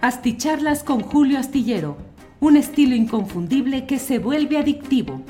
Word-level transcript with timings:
Asticharlas 0.00 0.84
con 0.84 1.00
Julio 1.00 1.40
Astillero, 1.40 1.96
un 2.38 2.56
estilo 2.56 2.94
inconfundible 2.94 3.84
que 3.84 3.98
se 3.98 4.20
vuelve 4.20 4.56
adictivo. 4.56 5.22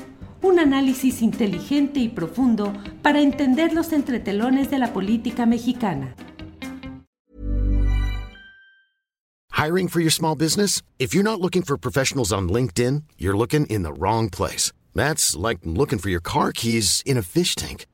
Un 0.43 0.59
análisis 0.59 1.23
inteligente 1.23 1.99
y 1.99 2.07
profundo 2.07 2.71
para 3.01 3.19
entender 3.19 3.73
los 3.73 3.91
entretelones 3.93 4.69
de 4.69 4.77
la 4.77 4.93
política 4.93 5.47
mexicana. 5.47 6.13
Hiring 9.51 9.89
for 9.89 10.01
your 10.01 10.11
small 10.11 10.35
business? 10.35 10.83
If 10.99 11.15
you're 11.15 11.23
not 11.23 11.41
looking 11.41 11.63
for 11.63 11.75
professionals 11.75 12.31
on 12.31 12.47
LinkedIn, 12.47 13.05
you're 13.17 13.35
looking 13.35 13.65
in 13.71 13.81
the 13.81 13.91
wrong 13.91 14.29
place. 14.29 14.71
That's 14.93 15.35
like 15.35 15.61
looking 15.65 15.97
for 15.97 16.11
your 16.11 16.21
car 16.21 16.51
keys 16.51 17.01
in 17.07 17.17
a 17.17 17.23
fish 17.23 17.55
tank. 17.55 17.87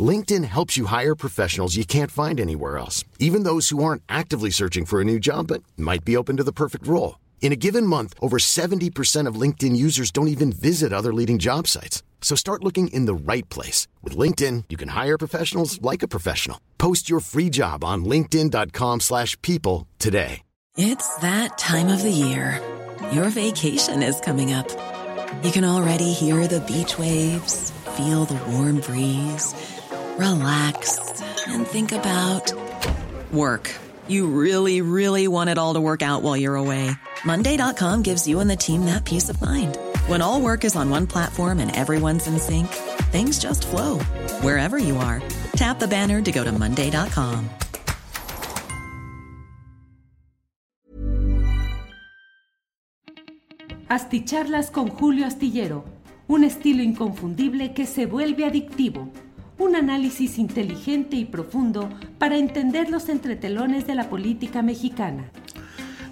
LinkedIn 0.00 0.44
helps 0.44 0.76
you 0.76 0.86
hire 0.86 1.16
professionals 1.16 1.76
you 1.76 1.84
can't 1.84 2.10
find 2.12 2.38
anywhere 2.40 2.78
else, 2.78 3.04
even 3.18 3.42
those 3.42 3.70
who 3.70 3.82
aren't 3.82 4.04
actively 4.08 4.50
searching 4.50 4.84
for 4.86 5.00
a 5.00 5.04
new 5.04 5.18
job 5.18 5.48
but 5.48 5.64
might 5.76 6.04
be 6.04 6.16
open 6.16 6.36
to 6.36 6.44
the 6.44 6.52
perfect 6.52 6.86
role. 6.86 7.18
In 7.42 7.52
a 7.52 7.56
given 7.56 7.84
month, 7.86 8.14
over 8.20 8.38
70% 8.38 9.26
of 9.26 9.34
LinkedIn 9.34 9.74
users 9.74 10.12
don't 10.12 10.28
even 10.28 10.52
visit 10.52 10.92
other 10.92 11.12
leading 11.12 11.38
job 11.40 11.66
sites. 11.66 12.04
So 12.20 12.36
start 12.36 12.62
looking 12.62 12.88
in 12.88 13.06
the 13.06 13.14
right 13.32 13.48
place. 13.48 13.88
With 14.02 14.16
LinkedIn, 14.16 14.64
you 14.68 14.76
can 14.76 14.90
hire 14.90 15.18
professionals 15.18 15.82
like 15.82 16.04
a 16.04 16.08
professional. 16.08 16.60
Post 16.78 17.10
your 17.10 17.20
free 17.20 17.50
job 17.50 17.82
on 17.82 18.04
linkedin.com 18.04 19.00
slash 19.00 19.40
people 19.42 19.88
today. 19.98 20.42
It's 20.76 21.16
that 21.16 21.58
time 21.58 21.88
of 21.88 22.00
the 22.00 22.12
year. 22.12 22.60
Your 23.10 23.28
vacation 23.28 24.04
is 24.04 24.20
coming 24.20 24.52
up. 24.52 24.68
You 25.42 25.50
can 25.50 25.64
already 25.64 26.12
hear 26.12 26.46
the 26.46 26.60
beach 26.60 26.96
waves, 26.96 27.72
feel 27.96 28.24
the 28.24 28.40
warm 28.52 28.78
breeze, 28.80 29.52
relax, 30.20 30.98
and 31.46 31.66
think 31.66 31.92
about 31.92 32.52
work. 33.32 33.74
You 34.06 34.26
really, 34.26 34.82
really 34.82 35.26
want 35.28 35.50
it 35.50 35.58
all 35.58 35.74
to 35.74 35.80
work 35.80 36.02
out 36.02 36.22
while 36.22 36.36
you're 36.36 36.56
away. 36.56 36.90
Monday.com 37.24 38.02
gives 38.02 38.28
you 38.28 38.40
and 38.40 38.50
the 38.50 38.56
team 38.56 38.84
that 38.84 39.04
peace 39.04 39.30
of 39.30 39.40
mind. 39.40 39.78
When 40.08 40.20
all 40.20 40.40
work 40.42 40.64
is 40.64 40.76
on 40.76 40.90
one 40.90 41.06
platform 41.06 41.58
and 41.58 41.74
everyone's 41.74 42.26
in 42.26 42.38
sync, 42.38 42.68
things 43.12 43.38
just 43.38 43.66
flow 43.66 43.98
wherever 44.42 44.78
you 44.78 44.96
are. 44.98 45.22
Tap 45.56 45.78
the 45.78 45.88
banner 45.88 46.20
to 46.22 46.30
go 46.30 46.44
to 46.44 46.52
Monday.com. 46.52 47.48
Asticharlas 53.88 54.70
con 54.70 54.88
Julio 54.88 55.26
Astillero, 55.26 55.84
un 56.28 56.44
estilo 56.44 56.80
inconfundible 56.80 57.74
que 57.74 57.86
se 57.86 58.06
vuelve 58.06 58.44
adictivo. 58.44 59.10
Un 59.60 59.76
análisis 59.76 60.38
inteligente 60.38 61.16
y 61.16 61.26
profundo 61.26 61.90
para 62.16 62.38
entender 62.38 62.88
los 62.88 63.10
entretelones 63.10 63.86
de 63.86 63.94
la 63.94 64.08
política 64.08 64.62
mexicana. 64.62 65.30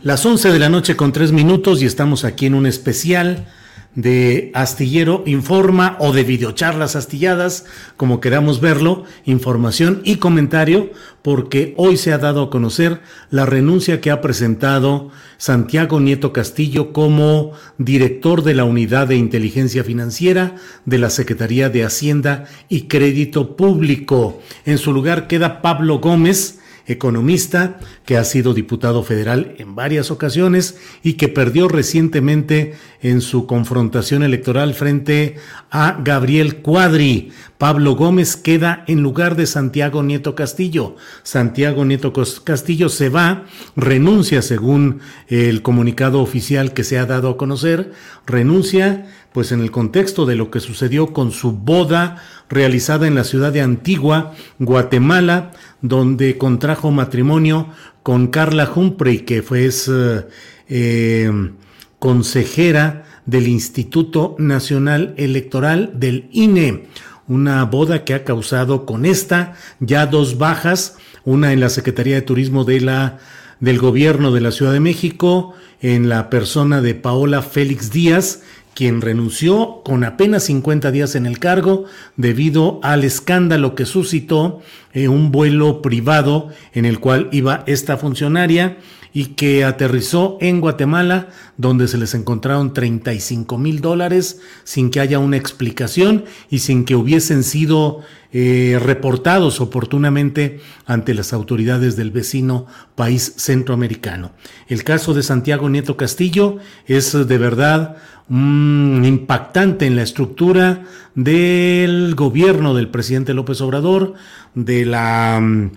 Las 0.02 0.26
11 0.26 0.52
de 0.52 0.58
la 0.58 0.68
noche 0.68 0.96
con 0.96 1.12
3 1.12 1.32
minutos 1.32 1.80
y 1.80 1.86
estamos 1.86 2.26
aquí 2.26 2.44
en 2.44 2.52
un 2.52 2.66
especial 2.66 3.46
de 3.94 4.50
Astillero 4.54 5.24
Informa 5.26 5.96
o 5.98 6.12
de 6.12 6.22
videocharlas 6.22 6.94
astilladas, 6.94 7.64
como 7.96 8.20
queramos 8.20 8.60
verlo, 8.60 9.04
información 9.24 10.02
y 10.04 10.16
comentario, 10.16 10.90
porque 11.22 11.74
hoy 11.76 11.96
se 11.96 12.12
ha 12.12 12.18
dado 12.18 12.44
a 12.44 12.50
conocer 12.50 13.00
la 13.30 13.44
renuncia 13.44 14.00
que 14.00 14.10
ha 14.10 14.20
presentado 14.20 15.10
Santiago 15.36 16.00
Nieto 16.00 16.32
Castillo 16.32 16.92
como 16.92 17.52
director 17.76 18.42
de 18.42 18.54
la 18.54 18.64
Unidad 18.64 19.08
de 19.08 19.16
Inteligencia 19.16 19.84
Financiera 19.84 20.54
de 20.84 20.98
la 20.98 21.10
Secretaría 21.10 21.68
de 21.68 21.84
Hacienda 21.84 22.44
y 22.68 22.82
Crédito 22.82 23.56
Público. 23.56 24.40
En 24.64 24.78
su 24.78 24.92
lugar 24.92 25.26
queda 25.26 25.60
Pablo 25.60 25.98
Gómez, 25.98 26.57
economista 26.88 27.78
que 28.04 28.16
ha 28.16 28.24
sido 28.24 28.54
diputado 28.54 29.02
federal 29.02 29.54
en 29.58 29.74
varias 29.74 30.10
ocasiones 30.10 30.78
y 31.02 31.12
que 31.12 31.28
perdió 31.28 31.68
recientemente 31.68 32.74
en 33.00 33.20
su 33.20 33.46
confrontación 33.46 34.22
electoral 34.22 34.74
frente 34.74 35.36
a 35.70 36.00
Gabriel 36.02 36.56
Cuadri. 36.56 37.30
Pablo 37.58 37.94
Gómez 37.94 38.36
queda 38.36 38.84
en 38.86 39.02
lugar 39.02 39.36
de 39.36 39.46
Santiago 39.46 40.02
Nieto 40.02 40.34
Castillo. 40.34 40.96
Santiago 41.22 41.84
Nieto 41.84 42.12
Castillo 42.44 42.88
se 42.88 43.08
va, 43.08 43.46
renuncia 43.76 44.42
según 44.42 45.00
el 45.28 45.62
comunicado 45.62 46.20
oficial 46.20 46.72
que 46.72 46.84
se 46.84 46.98
ha 46.98 47.06
dado 47.06 47.30
a 47.30 47.36
conocer, 47.36 47.92
renuncia 48.26 49.06
pues 49.32 49.52
en 49.52 49.60
el 49.60 49.70
contexto 49.70 50.26
de 50.26 50.36
lo 50.36 50.50
que 50.50 50.60
sucedió 50.60 51.12
con 51.12 51.32
su 51.32 51.52
boda 51.52 52.22
realizada 52.48 53.06
en 53.06 53.14
la 53.14 53.24
ciudad 53.24 53.52
de 53.52 53.60
Antigua, 53.60 54.34
Guatemala, 54.58 55.52
donde 55.82 56.38
contrajo 56.38 56.90
matrimonio 56.90 57.68
con 58.02 58.28
Carla 58.28 58.70
Humphrey, 58.74 59.20
que 59.20 59.42
fue 59.42 59.66
eh, 59.66 60.26
eh, 60.68 61.50
consejera 61.98 63.04
del 63.26 63.48
Instituto 63.48 64.34
Nacional 64.38 65.14
Electoral 65.18 65.92
del 65.94 66.28
INE. 66.32 66.86
Una 67.26 67.62
boda 67.66 68.04
que 68.04 68.14
ha 68.14 68.24
causado 68.24 68.86
con 68.86 69.04
esta 69.04 69.54
ya 69.80 70.06
dos 70.06 70.38
bajas, 70.38 70.96
una 71.26 71.52
en 71.52 71.60
la 71.60 71.68
Secretaría 71.68 72.14
de 72.14 72.22
Turismo 72.22 72.64
de 72.64 72.80
la, 72.80 73.18
del 73.60 73.78
Gobierno 73.78 74.32
de 74.32 74.40
la 74.40 74.50
Ciudad 74.50 74.72
de 74.72 74.80
México, 74.80 75.54
en 75.82 76.08
la 76.08 76.30
persona 76.30 76.80
de 76.80 76.94
Paola 76.94 77.42
Félix 77.42 77.90
Díaz, 77.92 78.42
quien 78.78 79.00
renunció 79.00 79.82
con 79.84 80.04
apenas 80.04 80.44
50 80.44 80.92
días 80.92 81.16
en 81.16 81.26
el 81.26 81.40
cargo 81.40 81.86
debido 82.16 82.78
al 82.84 83.02
escándalo 83.02 83.74
que 83.74 83.86
suscitó 83.86 84.60
eh, 84.92 85.08
un 85.08 85.32
vuelo 85.32 85.82
privado 85.82 86.50
en 86.74 86.84
el 86.84 87.00
cual 87.00 87.28
iba 87.32 87.64
esta 87.66 87.96
funcionaria 87.96 88.78
y 89.12 89.34
que 89.34 89.64
aterrizó 89.64 90.38
en 90.40 90.60
Guatemala, 90.60 91.28
donde 91.56 91.88
se 91.88 91.98
les 91.98 92.14
encontraron 92.14 92.72
35 92.72 93.58
mil 93.58 93.80
dólares 93.80 94.40
sin 94.62 94.90
que 94.90 95.00
haya 95.00 95.18
una 95.18 95.36
explicación 95.36 96.24
y 96.48 96.60
sin 96.60 96.84
que 96.84 96.94
hubiesen 96.94 97.42
sido 97.42 98.02
eh, 98.30 98.78
reportados 98.80 99.60
oportunamente 99.60 100.60
ante 100.86 101.14
las 101.14 101.32
autoridades 101.32 101.96
del 101.96 102.12
vecino 102.12 102.66
país 102.94 103.34
centroamericano. 103.38 104.30
El 104.68 104.84
caso 104.84 105.14
de 105.14 105.24
Santiago 105.24 105.68
Nieto 105.68 105.96
Castillo 105.96 106.58
es 106.86 107.12
de 107.26 107.38
verdad 107.38 107.96
impactante 108.30 109.86
en 109.86 109.96
la 109.96 110.02
estructura 110.02 110.84
del 111.14 112.14
gobierno 112.14 112.74
del 112.74 112.88
presidente 112.88 113.34
López 113.34 113.60
Obrador, 113.60 114.14
de 114.54 114.84
la 114.84 115.40
mm, 115.40 115.70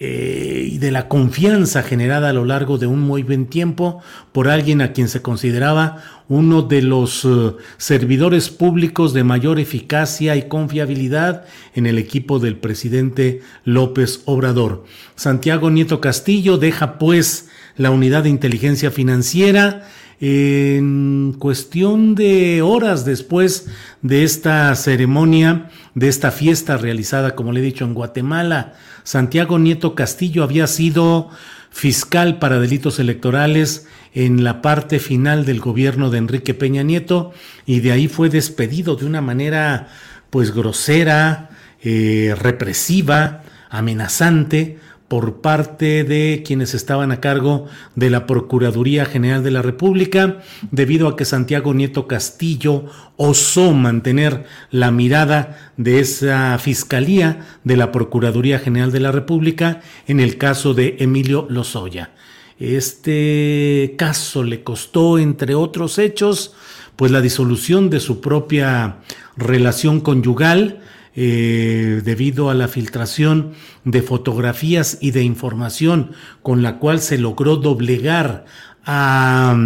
eh, 0.00 0.68
y 0.74 0.78
de 0.78 0.92
la 0.92 1.08
confianza 1.08 1.82
generada 1.82 2.28
a 2.28 2.32
lo 2.32 2.44
largo 2.44 2.78
de 2.78 2.86
un 2.86 3.00
muy 3.00 3.24
buen 3.24 3.46
tiempo 3.46 4.00
por 4.30 4.46
alguien 4.46 4.80
a 4.80 4.92
quien 4.92 5.08
se 5.08 5.22
consideraba 5.22 6.04
uno 6.28 6.62
de 6.62 6.82
los 6.82 7.24
eh, 7.24 7.56
servidores 7.78 8.48
públicos 8.48 9.12
de 9.12 9.24
mayor 9.24 9.58
eficacia 9.58 10.36
y 10.36 10.46
confiabilidad 10.46 11.46
en 11.74 11.86
el 11.86 11.98
equipo 11.98 12.38
del 12.38 12.56
presidente 12.58 13.40
López 13.64 14.22
Obrador. 14.26 14.84
Santiago 15.16 15.68
Nieto 15.68 16.00
Castillo 16.00 16.58
deja 16.58 16.96
pues 16.96 17.48
la 17.76 17.90
unidad 17.90 18.22
de 18.22 18.28
inteligencia 18.28 18.92
financiera 18.92 19.88
en 20.20 21.36
cuestión 21.38 22.14
de 22.14 22.62
horas 22.62 23.04
después 23.04 23.68
de 24.02 24.24
esta 24.24 24.74
ceremonia, 24.74 25.70
de 25.94 26.08
esta 26.08 26.30
fiesta 26.30 26.76
realizada, 26.76 27.34
como 27.34 27.52
le 27.52 27.60
he 27.60 27.62
dicho, 27.62 27.84
en 27.84 27.94
Guatemala, 27.94 28.74
Santiago 29.04 29.58
Nieto 29.58 29.94
Castillo 29.94 30.42
había 30.42 30.66
sido 30.66 31.30
fiscal 31.70 32.38
para 32.38 32.58
delitos 32.58 32.98
electorales 32.98 33.86
en 34.12 34.42
la 34.42 34.62
parte 34.62 34.98
final 34.98 35.44
del 35.44 35.60
gobierno 35.60 36.10
de 36.10 36.18
Enrique 36.18 36.54
Peña 36.54 36.82
Nieto 36.82 37.32
y 37.66 37.80
de 37.80 37.92
ahí 37.92 38.08
fue 38.08 38.30
despedido 38.30 38.96
de 38.96 39.06
una 39.06 39.20
manera 39.20 39.88
pues 40.30 40.52
grosera, 40.52 41.50
eh, 41.82 42.34
represiva, 42.38 43.42
amenazante 43.70 44.78
por 45.08 45.40
parte 45.40 46.04
de 46.04 46.42
quienes 46.46 46.74
estaban 46.74 47.10
a 47.12 47.20
cargo 47.20 47.66
de 47.94 48.10
la 48.10 48.26
Procuraduría 48.26 49.06
General 49.06 49.42
de 49.42 49.50
la 49.50 49.62
República, 49.62 50.38
debido 50.70 51.08
a 51.08 51.16
que 51.16 51.24
Santiago 51.24 51.72
Nieto 51.72 52.06
Castillo 52.06 52.84
osó 53.16 53.72
mantener 53.72 54.44
la 54.70 54.90
mirada 54.90 55.72
de 55.78 56.00
esa 56.00 56.58
Fiscalía 56.58 57.46
de 57.64 57.76
la 57.78 57.90
Procuraduría 57.90 58.58
General 58.58 58.92
de 58.92 59.00
la 59.00 59.10
República 59.10 59.80
en 60.06 60.20
el 60.20 60.36
caso 60.36 60.74
de 60.74 60.96
Emilio 61.00 61.46
Lozoya. 61.48 62.10
Este 62.58 63.94
caso 63.96 64.42
le 64.42 64.62
costó, 64.62 65.18
entre 65.18 65.54
otros 65.54 65.98
hechos, 65.98 66.54
pues 66.96 67.12
la 67.12 67.20
disolución 67.20 67.88
de 67.88 68.00
su 68.00 68.20
propia 68.20 68.96
relación 69.36 70.00
conyugal, 70.00 70.80
eh, 71.20 72.00
debido 72.04 72.48
a 72.48 72.54
la 72.54 72.68
filtración 72.68 73.50
de 73.82 74.02
fotografías 74.02 74.98
y 75.00 75.10
de 75.10 75.24
información 75.24 76.12
con 76.44 76.62
la 76.62 76.78
cual 76.78 77.00
se 77.00 77.18
logró 77.18 77.56
doblegar 77.56 78.44
a 78.84 79.56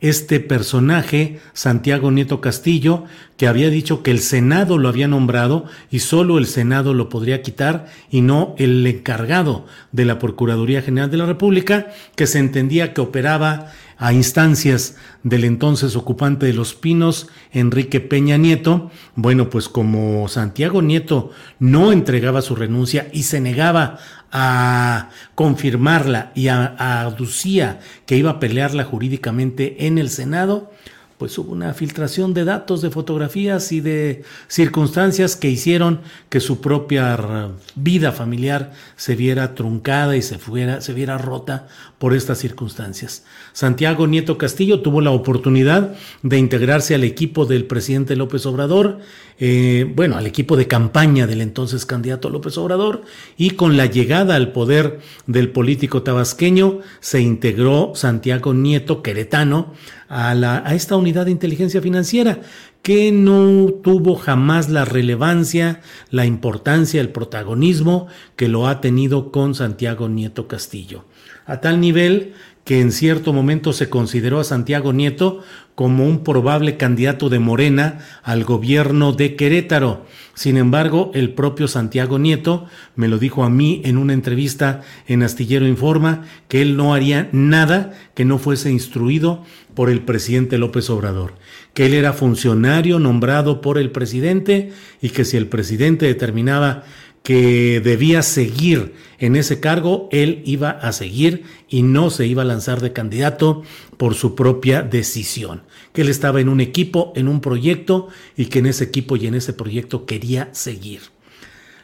este 0.00 0.40
personaje, 0.40 1.38
Santiago 1.52 2.10
Nieto 2.10 2.40
Castillo, 2.40 3.04
que 3.36 3.46
había 3.46 3.70
dicho 3.70 4.02
que 4.02 4.10
el 4.10 4.18
Senado 4.18 4.76
lo 4.76 4.88
había 4.88 5.06
nombrado 5.06 5.64
y 5.92 6.00
solo 6.00 6.38
el 6.38 6.46
Senado 6.46 6.92
lo 6.92 7.08
podría 7.08 7.40
quitar 7.40 7.86
y 8.10 8.20
no 8.20 8.56
el 8.58 8.84
encargado 8.84 9.66
de 9.92 10.06
la 10.06 10.18
Procuraduría 10.18 10.82
General 10.82 11.08
de 11.08 11.18
la 11.18 11.26
República, 11.26 11.86
que 12.16 12.26
se 12.26 12.40
entendía 12.40 12.92
que 12.94 13.00
operaba 13.00 13.70
a 14.04 14.12
instancias 14.12 14.96
del 15.22 15.44
entonces 15.44 15.96
ocupante 15.96 16.44
de 16.44 16.52
Los 16.52 16.74
Pinos, 16.74 17.28
Enrique 17.52 18.00
Peña 18.00 18.36
Nieto. 18.36 18.90
Bueno, 19.16 19.48
pues 19.48 19.70
como 19.70 20.28
Santiago 20.28 20.82
Nieto 20.82 21.30
no 21.58 21.90
entregaba 21.90 22.42
su 22.42 22.54
renuncia 22.54 23.08
y 23.14 23.22
se 23.22 23.40
negaba 23.40 23.96
a 24.30 25.08
confirmarla 25.34 26.32
y 26.34 26.48
aducía 26.48 27.80
que 28.04 28.18
iba 28.18 28.32
a 28.32 28.40
pelearla 28.40 28.84
jurídicamente 28.84 29.86
en 29.86 29.96
el 29.96 30.10
Senado, 30.10 30.70
pues 31.18 31.38
hubo 31.38 31.52
una 31.52 31.74
filtración 31.74 32.34
de 32.34 32.44
datos, 32.44 32.82
de 32.82 32.90
fotografías 32.90 33.72
y 33.72 33.80
de 33.80 34.24
circunstancias 34.48 35.36
que 35.36 35.48
hicieron 35.48 36.00
que 36.28 36.40
su 36.40 36.60
propia 36.60 37.50
vida 37.74 38.12
familiar 38.12 38.72
se 38.96 39.14
viera 39.14 39.54
truncada 39.54 40.16
y 40.16 40.22
se, 40.22 40.38
fuera, 40.38 40.80
se 40.80 40.92
viera 40.92 41.18
rota 41.18 41.68
por 41.98 42.14
estas 42.14 42.38
circunstancias. 42.38 43.24
Santiago 43.52 44.06
Nieto 44.06 44.36
Castillo 44.36 44.80
tuvo 44.80 45.00
la 45.00 45.10
oportunidad 45.10 45.94
de 46.22 46.38
integrarse 46.38 46.94
al 46.94 47.04
equipo 47.04 47.46
del 47.46 47.64
presidente 47.64 48.16
López 48.16 48.44
Obrador, 48.46 48.98
eh, 49.38 49.90
bueno, 49.94 50.16
al 50.16 50.26
equipo 50.26 50.56
de 50.56 50.68
campaña 50.68 51.26
del 51.26 51.40
entonces 51.40 51.86
candidato 51.86 52.30
López 52.30 52.58
Obrador, 52.58 53.02
y 53.36 53.50
con 53.50 53.76
la 53.76 53.86
llegada 53.86 54.34
al 54.34 54.52
poder 54.52 55.00
del 55.26 55.50
político 55.50 56.02
tabasqueño 56.02 56.80
se 57.00 57.20
integró 57.20 57.92
Santiago 57.94 58.54
Nieto 58.54 59.02
Queretano 59.02 59.72
a, 60.08 60.34
la, 60.34 60.62
a 60.64 60.74
esta 60.74 60.96
unidad 61.04 61.26
de 61.26 61.30
inteligencia 61.30 61.80
financiera 61.80 62.40
que 62.82 63.12
no 63.12 63.72
tuvo 63.82 64.16
jamás 64.16 64.68
la 64.68 64.84
relevancia, 64.84 65.80
la 66.10 66.26
importancia, 66.26 67.00
el 67.00 67.10
protagonismo 67.10 68.08
que 68.36 68.48
lo 68.48 68.66
ha 68.66 68.80
tenido 68.80 69.30
con 69.30 69.54
Santiago 69.54 70.08
Nieto 70.08 70.48
Castillo. 70.48 71.04
A 71.46 71.60
tal 71.60 71.80
nivel 71.80 72.32
que 72.64 72.80
en 72.80 72.92
cierto 72.92 73.32
momento 73.32 73.72
se 73.72 73.90
consideró 73.90 74.40
a 74.40 74.44
Santiago 74.44 74.92
Nieto 74.92 75.42
como 75.74 76.06
un 76.06 76.22
probable 76.22 76.76
candidato 76.76 77.28
de 77.28 77.38
Morena 77.38 77.98
al 78.22 78.44
gobierno 78.44 79.12
de 79.12 79.36
Querétaro. 79.36 80.06
Sin 80.34 80.56
embargo, 80.56 81.10
el 81.14 81.34
propio 81.34 81.68
Santiago 81.68 82.18
Nieto 82.18 82.66
me 82.96 83.08
lo 83.08 83.18
dijo 83.18 83.44
a 83.44 83.50
mí 83.50 83.82
en 83.84 83.98
una 83.98 84.14
entrevista 84.14 84.80
en 85.06 85.22
Astillero 85.22 85.66
Informa 85.66 86.22
que 86.48 86.62
él 86.62 86.76
no 86.76 86.94
haría 86.94 87.28
nada 87.32 87.92
que 88.14 88.24
no 88.24 88.38
fuese 88.38 88.70
instruido 88.70 89.44
por 89.74 89.90
el 89.90 90.00
presidente 90.00 90.56
López 90.56 90.88
Obrador, 90.90 91.34
que 91.74 91.86
él 91.86 91.94
era 91.94 92.12
funcionario 92.12 92.98
nombrado 92.98 93.60
por 93.60 93.76
el 93.76 93.90
presidente 93.90 94.72
y 95.02 95.10
que 95.10 95.24
si 95.24 95.36
el 95.36 95.48
presidente 95.48 96.06
determinaba 96.06 96.84
que 97.24 97.80
debía 97.82 98.22
seguir 98.22 98.92
en 99.18 99.34
ese 99.34 99.58
cargo, 99.58 100.10
él 100.12 100.42
iba 100.44 100.68
a 100.68 100.92
seguir 100.92 101.44
y 101.70 101.82
no 101.82 102.10
se 102.10 102.26
iba 102.26 102.42
a 102.42 102.44
lanzar 102.44 102.82
de 102.82 102.92
candidato 102.92 103.62
por 103.96 104.14
su 104.14 104.34
propia 104.34 104.82
decisión, 104.82 105.62
que 105.94 106.02
él 106.02 106.10
estaba 106.10 106.42
en 106.42 106.50
un 106.50 106.60
equipo, 106.60 107.14
en 107.16 107.28
un 107.28 107.40
proyecto 107.40 108.08
y 108.36 108.46
que 108.46 108.58
en 108.58 108.66
ese 108.66 108.84
equipo 108.84 109.16
y 109.16 109.26
en 109.26 109.34
ese 109.36 109.54
proyecto 109.54 110.04
quería 110.04 110.50
seguir. 110.52 111.00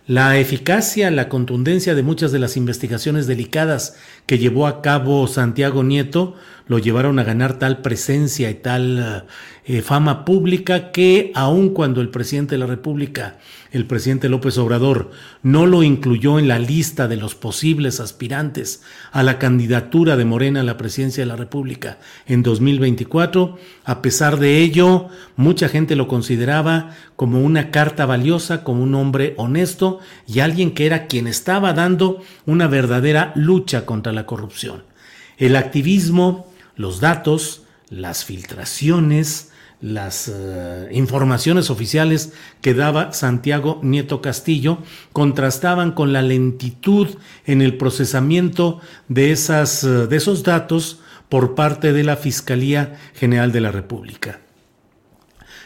La 0.07 0.39
eficacia, 0.39 1.11
la 1.11 1.31
contundencia 1.31 1.95
de 1.95 2.03
muchas 2.03 2.33
de 2.33 2.39
las 2.39 2.59
investigaciones 2.59 3.27
delicadas 3.27 3.97
que 4.27 4.39
llevó 4.39 4.67
a 4.67 4.83
cabo 4.83 5.27
Santiago 5.27 5.85
Nieto 5.85 6.35
lo 6.71 6.79
llevaron 6.79 7.19
a 7.19 7.25
ganar 7.25 7.59
tal 7.59 7.83
presencia 7.83 8.49
y 8.49 8.55
tal 8.55 9.27
eh, 9.65 9.83
fama 9.83 10.25
pública 10.25 10.93
que 10.93 11.33
aun 11.35 11.71
cuando 11.71 12.01
el 12.01 12.11
presidente 12.11 12.55
de 12.55 12.61
la 12.61 12.67
República 12.67 13.39
el 13.73 13.87
presidente 13.87 14.29
López 14.29 14.57
Obrador 14.57 15.11
no 15.43 15.67
lo 15.67 15.83
incluyó 15.83 16.39
en 16.39 16.47
la 16.47 16.61
lista 16.61 17.09
de 17.09 17.17
los 17.17 17.35
posibles 17.35 17.99
aspirantes 17.99 18.85
a 19.11 19.25
la 19.25 19.41
candidatura 19.41 20.17
de 20.17 20.25
Morena 20.25 20.61
a 20.61 20.63
la 20.63 20.77
presidencia 20.77 21.25
de 21.25 21.29
la 21.29 21.35
República 21.35 21.99
en 22.27 22.45
2024. 22.45 23.59
A 23.85 24.01
pesar 24.01 24.39
de 24.39 24.59
ello, 24.59 25.09
mucha 25.35 25.69
gente 25.69 25.97
lo 25.97 26.07
consideraba 26.07 26.91
como 27.17 27.41
una 27.41 27.73
carta 27.73 28.07
valiosa, 28.07 28.63
como 28.63 28.85
un 28.85 28.95
hombre 28.95 29.35
honesto 29.39 29.99
y 30.25 30.39
alguien 30.39 30.71
que 30.71 30.87
era 30.87 31.09
quien 31.09 31.27
estaba 31.27 31.73
dando 31.73 32.23
una 32.47 32.69
verdadera 32.69 33.33
lucha 33.35 33.87
contra 33.87 34.13
la 34.13 34.25
corrupción. 34.25 34.85
El 35.37 35.57
activismo, 35.57 36.50
los 36.81 37.01
datos, 37.01 37.63
las 37.91 38.25
filtraciones, 38.25 39.51
las 39.83 40.31
eh, 40.33 40.89
informaciones 40.93 41.69
oficiales 41.69 42.33
que 42.63 42.75
daba 42.75 43.13
Santiago 43.13 43.81
Nieto 43.83 44.23
Castillo 44.23 44.79
contrastaban 45.13 45.93
con 45.93 46.13
la 46.15 46.23
lentitud 46.23 47.09
en 47.45 47.61
el 47.61 47.77
procesamiento 47.77 48.81
de, 49.09 49.31
esas, 49.31 49.85
eh, 49.85 50.07
de 50.07 50.17
esos 50.17 50.43
datos 50.43 51.01
por 51.29 51.55
parte 51.55 51.93
de 51.93 52.03
la 52.03 52.17
Fiscalía 52.17 52.99
General 53.15 53.53
de 53.53 53.61
la 53.61 53.71
República. 53.71 54.41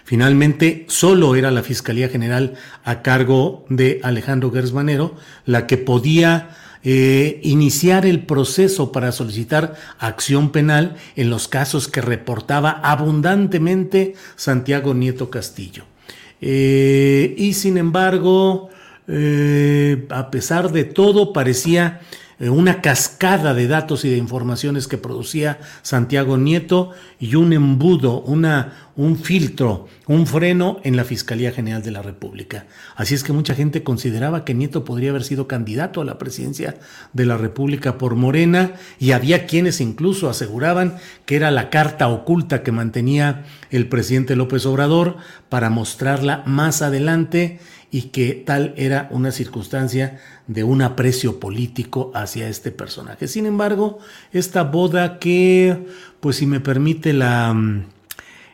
Finalmente, 0.04 0.84
solo 0.88 1.34
era 1.36 1.50
la 1.50 1.62
Fiscalía 1.62 2.08
General 2.08 2.54
a 2.84 3.02
cargo 3.02 3.64
de 3.68 4.00
Alejandro 4.02 4.50
Gersmanero 4.50 5.16
la 5.46 5.66
que 5.66 5.78
podía 5.78 6.50
eh, 6.86 7.40
iniciar 7.42 8.04
el 8.04 8.26
proceso 8.26 8.92
para 8.92 9.10
solicitar 9.10 9.74
acción 9.98 10.52
penal 10.52 10.96
en 11.16 11.30
los 11.30 11.48
casos 11.48 11.88
que 11.88 12.02
reportaba 12.02 12.70
abundantemente 12.70 14.14
Santiago 14.36 14.92
Nieto 14.92 15.30
Castillo. 15.30 15.84
Eh, 16.42 17.34
y 17.38 17.54
sin 17.54 17.78
embargo, 17.78 18.68
eh, 19.08 20.06
a 20.10 20.30
pesar 20.30 20.72
de 20.72 20.84
todo, 20.84 21.32
parecía 21.32 22.00
una 22.50 22.80
cascada 22.80 23.54
de 23.54 23.66
datos 23.66 24.04
y 24.04 24.10
de 24.10 24.16
informaciones 24.16 24.88
que 24.88 24.98
producía 24.98 25.58
Santiago 25.82 26.36
Nieto 26.36 26.90
y 27.18 27.36
un 27.36 27.52
embudo, 27.52 28.20
una, 28.20 28.90
un 28.96 29.16
filtro, 29.16 29.88
un 30.06 30.26
freno 30.26 30.80
en 30.84 30.96
la 30.96 31.04
Fiscalía 31.04 31.52
General 31.52 31.82
de 31.82 31.90
la 31.90 32.02
República. 32.02 32.66
Así 32.96 33.14
es 33.14 33.24
que 33.24 33.32
mucha 33.32 33.54
gente 33.54 33.82
consideraba 33.82 34.44
que 34.44 34.54
Nieto 34.54 34.84
podría 34.84 35.10
haber 35.10 35.24
sido 35.24 35.48
candidato 35.48 36.00
a 36.00 36.04
la 36.04 36.18
presidencia 36.18 36.76
de 37.12 37.26
la 37.26 37.36
República 37.36 37.98
por 37.98 38.14
Morena 38.14 38.72
y 38.98 39.12
había 39.12 39.46
quienes 39.46 39.80
incluso 39.80 40.28
aseguraban 40.28 40.96
que 41.26 41.36
era 41.36 41.50
la 41.50 41.70
carta 41.70 42.08
oculta 42.08 42.62
que 42.62 42.72
mantenía 42.72 43.44
el 43.70 43.88
presidente 43.88 44.36
López 44.36 44.66
Obrador 44.66 45.16
para 45.48 45.70
mostrarla 45.70 46.42
más 46.46 46.82
adelante 46.82 47.60
y 47.94 48.10
que 48.10 48.32
tal 48.34 48.74
era 48.76 49.06
una 49.12 49.30
circunstancia 49.30 50.18
de 50.48 50.64
un 50.64 50.82
aprecio 50.82 51.38
político 51.38 52.10
hacia 52.12 52.48
este 52.48 52.72
personaje. 52.72 53.28
Sin 53.28 53.46
embargo, 53.46 54.00
esta 54.32 54.64
boda 54.64 55.20
que, 55.20 55.86
pues 56.18 56.34
si 56.34 56.46
me 56.46 56.58
permite 56.58 57.12
la, 57.12 57.54
mm, 57.54 57.84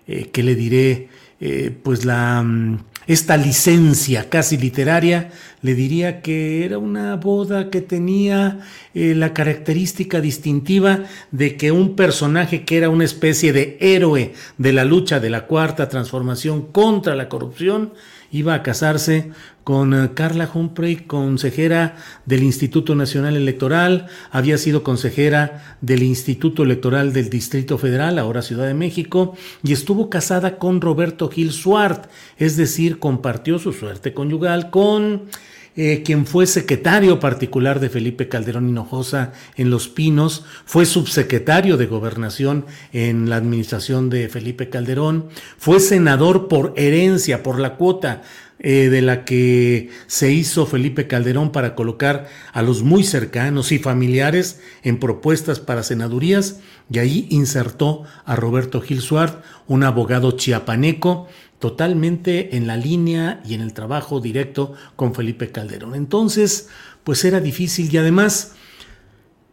eh, 0.08 0.28
que 0.30 0.42
le 0.42 0.54
diré, 0.54 1.08
eh, 1.40 1.74
pues 1.82 2.04
la, 2.04 2.42
mm, 2.42 2.80
esta 3.12 3.36
licencia 3.36 4.30
casi 4.30 4.56
literaria, 4.56 5.32
le 5.62 5.74
diría 5.74 6.22
que 6.22 6.64
era 6.64 6.78
una 6.78 7.16
boda 7.16 7.68
que 7.68 7.80
tenía 7.80 8.60
eh, 8.94 9.16
la 9.16 9.34
característica 9.34 10.20
distintiva 10.20 11.00
de 11.32 11.56
que 11.56 11.72
un 11.72 11.96
personaje 11.96 12.64
que 12.64 12.76
era 12.76 12.88
una 12.88 13.04
especie 13.04 13.52
de 13.52 13.76
héroe 13.80 14.32
de 14.58 14.72
la 14.72 14.84
lucha 14.84 15.18
de 15.18 15.28
la 15.28 15.46
cuarta 15.48 15.88
transformación 15.88 16.62
contra 16.70 17.16
la 17.16 17.28
corrupción, 17.28 17.94
iba 18.30 18.54
a 18.54 18.62
casarse 18.62 19.32
con 19.64 19.92
eh, 19.92 20.10
Carla 20.14 20.48
Humphrey, 20.52 20.96
consejera 20.96 21.96
del 22.26 22.42
Instituto 22.42 22.94
Nacional 22.94 23.36
Electoral, 23.36 24.06
había 24.30 24.56
sido 24.56 24.82
consejera 24.82 25.76
del 25.80 26.02
Instituto 26.02 26.62
Electoral 26.62 27.12
del 27.12 27.28
Distrito 27.28 27.76
Federal, 27.76 28.18
ahora 28.18 28.42
Ciudad 28.42 28.66
de 28.66 28.74
México, 28.74 29.36
y 29.62 29.72
estuvo 29.72 30.08
casada 30.10 30.58
con 30.58 30.80
Roberto 30.80 31.28
Gil 31.28 31.52
Suart, 31.52 32.06
es 32.38 32.56
decir, 32.56 32.98
compartió 33.00 33.58
su 33.58 33.72
suerte 33.72 34.14
conyugal 34.14 34.70
con 34.70 35.24
eh, 35.76 36.02
quien 36.04 36.26
fue 36.26 36.46
secretario 36.46 37.20
particular 37.20 37.78
de 37.78 37.88
Felipe 37.88 38.28
Calderón 38.28 38.68
Hinojosa 38.68 39.32
en 39.56 39.70
Los 39.70 39.88
Pinos, 39.88 40.44
fue 40.64 40.84
subsecretario 40.84 41.76
de 41.76 41.86
Gobernación 41.86 42.66
en 42.92 43.30
la 43.30 43.36
administración 43.36 44.10
de 44.10 44.28
Felipe 44.28 44.68
Calderón, 44.68 45.28
fue 45.58 45.78
senador 45.78 46.48
por 46.48 46.74
herencia, 46.76 47.44
por 47.44 47.60
la 47.60 47.76
cuota 47.76 48.22
eh, 48.58 48.90
de 48.90 49.00
la 49.00 49.24
que 49.24 49.88
se 50.06 50.32
hizo 50.32 50.66
Felipe 50.66 51.06
Calderón 51.06 51.50
para 51.50 51.74
colocar 51.74 52.28
a 52.52 52.60
los 52.60 52.82
muy 52.82 53.04
cercanos 53.04 53.72
y 53.72 53.78
familiares 53.78 54.60
en 54.82 54.98
propuestas 54.98 55.60
para 55.60 55.82
senadurías, 55.82 56.60
y 56.92 56.98
ahí 56.98 57.26
insertó 57.30 58.02
a 58.26 58.36
Roberto 58.36 58.82
Gil 58.82 59.00
Suart, 59.00 59.42
un 59.66 59.84
abogado 59.84 60.32
chiapaneco, 60.32 61.28
totalmente 61.60 62.56
en 62.56 62.66
la 62.66 62.76
línea 62.76 63.40
y 63.46 63.54
en 63.54 63.60
el 63.60 63.72
trabajo 63.72 64.20
directo 64.20 64.72
con 64.96 65.14
Felipe 65.14 65.52
Calderón. 65.52 65.94
Entonces, 65.94 66.68
pues 67.04 67.24
era 67.24 67.40
difícil 67.40 67.88
y 67.94 67.98
además 67.98 68.54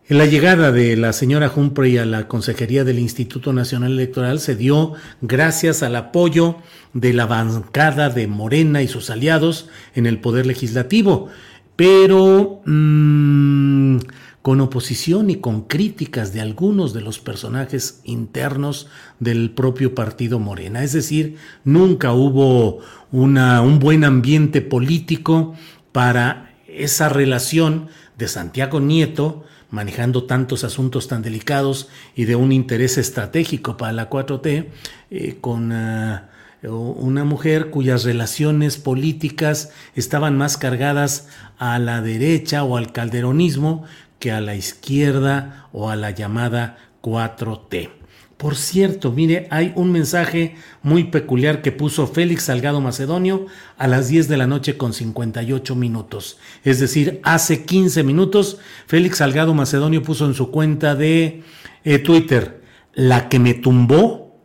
La 0.10 0.26
llegada 0.26 0.72
de 0.72 0.96
la 0.96 1.12
señora 1.12 1.52
Humphrey 1.54 1.98
a 1.98 2.06
la 2.06 2.30
Consejería 2.30 2.86
del 2.86 2.98
Instituto 2.98 3.52
Nacional 3.52 3.92
Electoral 3.92 4.40
se 4.40 4.56
dio 4.56 4.94
gracias 5.20 5.84
al 5.84 5.98
apoyo 5.98 6.60
de 6.94 7.12
la 7.12 7.26
bancada 7.26 8.10
de 8.10 8.26
Morena 8.28 8.82
y 8.82 8.88
sus 8.88 9.10
aliados 9.10 9.68
en 9.96 10.06
el 10.06 10.22
Poder 10.22 10.46
Legislativo, 10.46 11.28
pero 11.76 12.62
mmm, 12.64 13.98
con 14.42 14.62
oposición 14.62 15.30
y 15.30 15.38
con 15.38 15.64
críticas 15.64 16.34
de 16.34 16.42
algunos 16.42 16.94
de 16.94 17.02
los 17.02 17.20
personajes 17.20 18.02
internos 18.04 18.88
del 19.20 19.52
propio 19.52 19.94
partido 19.94 20.40
Morena. 20.40 20.84
Es 20.84 20.94
decir, 20.94 21.36
nunca 21.64 22.14
hubo 22.14 22.80
un 23.12 23.80
buen 23.80 24.04
ambiente 24.04 24.62
político 24.62 25.54
para 25.92 26.54
esa 26.68 27.10
relación 27.10 27.88
de 28.18 28.28
Santiago 28.28 28.80
Nieto, 28.80 29.44
manejando 29.70 30.24
tantos 30.24 30.64
asuntos 30.64 31.08
tan 31.08 31.22
delicados 31.22 31.90
y 32.16 32.26
de 32.26 32.36
un 32.36 32.52
interés 32.52 32.98
estratégico 32.98 33.78
para 33.78 33.92
la 33.92 34.10
4T, 34.10 34.68
eh, 35.10 35.38
con 35.42 35.72
uh, 35.72 36.22
una 36.70 37.24
mujer 37.26 37.70
cuyas 37.70 38.04
relaciones 38.04 38.78
políticas 38.78 39.72
estaban 39.96 40.38
más 40.38 40.58
cargadas 40.58 41.28
a 41.58 41.80
la 41.80 42.02
derecha 42.02 42.64
o 42.64 42.78
al 42.78 42.92
calderonismo 42.92 43.84
que 44.20 44.32
a 44.32 44.42
la 44.42 44.56
izquierda 44.56 45.68
o 45.72 45.90
a 45.90 45.96
la 45.96 46.12
llamada 46.12 46.78
4T. 47.02 47.90
Por 48.38 48.56
cierto, 48.56 49.12
mire, 49.12 49.48
hay 49.50 49.74
un 49.76 49.92
mensaje 49.92 50.56
muy 50.84 51.06
peculiar 51.06 51.64
que 51.64 51.72
puso 51.72 52.06
Félix 52.06 52.44
Salgado 52.44 52.82
Macedonio 52.82 53.48
a 53.78 53.88
las 53.88 54.10
10 54.10 54.28
de 54.28 54.38
la 54.38 54.46
noche 54.46 54.78
con 54.78 54.94
58 54.94 55.76
minutos. 55.76 56.38
Es 56.64 56.80
decir, 56.80 57.20
hace 57.24 57.66
15 57.66 58.04
minutos, 58.04 58.60
Félix 58.86 59.18
Salgado 59.18 59.56
Macedonio 59.56 60.04
puso 60.04 60.28
en 60.28 60.36
su 60.36 60.52
cuenta 60.52 60.94
de 60.94 61.42
eh, 61.84 61.98
Twitter, 61.98 62.62
la 62.94 63.28
que 63.28 63.40
me 63.40 63.56
tumbó 63.56 64.40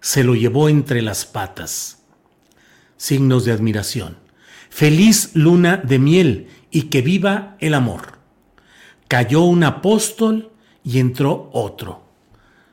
se 0.00 0.24
lo 0.24 0.34
llevó 0.34 0.68
entre 0.68 1.00
las 1.00 1.24
patas. 1.24 2.02
Signos 2.98 3.46
de 3.46 3.52
admiración. 3.52 4.18
Feliz 4.68 5.30
luna 5.32 5.78
de 5.78 5.98
miel 5.98 6.48
y 6.70 6.82
que 6.82 7.00
viva 7.00 7.56
el 7.60 7.72
amor. 7.72 8.17
Cayó 9.08 9.42
un 9.42 9.64
apóstol 9.64 10.50
y 10.84 10.98
entró 10.98 11.48
otro. 11.52 12.02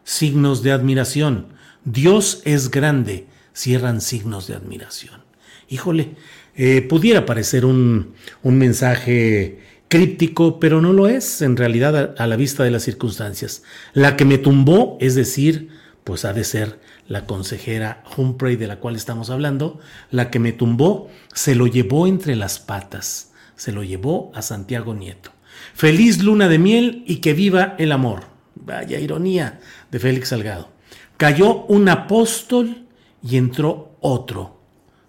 Signos 0.03 0.63
de 0.63 0.73
admiración. 0.73 1.47
Dios 1.85 2.41
es 2.43 2.69
grande. 2.69 3.27
Cierran 3.53 4.01
signos 4.01 4.47
de 4.47 4.55
admiración. 4.55 5.21
Híjole, 5.69 6.15
eh, 6.55 6.81
pudiera 6.81 7.25
parecer 7.25 7.65
un, 7.65 8.13
un, 8.43 8.57
mensaje 8.57 9.59
críptico, 9.87 10.59
pero 10.59 10.81
no 10.81 10.93
lo 10.93 11.07
es 11.07 11.41
en 11.41 11.55
realidad 11.57 12.15
a, 12.17 12.23
a 12.23 12.27
la 12.27 12.35
vista 12.35 12.63
de 12.63 12.71
las 12.71 12.83
circunstancias. 12.83 13.63
La 13.93 14.17
que 14.17 14.25
me 14.25 14.37
tumbó, 14.37 14.97
es 14.99 15.15
decir, 15.15 15.69
pues 16.03 16.25
ha 16.25 16.33
de 16.33 16.43
ser 16.43 16.79
la 17.07 17.25
consejera 17.25 18.03
Humphrey 18.15 18.57
de 18.57 18.67
la 18.67 18.79
cual 18.79 18.95
estamos 18.95 19.29
hablando, 19.29 19.79
la 20.11 20.29
que 20.31 20.39
me 20.39 20.51
tumbó, 20.51 21.09
se 21.33 21.55
lo 21.55 21.67
llevó 21.67 22.07
entre 22.07 22.35
las 22.35 22.59
patas, 22.59 23.31
se 23.55 23.71
lo 23.71 23.83
llevó 23.83 24.31
a 24.35 24.41
Santiago 24.41 24.93
Nieto. 24.93 25.34
Feliz 25.75 26.23
luna 26.23 26.47
de 26.47 26.57
miel 26.57 27.03
y 27.05 27.17
que 27.17 27.33
viva 27.33 27.75
el 27.77 27.91
amor. 27.91 28.27
Vaya 28.55 28.97
ironía 28.97 29.59
de 29.91 29.99
Félix 29.99 30.29
Salgado. 30.29 30.69
Cayó 31.17 31.65
un 31.65 31.89
apóstol 31.89 32.85
y 33.21 33.35
entró 33.35 33.97
otro. 33.99 34.61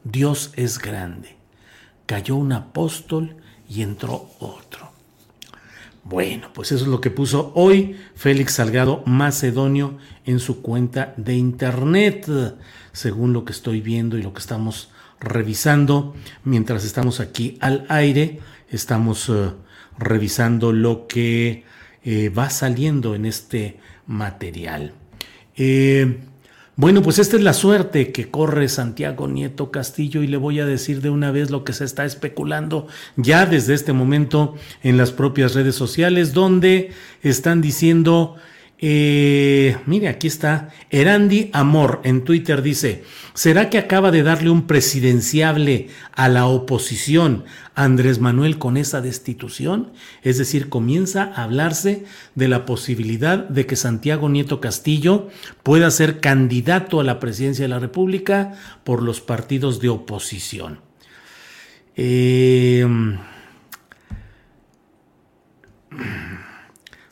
Dios 0.02 0.50
es 0.56 0.80
grande. 0.80 1.36
Cayó 2.04 2.34
un 2.34 2.52
apóstol 2.52 3.36
y 3.68 3.82
entró 3.82 4.28
otro. 4.40 4.90
Bueno, 6.02 6.48
pues 6.52 6.72
eso 6.72 6.82
es 6.82 6.90
lo 6.90 7.00
que 7.00 7.12
puso 7.12 7.52
hoy 7.54 7.94
Félix 8.16 8.54
Salgado 8.54 9.04
Macedonio 9.06 9.98
en 10.24 10.40
su 10.40 10.62
cuenta 10.62 11.14
de 11.16 11.36
internet, 11.36 12.28
según 12.90 13.32
lo 13.32 13.44
que 13.44 13.52
estoy 13.52 13.80
viendo 13.80 14.18
y 14.18 14.22
lo 14.22 14.32
que 14.32 14.40
estamos 14.40 14.90
revisando 15.20 16.16
mientras 16.42 16.84
estamos 16.84 17.20
aquí 17.20 17.56
al 17.60 17.86
aire. 17.88 18.40
Estamos 18.68 19.28
uh, 19.28 19.52
revisando 19.98 20.72
lo 20.72 21.06
que 21.06 21.64
eh, 22.04 22.28
va 22.28 22.50
saliendo 22.50 23.14
en 23.14 23.26
este 23.26 23.78
material. 24.06 24.92
Eh, 25.56 26.18
bueno, 26.78 27.00
pues 27.00 27.18
esta 27.18 27.36
es 27.36 27.42
la 27.42 27.54
suerte 27.54 28.12
que 28.12 28.30
corre 28.30 28.68
Santiago 28.68 29.28
Nieto 29.28 29.70
Castillo 29.70 30.22
y 30.22 30.26
le 30.26 30.36
voy 30.36 30.60
a 30.60 30.66
decir 30.66 31.00
de 31.00 31.08
una 31.08 31.30
vez 31.30 31.50
lo 31.50 31.64
que 31.64 31.72
se 31.72 31.84
está 31.84 32.04
especulando 32.04 32.86
ya 33.16 33.46
desde 33.46 33.72
este 33.72 33.94
momento 33.94 34.54
en 34.82 34.98
las 34.98 35.10
propias 35.10 35.54
redes 35.54 35.74
sociales, 35.74 36.34
donde 36.34 36.90
están 37.22 37.62
diciendo 37.62 38.36
eh, 38.78 39.78
mire, 39.86 40.08
aquí 40.08 40.26
está. 40.26 40.68
Erandi 40.90 41.48
Amor 41.54 42.00
en 42.04 42.24
Twitter 42.24 42.60
dice: 42.60 43.04
¿Será 43.32 43.70
que 43.70 43.78
acaba 43.78 44.10
de 44.10 44.22
darle 44.22 44.50
un 44.50 44.66
presidenciable 44.66 45.88
a 46.12 46.28
la 46.28 46.46
oposición 46.46 47.44
Andrés 47.74 48.20
Manuel 48.20 48.58
con 48.58 48.76
esa 48.76 49.00
destitución? 49.00 49.92
Es 50.22 50.36
decir, 50.36 50.68
comienza 50.68 51.32
a 51.34 51.44
hablarse 51.44 52.04
de 52.34 52.48
la 52.48 52.66
posibilidad 52.66 53.48
de 53.48 53.64
que 53.64 53.76
Santiago 53.76 54.28
Nieto 54.28 54.60
Castillo 54.60 55.28
pueda 55.62 55.90
ser 55.90 56.20
candidato 56.20 57.00
a 57.00 57.04
la 57.04 57.18
presidencia 57.18 57.64
de 57.64 57.70
la 57.70 57.78
República 57.78 58.52
por 58.84 59.02
los 59.02 59.22
partidos 59.22 59.80
de 59.80 59.88
oposición. 59.88 60.80
Eh. 61.96 62.86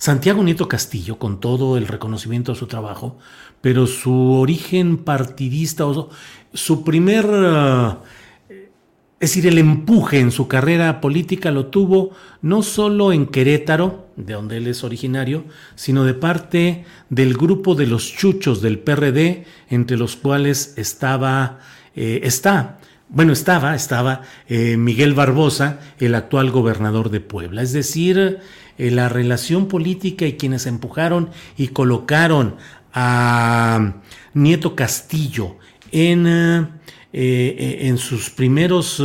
Santiago 0.05 0.45
Nieto 0.45 0.69
Castillo, 0.69 1.19
con 1.19 1.41
todo 1.41 1.79
el 1.79 1.87
reconocimiento 1.87 2.53
a 2.53 2.55
su 2.55 2.67
trabajo, 2.67 3.17
pero 3.63 3.87
su 3.87 4.35
origen 4.35 4.99
partidista, 4.99 5.87
su 6.53 6.85
primer, 6.85 7.25
uh, 7.25 7.97
es 9.19 9.31
decir, 9.31 9.47
el 9.47 9.57
empuje 9.57 10.21
en 10.21 10.31
su 10.31 10.47
carrera 10.47 11.01
política 11.01 11.51
lo 11.51 11.69
tuvo 11.69 12.11
no 12.43 12.63
solo 12.63 13.15
en 13.15 13.25
Querétaro, 13.25 14.09
de 14.17 14.35
donde 14.35 14.59
él 14.59 14.67
es 14.67 14.85
originario, 14.85 15.45
sino 15.75 16.05
de 16.05 16.13
parte 16.13 16.85
del 17.09 17.33
grupo 17.33 17.75
de 17.75 17.87
los 17.87 18.13
chuchos 18.13 18.61
del 18.61 18.81
PRD, 18.81 19.47
entre 19.71 19.97
los 19.97 20.17
cuales 20.17 20.75
estaba, 20.77 21.61
eh, 21.97 22.21
está, 22.25 22.79
bueno, 23.09 23.33
estaba, 23.33 23.75
estaba 23.75 24.21
eh, 24.49 24.77
Miguel 24.77 25.15
Barbosa, 25.15 25.81
el 25.99 26.15
actual 26.15 26.51
gobernador 26.51 27.09
de 27.09 27.21
Puebla. 27.21 27.63
Es 27.63 27.73
decir, 27.73 28.41
eh, 28.79 28.91
la 28.91 29.09
relación 29.09 29.69
política 29.69 30.27
y 30.27 30.35
quienes 30.35 30.67
empujaron 30.67 31.31
y 31.57 31.69
colocaron 31.69 32.57
a 32.93 34.03
Nieto 34.35 34.75
Castillo 34.75 35.57
en, 35.93 36.27
eh, 36.27 36.67
eh, 37.13 37.79
en 37.83 37.99
sus 37.99 38.31
primeros 38.31 39.03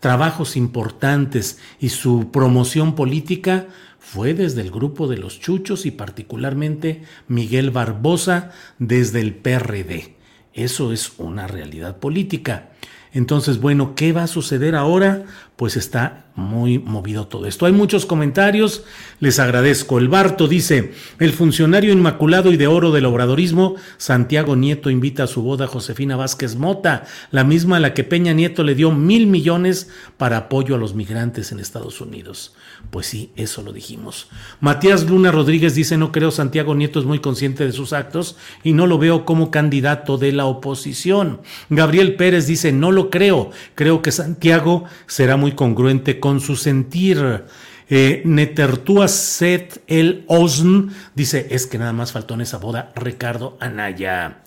trabajos 0.00 0.56
importantes 0.56 1.58
y 1.80 1.88
su 1.90 2.30
promoción 2.30 2.94
política 2.94 3.68
fue 3.98 4.34
desde 4.34 4.60
el 4.60 4.70
grupo 4.70 5.08
de 5.08 5.16
los 5.16 5.40
Chuchos 5.40 5.86
y 5.86 5.90
particularmente 5.90 7.02
Miguel 7.26 7.70
Barbosa 7.70 8.52
desde 8.78 9.20
el 9.20 9.34
PRD. 9.34 10.14
Eso 10.52 10.92
es 10.92 11.14
una 11.18 11.46
realidad 11.46 11.98
política. 11.98 12.70
Entonces, 13.14 13.60
bueno, 13.60 13.94
¿qué 13.94 14.12
va 14.12 14.24
a 14.24 14.26
suceder 14.26 14.74
ahora? 14.74 15.22
Pues 15.54 15.76
está 15.76 16.24
muy 16.34 16.80
movido 16.80 17.28
todo 17.28 17.46
esto. 17.46 17.64
Hay 17.64 17.72
muchos 17.72 18.06
comentarios, 18.06 18.82
les 19.20 19.38
agradezco. 19.38 20.00
El 20.00 20.08
Barto 20.08 20.48
dice, 20.48 20.92
el 21.20 21.32
funcionario 21.32 21.92
inmaculado 21.92 22.52
y 22.52 22.56
de 22.56 22.66
oro 22.66 22.90
del 22.90 23.06
obradorismo, 23.06 23.76
Santiago 23.98 24.56
Nieto 24.56 24.90
invita 24.90 25.22
a 25.22 25.28
su 25.28 25.42
boda 25.42 25.66
a 25.66 25.68
Josefina 25.68 26.16
Vázquez 26.16 26.56
Mota, 26.56 27.04
la 27.30 27.44
misma 27.44 27.76
a 27.76 27.80
la 27.80 27.94
que 27.94 28.02
Peña 28.02 28.32
Nieto 28.32 28.64
le 28.64 28.74
dio 28.74 28.90
mil 28.90 29.28
millones 29.28 29.90
para 30.16 30.36
apoyo 30.36 30.74
a 30.74 30.78
los 30.78 30.94
migrantes 30.94 31.52
en 31.52 31.60
Estados 31.60 32.00
Unidos. 32.00 32.56
Pues 32.90 33.06
sí, 33.06 33.32
eso 33.36 33.62
lo 33.62 33.72
dijimos. 33.72 34.28
Matías 34.60 35.08
Luna 35.08 35.32
Rodríguez 35.32 35.74
dice, 35.74 35.96
no 35.96 36.12
creo 36.12 36.30
Santiago 36.30 36.74
Nieto 36.74 37.00
es 37.00 37.06
muy 37.06 37.18
consciente 37.18 37.64
de 37.66 37.72
sus 37.72 37.92
actos 37.92 38.36
y 38.62 38.72
no 38.72 38.86
lo 38.86 38.98
veo 38.98 39.24
como 39.24 39.50
candidato 39.50 40.16
de 40.16 40.32
la 40.32 40.46
oposición. 40.46 41.40
Gabriel 41.70 42.14
Pérez 42.16 42.46
dice, 42.46 42.72
no 42.72 42.92
lo 42.92 43.10
creo, 43.10 43.50
creo 43.74 44.02
que 44.02 44.12
Santiago 44.12 44.84
será 45.06 45.36
muy 45.36 45.52
congruente 45.52 46.20
con 46.20 46.40
su 46.40 46.56
sentir. 46.56 47.44
Eh, 47.90 48.22
Netertúa 48.24 49.08
Set 49.08 49.82
el 49.86 50.24
Osn 50.28 50.90
dice, 51.14 51.48
es 51.50 51.66
que 51.66 51.78
nada 51.78 51.92
más 51.92 52.12
faltó 52.12 52.34
en 52.34 52.40
esa 52.40 52.58
boda 52.58 52.92
Ricardo 52.94 53.58
Anaya. 53.60 54.43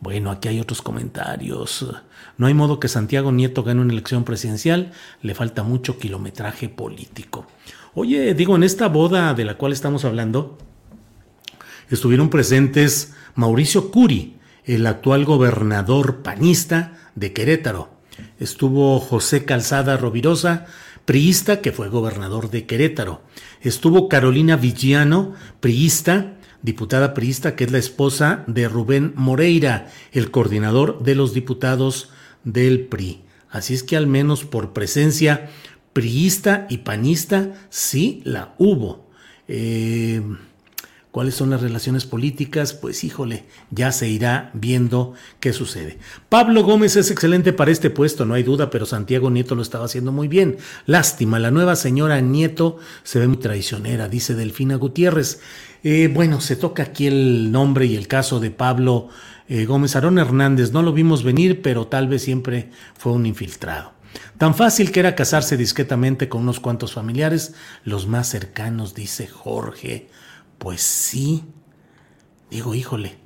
Bueno, 0.00 0.30
aquí 0.30 0.48
hay 0.48 0.60
otros 0.60 0.80
comentarios. 0.80 1.86
No 2.38 2.46
hay 2.46 2.54
modo 2.54 2.80
que 2.80 2.88
Santiago 2.88 3.32
Nieto 3.32 3.62
gane 3.62 3.82
una 3.82 3.92
elección 3.92 4.24
presidencial, 4.24 4.92
le 5.20 5.34
falta 5.34 5.62
mucho 5.62 5.98
kilometraje 5.98 6.70
político. 6.70 7.46
Oye, 7.92 8.32
digo, 8.32 8.56
en 8.56 8.62
esta 8.62 8.88
boda 8.88 9.34
de 9.34 9.44
la 9.44 9.58
cual 9.58 9.72
estamos 9.72 10.06
hablando, 10.06 10.56
estuvieron 11.90 12.30
presentes 12.30 13.12
Mauricio 13.34 13.90
Curi, 13.90 14.38
el 14.64 14.86
actual 14.86 15.26
gobernador 15.26 16.22
panista 16.22 16.94
de 17.14 17.34
Querétaro. 17.34 17.90
Estuvo 18.38 19.00
José 19.00 19.44
Calzada 19.44 19.98
Rovirosa, 19.98 20.66
priista 21.04 21.60
que 21.60 21.72
fue 21.72 21.90
gobernador 21.90 22.50
de 22.50 22.64
Querétaro. 22.64 23.20
Estuvo 23.60 24.08
Carolina 24.08 24.56
Villano, 24.56 25.34
priista, 25.60 26.38
diputada 26.62 27.14
priista, 27.14 27.56
que 27.56 27.64
es 27.64 27.70
la 27.70 27.78
esposa 27.78 28.44
de 28.46 28.68
Rubén 28.68 29.12
Moreira, 29.16 29.90
el 30.12 30.30
coordinador 30.30 31.02
de 31.02 31.14
los 31.14 31.34
diputados 31.34 32.10
del 32.44 32.86
PRI. 32.86 33.22
Así 33.50 33.74
es 33.74 33.82
que 33.82 33.96
al 33.96 34.06
menos 34.06 34.44
por 34.44 34.72
presencia 34.72 35.50
priista 35.92 36.66
y 36.70 36.78
panista 36.78 37.54
sí 37.68 38.22
la 38.24 38.54
hubo. 38.58 39.10
Eh, 39.48 40.22
¿Cuáles 41.10 41.34
son 41.34 41.50
las 41.50 41.60
relaciones 41.60 42.06
políticas? 42.06 42.72
Pues 42.72 43.02
híjole, 43.02 43.44
ya 43.72 43.90
se 43.90 44.08
irá 44.08 44.52
viendo 44.54 45.14
qué 45.40 45.52
sucede. 45.52 45.98
Pablo 46.28 46.62
Gómez 46.62 46.94
es 46.94 47.10
excelente 47.10 47.52
para 47.52 47.72
este 47.72 47.90
puesto, 47.90 48.24
no 48.24 48.34
hay 48.34 48.44
duda, 48.44 48.70
pero 48.70 48.86
Santiago 48.86 49.28
Nieto 49.28 49.56
lo 49.56 49.62
estaba 49.62 49.86
haciendo 49.86 50.12
muy 50.12 50.28
bien. 50.28 50.58
Lástima, 50.86 51.40
la 51.40 51.50
nueva 51.50 51.74
señora 51.74 52.20
Nieto 52.20 52.78
se 53.02 53.18
ve 53.18 53.26
muy 53.26 53.38
traicionera, 53.38 54.08
dice 54.08 54.34
Delfina 54.34 54.76
Gutiérrez. 54.76 55.40
Eh, 55.82 56.10
bueno, 56.12 56.40
se 56.40 56.56
toca 56.56 56.82
aquí 56.82 57.06
el 57.06 57.50
nombre 57.50 57.86
y 57.86 57.96
el 57.96 58.06
caso 58.06 58.40
de 58.40 58.50
Pablo 58.50 59.08
eh, 59.48 59.64
Gómez 59.64 59.96
Arón 59.96 60.18
Hernández. 60.18 60.72
No 60.72 60.82
lo 60.82 60.92
vimos 60.92 61.24
venir, 61.24 61.62
pero 61.62 61.86
tal 61.86 62.08
vez 62.08 62.22
siempre 62.22 62.70
fue 62.96 63.12
un 63.12 63.26
infiltrado. 63.26 63.92
Tan 64.38 64.54
fácil 64.54 64.92
que 64.92 65.00
era 65.00 65.14
casarse 65.14 65.56
discretamente 65.56 66.28
con 66.28 66.42
unos 66.42 66.60
cuantos 66.60 66.92
familiares, 66.92 67.54
los 67.84 68.06
más 68.06 68.28
cercanos, 68.28 68.94
dice 68.94 69.26
Jorge. 69.26 70.08
Pues 70.58 70.82
sí. 70.82 71.44
Digo, 72.50 72.74
híjole, 72.74 73.18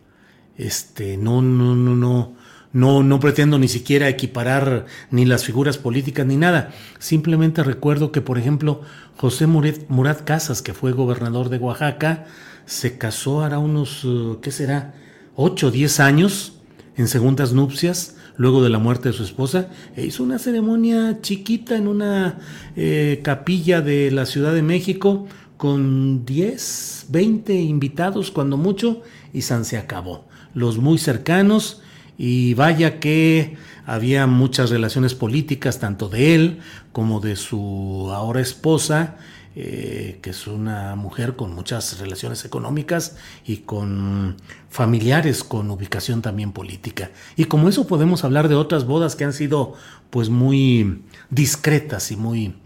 este, 0.57 1.17
no, 1.17 1.43
no, 1.43 1.75
no, 1.75 1.97
no, 1.97 2.35
no, 2.75 3.05
no 3.05 3.21
pretendo 3.21 3.57
ni 3.59 3.69
siquiera 3.69 4.09
equiparar 4.09 4.87
ni 5.13 5.25
las 5.25 5.45
figuras 5.45 5.79
políticas 5.79 6.27
ni 6.27 6.37
nada. 6.37 6.73
Simplemente 6.99 7.63
recuerdo 7.63 8.11
que, 8.11 8.21
por 8.21 8.37
ejemplo, 8.37 8.83
José 9.17 9.47
Murat, 9.47 10.25
Casas, 10.25 10.61
que 10.61 10.75
fue 10.75 10.91
gobernador 10.91 11.51
de 11.51 11.59
Oaxaca, 11.59 12.27
se 12.67 12.99
casó 12.99 13.43
hará 13.43 13.61
unos, 13.61 14.05
uh, 14.05 14.41
¿qué 14.43 14.51
será? 14.51 14.93
8 15.37 15.69
o 15.69 15.71
10 15.71 16.01
años 16.01 16.55
en 16.97 17.07
segundas 17.07 17.53
nupcias, 17.53 18.17
luego 18.37 18.61
de 18.61 18.71
la 18.71 18.81
muerte 18.81 19.11
de 19.11 19.15
su 19.15 19.23
esposa, 19.23 19.69
e 19.95 20.05
hizo 20.05 20.25
una 20.25 20.41
ceremonia 20.41 21.21
chiquita 21.23 21.77
en 21.77 21.87
una 21.87 22.41
eh, 22.75 23.21
capilla 23.23 23.83
de 23.83 24.11
la 24.11 24.27
Ciudad 24.27 24.53
de 24.53 24.63
México 24.63 25.29
con 25.57 26.27
10, 26.27 27.07
20 27.11 27.55
invitados 27.55 28.33
cuando 28.33 28.57
mucho 28.57 29.03
y 29.33 29.43
San 29.43 29.65
se 29.65 29.79
acabó. 29.79 30.27
Los 30.55 30.79
muy 30.79 30.99
cercanos 30.99 31.83
y 32.17 32.55
vaya 32.55 33.01
que 33.01 33.57
había 33.87 34.27
muchas 34.27 34.71
relaciones 34.71 35.15
políticas 35.15 35.79
tanto 35.79 36.09
de 36.09 36.35
él 36.35 36.59
como 36.93 37.21
de 37.21 37.37
su 37.37 38.11
ahora 38.13 38.41
esposa 38.41 39.17
eh, 39.57 40.19
que 40.21 40.31
es 40.31 40.49
una 40.49 40.97
mujer 40.97 41.37
con 41.37 41.55
muchas 41.55 42.01
relaciones 42.01 42.45
económicas 42.45 43.15
y 43.47 43.59
con 43.59 44.37
familiares 44.69 45.45
con 45.45 45.71
ubicación 45.71 46.23
también 46.23 46.51
política. 46.51 47.13
Y 47.37 47.45
como 47.45 47.69
eso 47.69 47.87
podemos 47.87 48.25
hablar 48.25 48.49
de 48.49 48.57
otras 48.57 48.85
bodas 48.85 49.15
que 49.15 49.23
han 49.23 49.33
sido 49.33 49.75
pues 50.11 50.29
muy 50.29 51.05
discretas 51.31 52.11
y 52.11 52.17
muy 52.17 52.57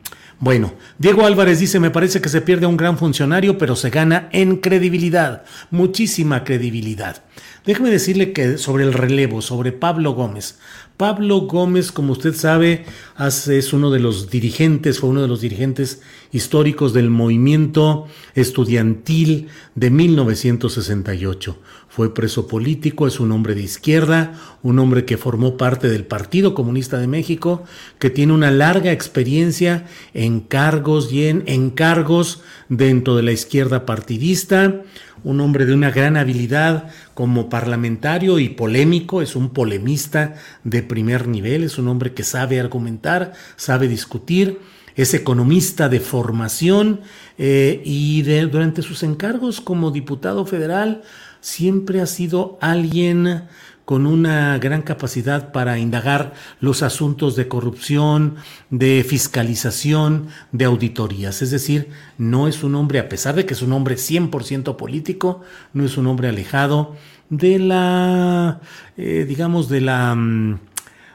bueno, 0.41 0.75
Diego 0.99 1.27
Álvarez 1.27 1.59
dice, 1.59 1.81
me 1.81 1.91
parece 1.91 2.21
que 2.21 2.29
se 2.29 2.41
pierde 2.41 2.67
un 2.67 2.77
gran 2.77 2.97
funcionario, 2.97 3.59
pero 3.59 3.75
se 3.75 3.91
gana 3.91 4.29
en 4.31 4.57
credibilidad, 4.57 5.43
muchísima 5.71 6.45
credibilidad. 6.45 7.25
Déjeme 7.67 7.91
decirle 7.91 8.33
que 8.33 8.57
sobre 8.57 8.85
el 8.85 8.93
relevo, 8.93 9.43
sobre 9.43 9.73
Pablo 9.73 10.13
Gómez. 10.13 10.59
Pablo 10.99 11.43
Gómez, 11.43 11.93
como 11.93 12.11
usted 12.11 12.35
sabe, 12.35 12.85
es 13.21 13.73
uno 13.73 13.93
de 13.93 14.01
los 14.01 14.31
dirigentes, 14.31 14.99
fue 14.99 15.11
uno 15.11 15.23
de 15.23 15.29
los 15.29 15.41
dirigentes 15.41 16.03
históricos 16.33 16.93
del 16.93 17.09
movimiento 17.09 18.09
estudiantil 18.35 19.47
de 19.77 19.91
1968. 19.91 21.57
Fue 21.89 22.13
preso 22.13 22.49
político, 22.49 23.07
es 23.07 23.21
un 23.21 23.31
hombre 23.31 23.55
de 23.55 23.63
izquierda, 23.63 24.35
un 24.65 24.81
hombre 24.81 25.05
que 25.05 25.17
formó 25.17 25.57
parte 25.57 25.89
del 25.89 26.05
Partido 26.05 26.53
Comunista 26.53 26.99
de 26.99 27.07
México, 27.07 27.63
que 28.01 28.11
tiene 28.11 28.33
una 28.33 28.51
larga 28.51 28.91
experiencia 28.91 29.87
en 30.15 30.41
cargos 30.41 31.13
y 31.13 31.29
en 31.29 31.45
encargos 31.47 32.43
dentro 32.69 33.15
de 33.15 33.23
la 33.23 33.31
izquierda 33.31 33.87
partidista, 33.87 34.83
un 35.25 35.41
hombre 35.41 35.67
de 35.67 35.75
una 35.75 35.91
gran 35.91 36.17
habilidad 36.17 36.91
como 37.15 37.49
parlamentario 37.49 38.39
y 38.39 38.49
polémico, 38.49 39.23
es 39.23 39.37
un 39.37 39.51
polemista 39.51 40.35
de 40.65 40.83
primer 40.83 41.29
nivel, 41.29 41.65
es 41.65 41.79
un 41.79 41.89
hombre 41.89 42.15
que 42.15 42.23
sabe 42.23 42.61
argumentar, 42.61 43.33
sabe 43.57 43.89
discutir, 43.89 44.61
es 44.95 45.15
economista 45.15 45.89
de 45.89 46.01
formación 46.01 47.01
eh, 47.39 47.81
y 47.85 48.23
durante 48.23 48.83
sus 48.83 49.03
encargos 49.05 49.61
como 49.61 49.93
diputado 49.93 50.45
federal 50.45 51.03
siempre 51.41 52.01
ha 52.01 52.07
sido 52.07 52.59
alguien 52.61 53.45
con 53.89 54.07
una 54.07 54.59
gran 54.59 54.83
capacidad 54.83 55.51
para 55.51 55.79
indagar 55.79 56.35
los 56.61 56.83
asuntos 56.83 57.37
de 57.37 57.49
corrupción, 57.49 58.35
de 58.69 59.03
fiscalización, 59.03 60.29
de 60.53 60.67
auditorías. 60.67 61.41
Es 61.41 61.51
decir, 61.51 61.89
no 62.19 62.49
es 62.49 62.63
un 62.63 62.75
hombre, 62.75 62.99
a 62.99 63.09
pesar 63.09 63.35
de 63.35 63.47
que 63.47 63.55
es 63.55 63.63
un 63.63 63.73
hombre 63.73 63.95
100% 63.95 64.77
político, 64.77 65.41
no 65.73 65.87
es 65.87 65.97
un 65.97 66.07
hombre 66.07 66.29
alejado 66.29 66.97
de 67.31 67.59
la, 67.59 68.61
eh, 68.99 69.25
digamos, 69.27 69.71
de 69.71 69.81
la... 69.81 70.15
Mm, 70.15 70.59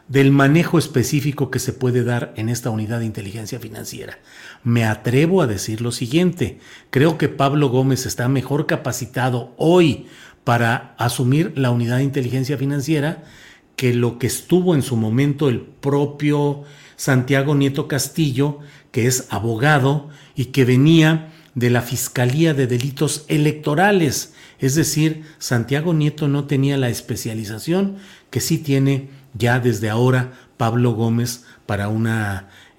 del 0.07 0.31
manejo 0.31 0.77
específico 0.77 1.49
que 1.49 1.59
se 1.59 1.71
puede 1.71 2.03
dar 2.03 2.33
en 2.35 2.49
esta 2.49 2.69
unidad 2.69 2.99
de 2.99 3.05
inteligencia 3.05 3.59
financiera. 3.59 4.19
Me 4.63 4.83
atrevo 4.83 5.41
a 5.41 5.47
decir 5.47 5.79
lo 5.79 5.93
siguiente, 5.93 6.59
creo 6.89 7.17
que 7.17 7.29
Pablo 7.29 7.69
Gómez 7.69 8.05
está 8.05 8.27
mejor 8.27 8.67
capacitado 8.67 9.53
hoy 9.57 10.07
para 10.43 10.95
asumir 10.97 11.53
la 11.57 11.71
unidad 11.71 11.97
de 11.97 12.03
inteligencia 12.03 12.57
financiera 12.57 13.23
que 13.75 13.93
lo 13.93 14.19
que 14.19 14.27
estuvo 14.27 14.75
en 14.75 14.81
su 14.81 14.95
momento 14.95 15.49
el 15.49 15.61
propio 15.61 16.63
Santiago 16.95 17.55
Nieto 17.55 17.87
Castillo, 17.87 18.59
que 18.91 19.07
es 19.07 19.27
abogado 19.29 20.09
y 20.35 20.45
que 20.45 20.65
venía 20.65 21.31
de 21.55 21.69
la 21.69 21.81
Fiscalía 21.81 22.53
de 22.53 22.67
Delitos 22.67 23.25
Electorales. 23.27 24.33
Es 24.59 24.75
decir, 24.75 25.23
Santiago 25.39 25.93
Nieto 25.93 26.27
no 26.27 26.45
tenía 26.45 26.77
la 26.77 26.89
especialización 26.89 27.97
que 28.29 28.39
sí 28.39 28.57
tiene 28.57 29.09
ya 29.33 29.59
desde 29.59 29.89
ahora 29.89 30.33
Pablo 30.57 30.93
Gómez 30.93 31.43
para 31.65 31.89
un 31.89 32.07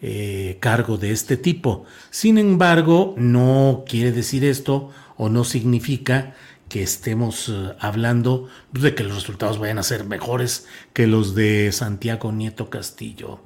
eh, 0.01 0.59
cargo 0.61 0.97
de 0.97 1.11
este 1.11 1.37
tipo. 1.37 1.85
Sin 2.11 2.39
embargo, 2.39 3.15
no 3.17 3.85
quiere 3.87 4.13
decir 4.13 4.45
esto 4.45 4.91
o 5.17 5.29
no 5.29 5.45
significa 5.45 6.35
que 6.75 6.83
estemos 6.83 7.51
eh, 7.51 7.77
hablando 7.79 8.49
de 8.73 8.97
que 8.97 9.05
los 9.05 9.15
resultados 9.15 9.61
vayan 9.61 9.79
a 9.79 9.85
ser 9.85 10.03
mejores 10.07 10.67
que 10.93 11.07
los 11.07 11.37
de 11.37 11.71
Santiago 11.71 12.33
Nieto 12.33 12.69
Castillo. 12.69 13.39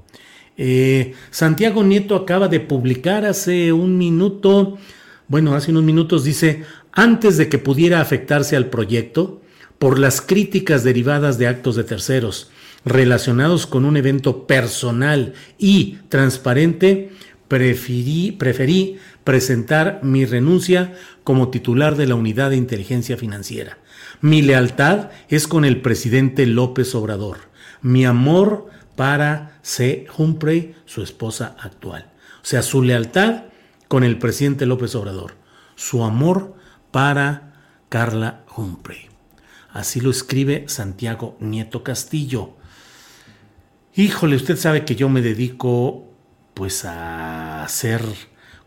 Eh, 0.57 1.13
Santiago 1.31 1.85
Nieto 1.85 2.17
acaba 2.17 2.49
de 2.49 2.61
publicar 2.61 3.27
hace 3.27 3.71
un 3.71 3.99
minuto, 3.99 4.79
bueno, 5.27 5.55
hace 5.55 5.73
unos 5.73 5.83
minutos 5.83 6.25
dice, 6.25 6.65
antes 6.91 7.37
de 7.37 7.51
que 7.51 7.59
pudiera 7.59 8.01
afectarse 8.01 8.57
al 8.57 8.71
proyecto, 8.71 9.43
por 9.79 9.99
las 9.99 10.23
críticas 10.23 10.83
derivadas 10.83 11.37
de 11.37 11.49
actos 11.49 11.77
de 11.77 11.85
terceros 11.85 12.51
relacionados 12.87 13.67
con 13.67 13.85
un 13.85 13.99
evento 13.99 14.47
personal 14.47 15.35
y 15.59 15.99
transparente, 16.09 17.11
preferí, 17.49 18.99
presentar 19.25 20.01
mi 20.03 20.25
renuncia 20.25 20.95
como 21.25 21.49
titular 21.49 21.97
de 21.97 22.07
la 22.07 22.15
Unidad 22.15 22.51
de 22.51 22.57
Inteligencia 22.57 23.17
Financiera. 23.17 23.79
Mi 24.21 24.43
lealtad 24.43 25.11
es 25.29 25.49
con 25.49 25.65
el 25.65 25.81
presidente 25.81 26.47
López 26.47 26.95
Obrador. 26.95 27.39
Mi 27.83 28.05
amor 28.05 28.69
para 28.97 29.59
C. 29.63 30.07
Humphrey, 30.17 30.75
su 30.85 31.03
esposa 31.03 31.57
actual. 31.61 32.11
O 32.43 32.45
sea, 32.45 32.63
su 32.63 32.83
lealtad 32.83 33.45
con 33.89 34.05
el 34.05 34.19
presidente 34.19 34.67
López 34.67 34.95
Obrador. 34.95 35.35
Su 35.77 36.05
amor 36.05 36.57
para 36.91 37.55
Carla 37.89 38.45
Humphrey. 38.57 39.09
Así 39.71 40.01
lo 40.01 40.11
escribe 40.11 40.65
Santiago 40.67 41.37
Nieto 41.41 41.83
Castillo. 41.83 42.57
Híjole, 43.95 44.37
usted 44.37 44.57
sabe 44.57 44.85
que 44.85 44.97
yo 44.97 45.09
me 45.09 45.23
dedico 45.23 46.08
pues 46.59 46.85
a 46.85 47.65
ser 47.69 48.03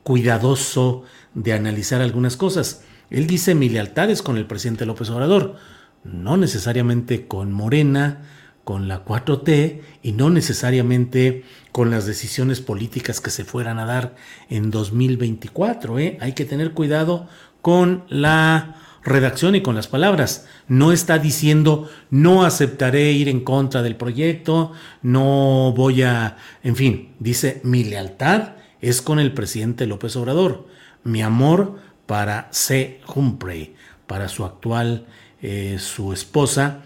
cuidadoso 0.01 1.04
de 1.34 1.51
analizar 1.51 1.99
algunas 1.99 2.38
cosas. 2.38 2.86
Él 3.10 3.27
dice 3.27 3.54
mi 3.54 3.67
lealtad 3.67 4.10
es 4.10 4.21
con 4.21 4.38
el 4.38 4.47
presidente 4.47 4.86
López 4.86 5.10
Obrador, 5.10 5.58
no 6.06 6.38
necesariamente 6.38 7.27
con 7.27 7.51
Morena, 7.51 8.21
con 8.63 8.88
la 8.88 9.04
4T 9.04 9.82
y 10.04 10.13
no 10.13 10.30
necesariamente 10.30 11.43
con 11.73 11.91
las 11.91 12.06
decisiones 12.06 12.62
políticas 12.62 13.19
que 13.19 13.30
se 13.30 13.43
fueran 13.43 13.77
a 13.77 13.86
dar 13.86 14.15
en 14.49 14.71
2024. 14.71 15.99
¿eh? 15.99 16.17
Hay 16.21 16.32
que 16.32 16.45
tener 16.45 16.71
cuidado 16.71 17.27
con 17.62 18.06
la 18.08 18.77
redacción 19.03 19.55
y 19.55 19.61
con 19.61 19.75
las 19.75 19.87
palabras. 19.87 20.47
No 20.67 20.91
está 20.91 21.19
diciendo 21.19 21.89
no 22.09 22.43
aceptaré 22.43 23.11
ir 23.11 23.29
en 23.29 23.41
contra 23.41 23.81
del 23.81 23.95
proyecto, 23.95 24.71
no 25.01 25.73
voy 25.75 26.03
a, 26.03 26.37
en 26.63 26.75
fin, 26.75 27.13
dice 27.19 27.61
mi 27.63 27.83
lealtad 27.83 28.53
es 28.81 29.01
con 29.01 29.19
el 29.19 29.33
presidente 29.33 29.85
López 29.85 30.15
Obrador. 30.15 30.67
Mi 31.03 31.21
amor 31.21 31.79
para 32.05 32.47
C. 32.51 32.99
Humphrey, 33.13 33.75
para 34.07 34.27
su 34.27 34.43
actual, 34.43 35.05
eh, 35.41 35.77
su 35.79 36.13
esposa, 36.13 36.81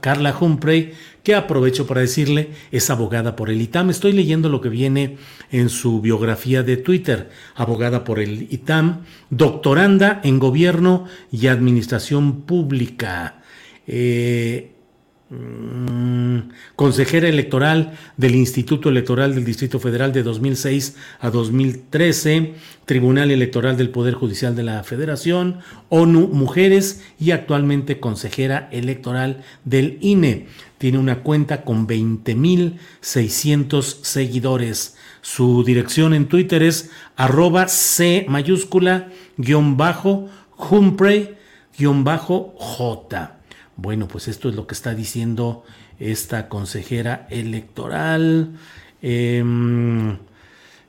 Carla 0.00 0.36
Humphrey, 0.38 0.94
que 1.22 1.34
aprovecho 1.34 1.86
para 1.86 2.00
decirle, 2.00 2.50
es 2.70 2.90
abogada 2.90 3.36
por 3.36 3.50
el 3.50 3.60
ITAM. 3.60 3.90
Estoy 3.90 4.12
leyendo 4.12 4.48
lo 4.48 4.60
que 4.60 4.68
viene 4.68 5.16
en 5.50 5.68
su 5.68 6.00
biografía 6.00 6.62
de 6.62 6.76
Twitter. 6.76 7.30
Abogada 7.54 8.04
por 8.04 8.18
el 8.20 8.48
ITAM, 8.50 9.02
doctoranda 9.30 10.20
en 10.24 10.38
gobierno 10.38 11.06
y 11.30 11.48
administración 11.48 12.42
pública. 12.42 13.42
Eh, 13.86 14.70
Mm, 15.32 16.50
consejera 16.74 17.28
electoral 17.28 17.96
del 18.16 18.34
Instituto 18.34 18.88
Electoral 18.88 19.32
del 19.32 19.44
Distrito 19.44 19.78
Federal 19.78 20.12
de 20.12 20.24
2006 20.24 20.96
a 21.20 21.30
2013, 21.30 22.54
Tribunal 22.84 23.30
Electoral 23.30 23.76
del 23.76 23.90
Poder 23.90 24.14
Judicial 24.14 24.56
de 24.56 24.64
la 24.64 24.82
Federación, 24.82 25.60
ONU 25.88 26.26
Mujeres 26.26 27.04
y 27.20 27.30
actualmente 27.30 28.00
consejera 28.00 28.68
electoral 28.72 29.44
del 29.64 29.98
INE. 30.00 30.48
Tiene 30.80 30.96
una 30.96 31.22
cuenta 31.22 31.62
con 31.62 31.86
20.600 31.86 33.82
seguidores. 34.00 34.96
Su 35.20 35.62
dirección 35.62 36.14
en 36.14 36.26
Twitter 36.26 36.62
es 36.62 36.90
arroba 37.16 37.68
C 37.68 38.24
mayúscula 38.26 39.10
guion 39.36 39.76
bajo 39.76 40.30
Humphrey 40.56 41.36
guion 41.76 42.02
bajo 42.02 42.54
J. 42.56 43.36
Bueno, 43.76 44.08
pues 44.08 44.26
esto 44.26 44.48
es 44.48 44.54
lo 44.54 44.66
que 44.66 44.72
está 44.72 44.94
diciendo 44.94 45.64
esta 45.98 46.48
consejera 46.48 47.26
electoral. 47.28 48.54
Em, 49.02 50.16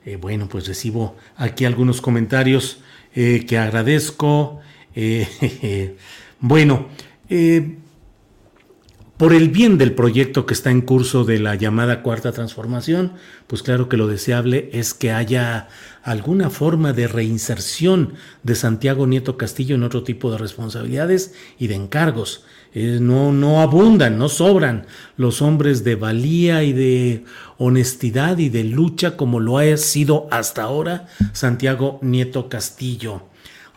eh, 0.05 0.15
bueno, 0.15 0.47
pues 0.47 0.67
recibo 0.67 1.17
aquí 1.35 1.65
algunos 1.65 1.99
comentarios 1.99 2.79
eh, 3.13 3.45
que 3.45 3.57
agradezco. 3.57 4.61
Eh, 4.95 5.97
bueno, 6.39 6.87
por 9.21 9.35
el 9.35 9.49
bien 9.49 9.77
del 9.77 9.93
proyecto 9.93 10.47
que 10.47 10.55
está 10.55 10.71
en 10.71 10.81
curso 10.81 11.25
de 11.25 11.37
la 11.37 11.53
llamada 11.53 12.01
cuarta 12.01 12.31
transformación, 12.31 13.11
pues 13.45 13.61
claro 13.61 13.87
que 13.87 13.95
lo 13.95 14.07
deseable 14.07 14.71
es 14.73 14.95
que 14.95 15.11
haya 15.11 15.67
alguna 16.01 16.49
forma 16.49 16.91
de 16.91 17.07
reinserción 17.07 18.15
de 18.41 18.55
Santiago 18.55 19.05
Nieto 19.05 19.37
Castillo 19.37 19.75
en 19.75 19.83
otro 19.83 20.01
tipo 20.01 20.31
de 20.31 20.39
responsabilidades 20.39 21.35
y 21.59 21.67
de 21.67 21.75
encargos. 21.75 22.45
no, 22.73 23.31
no 23.31 23.61
abundan, 23.61 24.17
no 24.17 24.27
sobran 24.27 24.87
los 25.17 25.43
hombres 25.43 25.83
de 25.83 25.93
valía 25.93 26.63
y 26.63 26.73
de 26.73 27.23
honestidad 27.59 28.39
y 28.39 28.49
de 28.49 28.63
lucha 28.63 29.17
como 29.17 29.39
lo 29.39 29.59
ha 29.59 29.77
sido 29.77 30.27
hasta 30.31 30.63
ahora 30.63 31.05
Santiago 31.31 31.99
Nieto 32.01 32.49
Castillo. 32.49 33.21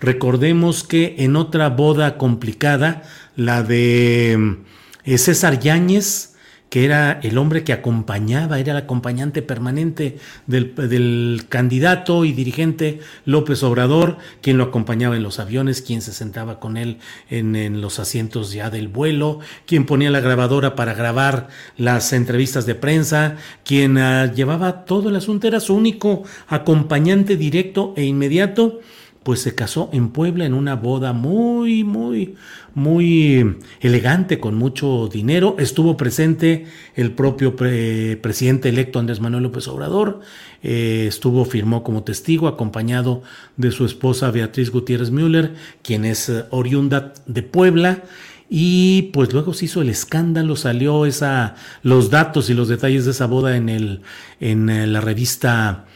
Recordemos 0.00 0.84
que 0.84 1.16
en 1.18 1.36
otra 1.36 1.68
boda 1.68 2.16
complicada, 2.16 3.02
la 3.36 3.62
de 3.62 4.64
César 5.04 5.60
Yáñez, 5.60 6.34
que 6.74 6.84
era 6.84 7.20
el 7.22 7.38
hombre 7.38 7.62
que 7.62 7.72
acompañaba, 7.72 8.58
era 8.58 8.72
el 8.72 8.78
acompañante 8.78 9.42
permanente 9.42 10.18
del, 10.48 11.46
candidato 11.48 12.24
y 12.24 12.32
dirigente 12.32 12.98
López 13.24 13.62
Obrador, 13.62 14.18
quien 14.40 14.58
lo 14.58 14.64
acompañaba 14.64 15.14
en 15.14 15.22
los 15.22 15.38
aviones, 15.38 15.82
quien 15.82 16.02
se 16.02 16.12
sentaba 16.12 16.58
con 16.58 16.76
él 16.76 16.98
en, 17.30 17.80
los 17.80 18.00
asientos 18.00 18.52
ya 18.52 18.70
del 18.70 18.88
vuelo, 18.88 19.38
quien 19.66 19.86
ponía 19.86 20.10
la 20.10 20.18
grabadora 20.18 20.74
para 20.74 20.94
grabar 20.94 21.46
las 21.76 22.12
entrevistas 22.12 22.66
de 22.66 22.74
prensa, 22.74 23.36
quien 23.64 23.96
ah, 23.98 24.32
llevaba 24.32 24.84
todo 24.84 25.10
el 25.10 25.16
asunto, 25.16 25.46
era 25.46 25.60
su 25.60 25.76
único 25.76 26.24
acompañante 26.48 27.36
directo 27.36 27.94
e 27.96 28.02
inmediato 28.04 28.80
pues 29.24 29.40
se 29.40 29.54
casó 29.54 29.88
en 29.92 30.10
Puebla 30.10 30.44
en 30.44 30.52
una 30.52 30.76
boda 30.76 31.14
muy, 31.14 31.82
muy, 31.82 32.34
muy 32.74 33.56
elegante, 33.80 34.38
con 34.38 34.54
mucho 34.54 35.08
dinero. 35.10 35.56
Estuvo 35.58 35.96
presente 35.96 36.66
el 36.94 37.12
propio 37.12 37.56
presidente 37.56 38.68
electo 38.68 38.98
Andrés 38.98 39.20
Manuel 39.20 39.44
López 39.44 39.66
Obrador. 39.66 40.20
Eh, 40.62 41.06
estuvo, 41.08 41.46
firmó 41.46 41.82
como 41.82 42.04
testigo, 42.04 42.48
acompañado 42.48 43.22
de 43.56 43.70
su 43.70 43.86
esposa 43.86 44.30
Beatriz 44.30 44.70
Gutiérrez 44.70 45.10
Müller, 45.10 45.54
quien 45.82 46.04
es 46.04 46.28
eh, 46.28 46.44
oriunda 46.50 47.14
de 47.24 47.42
Puebla. 47.42 48.02
Y 48.50 49.10
pues 49.14 49.32
luego 49.32 49.54
se 49.54 49.64
hizo 49.64 49.80
el 49.80 49.88
escándalo, 49.88 50.54
salió 50.54 51.06
esa, 51.06 51.56
los 51.82 52.10
datos 52.10 52.50
y 52.50 52.54
los 52.54 52.68
detalles 52.68 53.06
de 53.06 53.12
esa 53.12 53.26
boda 53.26 53.56
en, 53.56 53.70
el, 53.70 54.02
en 54.38 54.68
eh, 54.68 54.86
la 54.86 55.00
revista 55.00 55.86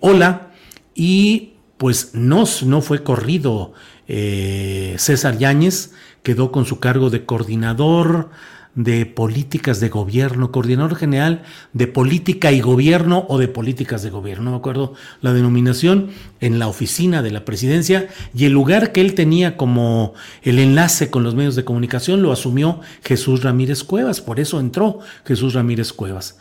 Hola. 0.00 0.52
Y 0.94 1.55
pues 1.76 2.10
no, 2.14 2.44
no 2.64 2.80
fue 2.80 3.02
corrido 3.02 3.72
eh, 4.08 4.94
César 4.98 5.38
Yáñez, 5.38 5.92
quedó 6.22 6.52
con 6.52 6.64
su 6.64 6.80
cargo 6.80 7.10
de 7.10 7.24
coordinador 7.24 8.30
de 8.76 9.06
políticas 9.06 9.80
de 9.80 9.88
gobierno, 9.88 10.52
coordinador 10.52 10.96
general 10.96 11.42
de 11.72 11.86
política 11.86 12.52
y 12.52 12.60
gobierno 12.60 13.24
o 13.28 13.38
de 13.38 13.48
políticas 13.48 14.02
de 14.02 14.10
gobierno, 14.10 14.44
no 14.44 14.50
me 14.50 14.56
acuerdo 14.58 14.92
la 15.22 15.32
denominación, 15.32 16.10
en 16.40 16.58
la 16.58 16.68
oficina 16.68 17.22
de 17.22 17.30
la 17.30 17.46
presidencia 17.46 18.08
y 18.34 18.44
el 18.44 18.52
lugar 18.52 18.92
que 18.92 19.00
él 19.00 19.14
tenía 19.14 19.56
como 19.56 20.12
el 20.42 20.58
enlace 20.58 21.10
con 21.10 21.22
los 21.22 21.34
medios 21.34 21.56
de 21.56 21.64
comunicación 21.64 22.22
lo 22.22 22.32
asumió 22.32 22.80
Jesús 23.02 23.42
Ramírez 23.42 23.82
Cuevas, 23.82 24.20
por 24.20 24.38
eso 24.38 24.60
entró 24.60 25.00
Jesús 25.24 25.54
Ramírez 25.54 25.94
Cuevas. 25.94 26.36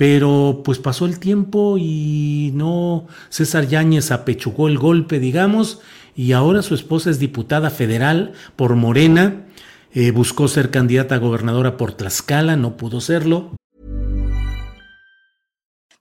Pero 0.00 0.62
pues 0.64 0.78
pasó 0.78 1.04
el 1.04 1.20
tiempo 1.20 1.76
y 1.78 2.52
no, 2.54 3.06
César 3.28 3.68
Yáñez 3.68 4.12
apechugó 4.12 4.66
el 4.66 4.78
golpe, 4.78 5.18
digamos, 5.18 5.82
y 6.16 6.32
ahora 6.32 6.62
su 6.62 6.74
esposa 6.74 7.10
es 7.10 7.18
diputada 7.18 7.68
federal 7.68 8.32
por 8.56 8.76
Morena, 8.76 9.44
eh, 9.92 10.10
buscó 10.10 10.48
ser 10.48 10.70
candidata 10.70 11.16
a 11.16 11.18
gobernadora 11.18 11.76
por 11.76 11.92
Tlaxcala, 11.92 12.56
no 12.56 12.78
pudo 12.78 13.02
serlo. 13.02 13.54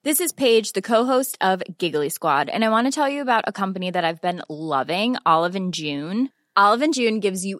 This 0.04 0.22
is 0.22 0.32
Paige, 0.32 0.72
the 0.72 0.82
co-host 0.82 1.38
of 1.42 1.62
Giggly 1.78 2.10
Squad, 2.10 2.48
and 2.48 2.64
I 2.64 2.70
want 2.70 2.88
to 2.88 2.92
tell 2.92 3.10
you 3.10 3.22
about 3.22 3.44
a 3.48 3.52
company 3.52 3.92
that 3.92 4.06
I've 4.06 4.22
been 4.22 4.42
loving, 4.48 5.18
Olive 5.26 5.58
and 5.58 5.74
June. 5.74 6.30
Olive 6.56 6.86
and 6.86 6.94
June 6.94 7.20
gives 7.20 7.44
you 7.46 7.60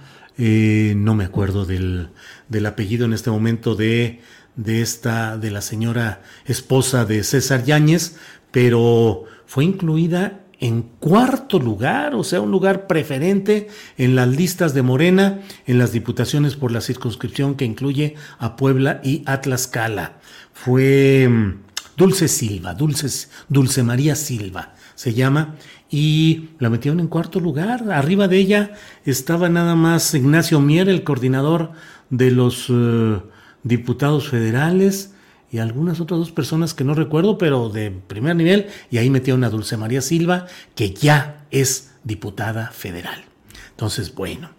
Eh, 0.43 0.95
no 0.97 1.13
me 1.13 1.23
acuerdo 1.23 1.67
del, 1.67 2.09
apellido 2.65 3.05
en 3.05 3.13
este 3.13 3.29
momento 3.29 3.75
de, 3.75 4.21
de, 4.55 4.81
esta, 4.81 5.37
de 5.37 5.51
la 5.51 5.61
señora 5.61 6.23
esposa 6.45 7.05
de 7.05 7.23
César 7.23 7.63
Yáñez, 7.63 8.17
pero 8.49 9.25
fue 9.45 9.65
incluida 9.65 10.39
en 10.59 10.81
cuarto 10.81 11.59
lugar, 11.59 12.15
o 12.15 12.23
sea, 12.23 12.41
un 12.41 12.49
lugar 12.49 12.87
preferente 12.87 13.67
en 13.99 14.15
las 14.15 14.29
listas 14.29 14.73
de 14.73 14.81
Morena, 14.81 15.41
en 15.67 15.77
las 15.77 15.91
diputaciones 15.91 16.55
por 16.55 16.71
la 16.71 16.81
circunscripción 16.81 17.53
que 17.53 17.65
incluye 17.65 18.15
a 18.39 18.55
Puebla 18.55 18.99
y 19.03 19.21
a 19.27 19.41
Tlaxcala. 19.41 20.13
Fue 20.53 21.29
Dulce 22.01 22.27
Silva, 22.27 22.73
Dulce, 22.73 23.27
Dulce 23.47 23.83
María 23.83 24.15
Silva 24.15 24.73
se 24.95 25.13
llama, 25.13 25.53
y 25.87 26.49
la 26.57 26.71
metieron 26.71 26.99
en 26.99 27.05
cuarto 27.05 27.39
lugar. 27.39 27.91
Arriba 27.91 28.27
de 28.27 28.37
ella 28.37 28.71
estaba 29.05 29.49
nada 29.49 29.75
más 29.75 30.15
Ignacio 30.15 30.59
Mier, 30.59 30.89
el 30.89 31.03
coordinador 31.03 31.73
de 32.09 32.31
los 32.31 32.65
eh, 32.71 33.21
diputados 33.61 34.29
federales, 34.29 35.13
y 35.51 35.59
algunas 35.59 35.99
otras 35.99 36.17
dos 36.17 36.31
personas 36.31 36.73
que 36.73 36.83
no 36.83 36.95
recuerdo, 36.95 37.37
pero 37.37 37.69
de 37.69 37.91
primer 37.91 38.35
nivel, 38.35 38.69
y 38.89 38.97
ahí 38.97 39.11
metieron 39.11 39.43
a 39.43 39.51
Dulce 39.51 39.77
María 39.77 40.01
Silva, 40.01 40.47
que 40.73 40.95
ya 40.95 41.45
es 41.51 41.91
diputada 42.03 42.71
federal. 42.71 43.25
Entonces, 43.69 44.15
bueno, 44.15 44.49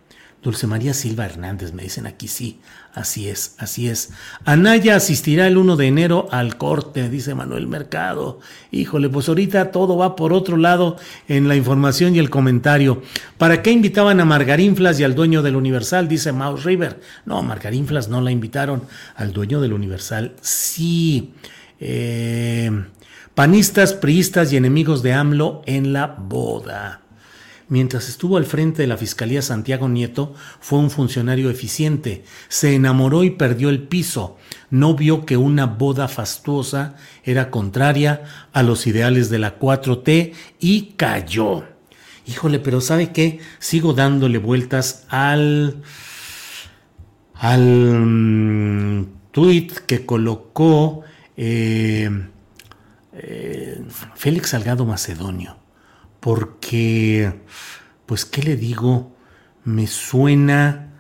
Dulce 0.43 0.67
María 0.67 0.93
Silva 0.93 1.25
Hernández, 1.25 1.73
me 1.73 1.85
dicen 1.85 2.05
aquí 2.05 2.27
sí, 2.27 2.59
así 2.95 3.29
es, 3.29 3.55
así 3.59 3.89
es. 3.89 4.11
Anaya 4.45 4.97
asistirá 4.97 5.47
el 5.47 5.57
1 5.57 5.77
de 5.77 5.87
enero 5.87 6.27
al 6.33 6.59
corte, 6.59 7.09
dice 7.09 7.37
Manuel 7.37 7.69
Mercado. 7.69 8.41
Híjole, 8.73 9.09
pues 9.09 9.29
ahorita 9.29 9.71
todo 9.71 9.97
va 9.97 10.17
por 10.17 10.33
otro 10.33 10.57
lado 10.57 10.97
en 11.29 11.47
la 11.47 11.55
información 11.55 12.17
y 12.17 12.19
el 12.19 12.29
comentario. 12.29 13.03
¿Para 13.39 13.63
qué 13.63 13.71
invitaban 13.71 14.19
a 14.19 14.25
Margarinflas 14.25 14.99
y 14.99 15.05
al 15.05 15.15
dueño 15.15 15.43
del 15.43 15.55
Universal? 15.55 16.09
Dice 16.09 16.33
Maus 16.33 16.65
River. 16.65 17.01
No, 17.25 17.41
Margarinflas 17.45 18.09
no 18.09 18.21
la 18.21 18.33
invitaron, 18.33 18.83
al 19.15 19.33
dueño 19.33 19.61
del 19.61 19.73
Universal 19.73 20.35
sí. 20.41 21.35
Eh, 21.79 22.69
panistas, 23.35 23.93
priistas 23.93 24.53
y 24.53 24.57
enemigos 24.57 25.05
de 25.05 25.13
AMLO 25.13 25.63
en 25.67 25.93
la 25.93 26.09
boda. 26.09 27.02
Mientras 27.73 28.11
estuvo 28.11 28.37
al 28.37 28.45
frente 28.45 28.83
de 28.83 28.87
la 28.87 28.99
Fiscalía 28.99 29.41
Santiago 29.41 29.89
Nieto, 29.89 30.35
fue 30.61 30.79
un 30.79 30.91
funcionario 30.91 31.49
eficiente, 31.49 32.23
se 32.49 32.75
enamoró 32.75 33.25
y 33.25 33.31
perdió 33.31 33.71
el 33.71 33.85
piso, 33.89 34.37
no 34.69 34.95
vio 34.95 35.25
que 35.25 35.39
una 35.39 35.65
boda 35.65 36.07
fastuosa 36.07 36.97
era 37.25 37.51
contraria 37.51 38.25
a 38.53 38.63
los 38.63 38.87
ideales 38.87 39.31
de 39.31 39.39
la 39.39 39.59
4T 39.59 40.35
y 40.61 40.93
cayó. 40.99 41.65
Híjole, 42.27 42.59
pero 42.59 42.83
¿sabe 42.83 43.11
qué? 43.11 43.41
Sigo 43.59 43.95
dándole 43.95 44.37
vueltas 44.37 45.07
al 45.09 45.83
al 47.33 47.63
mm, 47.63 49.07
tweet 49.31 49.69
que 49.87 50.05
colocó 50.05 51.05
eh, 51.39 52.11
eh, 53.15 53.83
Félix 54.15 54.51
Salgado 54.51 54.85
Macedonio 54.85 55.62
porque, 56.23 57.35
pues, 58.07 58.25
¿qué 58.25 58.45
le 58.45 58.57
digo? 58.57 59.11
Me 59.65 59.89
suena 59.89 60.93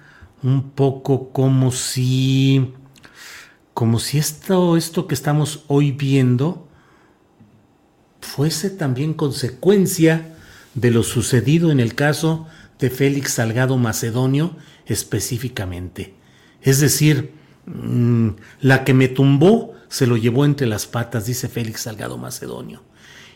un 0.43 0.71
poco 0.71 1.31
como 1.31 1.71
si, 1.71 2.75
como 3.73 4.01
si 4.01 4.19
esto, 4.19 4.77
esto 4.77 5.07
que 5.07 5.15
estamos 5.15 5.63
hoy 5.69 5.93
viendo 5.93 6.67
fuese 8.21 8.69
también 8.69 9.15
consecuencia 9.15 10.35
de 10.75 10.91
lo 10.91 11.05
sucedido 11.05 11.71
en 11.71 11.79
el 11.79 11.95
caso 11.95 12.49
de 12.81 12.91
Félix 12.91 13.35
Salgado 13.35 13.77
Macedonio 13.77 14.57
específicamente. 14.87 16.17
Es 16.63 16.81
decir, 16.81 17.31
mm, 17.67 18.31
la 18.61 18.83
que 18.83 18.93
me 18.93 19.07
tumbó 19.07 19.75
se 19.89 20.09
lo 20.09 20.17
llevó 20.17 20.45
entre 20.45 20.67
las 20.67 20.87
patas, 20.87 21.27
dice 21.27 21.49
Félix 21.49 21.83
Salgado 21.83 22.19
Macedonio. 22.19 22.83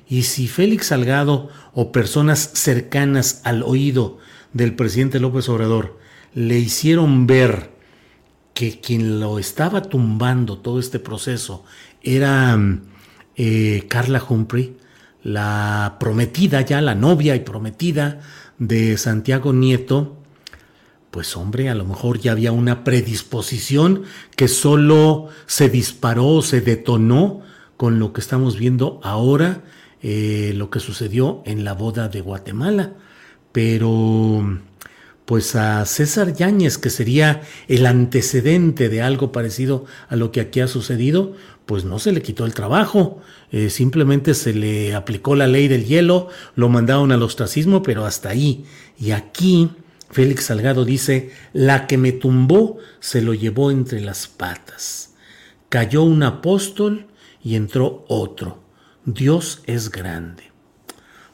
Y 0.09 0.23
si 0.23 0.47
Félix 0.47 0.87
Salgado 0.87 1.49
o 1.75 1.91
personas 1.93 2.51
cercanas 2.55 3.41
al 3.45 3.63
oído 3.63 4.19
del 4.53 4.75
presidente 4.75 5.21
López 5.21 5.49
Obrador 5.49 5.99
le 6.35 6.59
hicieron 6.59 7.27
ver 7.27 7.71
que 8.55 8.81
quien 8.81 9.21
lo 9.21 9.39
estaba 9.39 9.83
tumbando 9.83 10.59
todo 10.59 10.79
este 10.79 10.99
proceso 10.99 11.65
era 12.03 12.59
eh, 13.37 13.85
Carla 13.89 14.23
Humphrey, 14.27 14.77
la 15.23 15.97
prometida 15.99 16.61
ya, 16.61 16.81
la 16.81 16.95
novia 16.95 17.35
y 17.35 17.41
prometida 17.41 18.21
de 18.59 18.97
Santiago 18.97 19.53
Nieto, 19.53 20.17
pues 21.11 21.37
hombre, 21.37 21.69
a 21.69 21.75
lo 21.75 21.85
mejor 21.85 22.19
ya 22.19 22.33
había 22.33 22.53
una 22.53 22.85
predisposición 22.85 24.05
que 24.37 24.49
solo 24.49 25.29
se 25.47 25.69
disparó, 25.69 26.43
se 26.43 26.61
detonó 26.61 27.43
con 27.77 27.99
lo 27.99 28.13
que 28.13 28.21
estamos 28.21 28.59
viendo 28.59 29.01
ahora 29.03 29.63
eh, 30.09 30.53
lo 30.55 30.71
que 30.71 30.79
sucedió 30.79 31.43
en 31.47 31.65
la 31.65 31.73
boda 31.73 32.07
de 32.09 32.21
Guatemala. 32.21 32.93
Pero 33.51 34.61
pues 35.25 35.57
a 35.57 35.85
César 35.85 36.33
Yáñez, 36.33 36.79
que 36.79 36.91
sería 36.91 37.43
el 37.67 37.87
antecedente 37.87 38.89
de 38.89 39.03
algo 39.03 39.33
parecido 39.33 39.85
a 40.09 40.15
lo 40.15 40.31
que 40.31 40.41
aquí 40.41 40.61
ha 40.61 40.69
sucedido, 40.69 41.35
pues 41.67 41.85
no 41.85 41.99
se 41.99 42.13
le 42.13 42.23
quitó 42.23 42.47
el 42.47 42.55
trabajo, 42.55 43.21
eh, 43.51 43.69
simplemente 43.69 44.35
se 44.35 44.55
le 44.55 44.95
aplicó 44.95 45.35
la 45.35 45.49
ley 45.49 45.67
del 45.67 45.87
hielo, 45.87 46.29
lo 46.55 46.69
mandaron 46.69 47.11
al 47.11 47.25
ostracismo, 47.25 47.83
pero 47.83 48.05
hasta 48.05 48.29
ahí. 48.29 48.65
Y 48.97 49.11
aquí 49.11 49.71
Félix 50.09 50.45
Salgado 50.45 50.85
dice, 50.85 51.33
la 51.53 51.89
que 51.89 51.99
me 51.99 52.13
tumbó 52.13 52.79
se 53.01 53.23
lo 53.23 53.35
llevó 53.35 53.73
entre 53.73 54.01
las 54.03 54.29
patas. 54.29 55.15
Cayó 55.69 56.05
un 56.05 56.23
apóstol 56.23 57.09
y 57.43 57.57
entró 57.57 58.05
otro. 58.07 58.66
Dios 59.07 59.63
es 59.67 59.91
grande. 59.91 60.43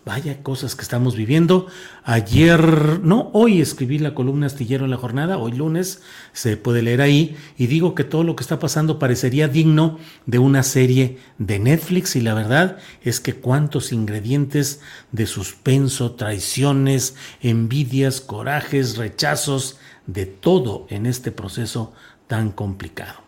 Vaya 0.04 0.42
cosas 0.42 0.74
que 0.74 0.82
estamos 0.82 1.16
viviendo. 1.16 1.68
Ayer, 2.04 3.00
no, 3.02 3.30
hoy 3.32 3.62
escribí 3.62 3.98
la 3.98 4.14
columna 4.14 4.46
astillero 4.46 4.84
en 4.84 4.90
la 4.90 4.98
jornada, 4.98 5.38
hoy 5.38 5.52
lunes, 5.52 6.02
se 6.32 6.56
puede 6.58 6.82
leer 6.82 7.00
ahí, 7.00 7.36
y 7.56 7.68
digo 7.68 7.94
que 7.94 8.04
todo 8.04 8.24
lo 8.24 8.36
que 8.36 8.42
está 8.42 8.58
pasando 8.58 8.98
parecería 8.98 9.48
digno 9.48 9.98
de 10.26 10.38
una 10.38 10.64
serie 10.64 11.18
de 11.38 11.60
Netflix, 11.60 12.14
y 12.16 12.20
la 12.20 12.34
verdad 12.34 12.76
es 13.02 13.20
que 13.20 13.34
cuántos 13.34 13.92
ingredientes 13.92 14.80
de 15.12 15.26
suspenso, 15.26 16.12
traiciones, 16.12 17.14
envidias, 17.40 18.20
corajes, 18.20 18.96
rechazos, 18.96 19.78
de 20.06 20.26
todo 20.26 20.86
en 20.90 21.06
este 21.06 21.30
proceso 21.30 21.94
tan 22.26 22.50
complicado. 22.50 23.20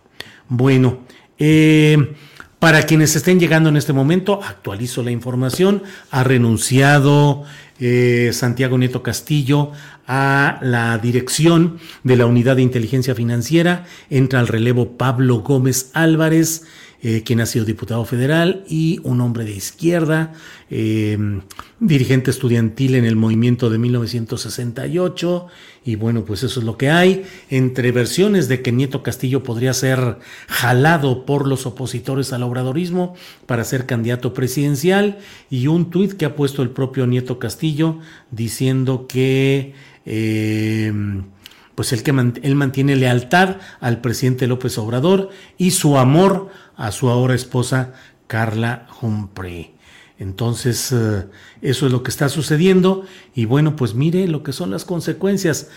Bueno, 0.48 0.98
eh 1.38 2.14
para 2.64 2.85
quienes 2.85 3.14
estén 3.14 3.38
llegando 3.38 3.68
en 3.68 3.77
este 3.77 3.92
momento, 3.92 4.40
actualizo 4.42 5.03
la 5.03 5.11
información. 5.11 5.83
Ha 6.11 6.24
renunciado 6.24 7.44
eh, 7.79 8.31
Santiago 8.33 8.79
Nieto 8.79 9.03
Castillo 9.03 9.72
a 10.07 10.59
la 10.62 10.96
dirección 10.96 11.77
de 12.05 12.16
la 12.16 12.24
Unidad 12.24 12.57
de 12.57 12.62
Inteligencia 12.62 13.14
Financiera. 13.14 13.85
Entra 14.09 14.40
al 14.40 14.48
relevo 14.48 14.96
Pablo 14.96 15.40
Gómez 15.40 15.90
Álvarez. 15.92 16.64
Eh, 17.06 17.22
quien 17.22 17.42
ha 17.42 17.46
sido 17.46 17.66
diputado 17.66 18.02
federal 18.06 18.64
y 18.66 18.98
un 19.02 19.20
hombre 19.20 19.44
de 19.44 19.52
izquierda, 19.52 20.32
eh, 20.70 21.18
dirigente 21.78 22.30
estudiantil 22.30 22.94
en 22.94 23.04
el 23.04 23.14
movimiento 23.14 23.68
de 23.68 23.76
1968. 23.76 25.46
Y 25.84 25.96
bueno, 25.96 26.24
pues 26.24 26.44
eso 26.44 26.60
es 26.60 26.64
lo 26.64 26.78
que 26.78 26.88
hay. 26.88 27.26
Entre 27.50 27.92
versiones 27.92 28.48
de 28.48 28.62
que 28.62 28.72
Nieto 28.72 29.02
Castillo 29.02 29.42
podría 29.42 29.74
ser 29.74 30.16
jalado 30.48 31.26
por 31.26 31.46
los 31.46 31.66
opositores 31.66 32.32
al 32.32 32.42
obradorismo 32.42 33.14
para 33.44 33.64
ser 33.64 33.84
candidato 33.84 34.32
presidencial 34.32 35.18
y 35.50 35.66
un 35.66 35.90
tuit 35.90 36.14
que 36.14 36.24
ha 36.24 36.34
puesto 36.34 36.62
el 36.62 36.70
propio 36.70 37.06
Nieto 37.06 37.38
Castillo 37.38 37.98
diciendo 38.30 39.06
que... 39.06 39.74
Eh, 40.06 40.90
pues 41.74 41.92
el 41.92 42.02
que 42.02 42.10
él 42.42 42.54
mantiene 42.54 42.96
lealtad 42.96 43.56
al 43.80 44.00
presidente 44.00 44.46
López 44.46 44.78
Obrador 44.78 45.30
y 45.58 45.72
su 45.72 45.98
amor 45.98 46.50
a 46.76 46.92
su 46.92 47.08
ahora 47.08 47.34
esposa 47.34 47.92
Carla 48.26 48.87
Humphrey. 49.00 49.74
Entonces, 50.18 50.92
eh, 50.92 51.26
eso 51.60 51.87
es 51.87 51.92
lo 51.92 52.02
que 52.02 52.10
está 52.10 52.28
sucediendo 52.28 53.04
y 53.34 53.46
bueno, 53.46 53.76
pues 53.76 53.94
mire 53.94 54.28
lo 54.28 54.42
que 54.42 54.52
son 54.52 54.70
las 54.70 54.84
consecuencias. 54.84 55.70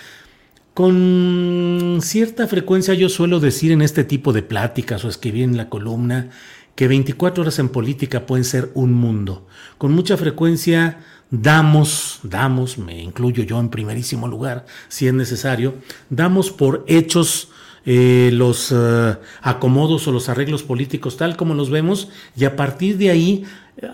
Con 0.74 2.00
cierta 2.04 2.48
frecuencia 2.48 2.94
yo 2.94 3.10
suelo 3.10 3.40
decir 3.40 3.72
en 3.72 3.82
este 3.82 4.04
tipo 4.04 4.34
de 4.34 4.44
pláticas 4.44 5.04
o 5.04 5.10
escribir 5.10 5.44
en 5.44 5.58
la 5.58 5.70
columna 5.70 6.30
que 6.76 6.88
24 6.88 7.42
horas 7.42 7.58
en 7.58 7.70
política 7.70 8.28
pueden 8.28 8.46
ser 8.46 8.70
un 8.76 8.94
mundo. 8.94 9.48
Con 9.80 9.94
mucha 9.94 10.18
frecuencia 10.18 11.00
damos, 11.32 12.20
damos, 12.22 12.78
me 12.78 13.02
incluyo 13.02 13.44
yo 13.44 13.60
en 13.60 13.70
primerísimo 13.70 14.28
lugar, 14.28 14.68
si 14.88 15.08
es 15.08 15.14
necesario, 15.16 15.74
damos 16.12 16.52
por 16.52 16.86
hechos 16.88 17.50
eh, 17.90 18.32
los 18.34 18.74
eh, 18.76 19.16
acomodos 19.42 20.10
o 20.10 20.12
los 20.12 20.28
arreglos 20.28 20.62
políticos 20.62 21.16
tal 21.16 21.38
como 21.38 21.54
los 21.54 21.70
vemos 21.70 22.10
y 22.36 22.44
a 22.44 22.58
partir 22.58 22.98
de 22.98 23.10
ahí 23.10 23.46
eh, 23.78 23.88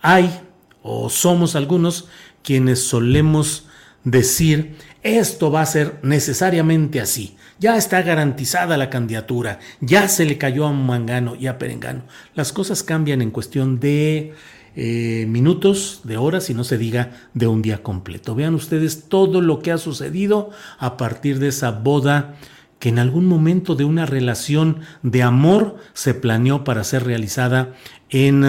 hay 0.00 0.40
o 0.82 1.10
somos 1.10 1.54
algunos 1.54 2.08
quienes 2.42 2.82
solemos 2.82 3.66
decir 4.04 4.74
esto 5.02 5.50
va 5.50 5.60
a 5.60 5.66
ser 5.66 5.98
necesariamente 6.02 6.98
así. 6.98 7.36
Ya 7.58 7.76
está 7.76 8.00
garantizada 8.00 8.78
la 8.78 8.88
candidatura, 8.88 9.58
ya 9.82 10.08
se 10.08 10.24
le 10.24 10.38
cayó 10.38 10.64
a 10.64 10.72
Mangano 10.72 11.36
y 11.36 11.46
a 11.46 11.58
Perengano. 11.58 12.04
Las 12.34 12.54
cosas 12.54 12.82
cambian 12.82 13.20
en 13.20 13.32
cuestión 13.32 13.80
de 13.80 14.32
minutos, 14.74 16.00
de 16.04 16.16
horas 16.16 16.48
y 16.48 16.54
no 16.54 16.64
se 16.64 16.78
diga 16.78 17.10
de 17.34 17.48
un 17.48 17.60
día 17.60 17.82
completo. 17.82 18.34
Vean 18.34 18.54
ustedes 18.54 19.10
todo 19.10 19.42
lo 19.42 19.58
que 19.58 19.72
ha 19.72 19.78
sucedido 19.78 20.48
a 20.78 20.96
partir 20.96 21.38
de 21.38 21.48
esa 21.48 21.70
boda 21.70 22.36
que 22.80 22.88
en 22.88 22.98
algún 22.98 23.26
momento 23.26 23.76
de 23.76 23.84
una 23.84 24.06
relación 24.06 24.80
de 25.02 25.22
amor 25.22 25.76
se 25.92 26.14
planeó 26.14 26.64
para 26.64 26.82
ser 26.82 27.04
realizada 27.04 27.74
en, 28.08 28.42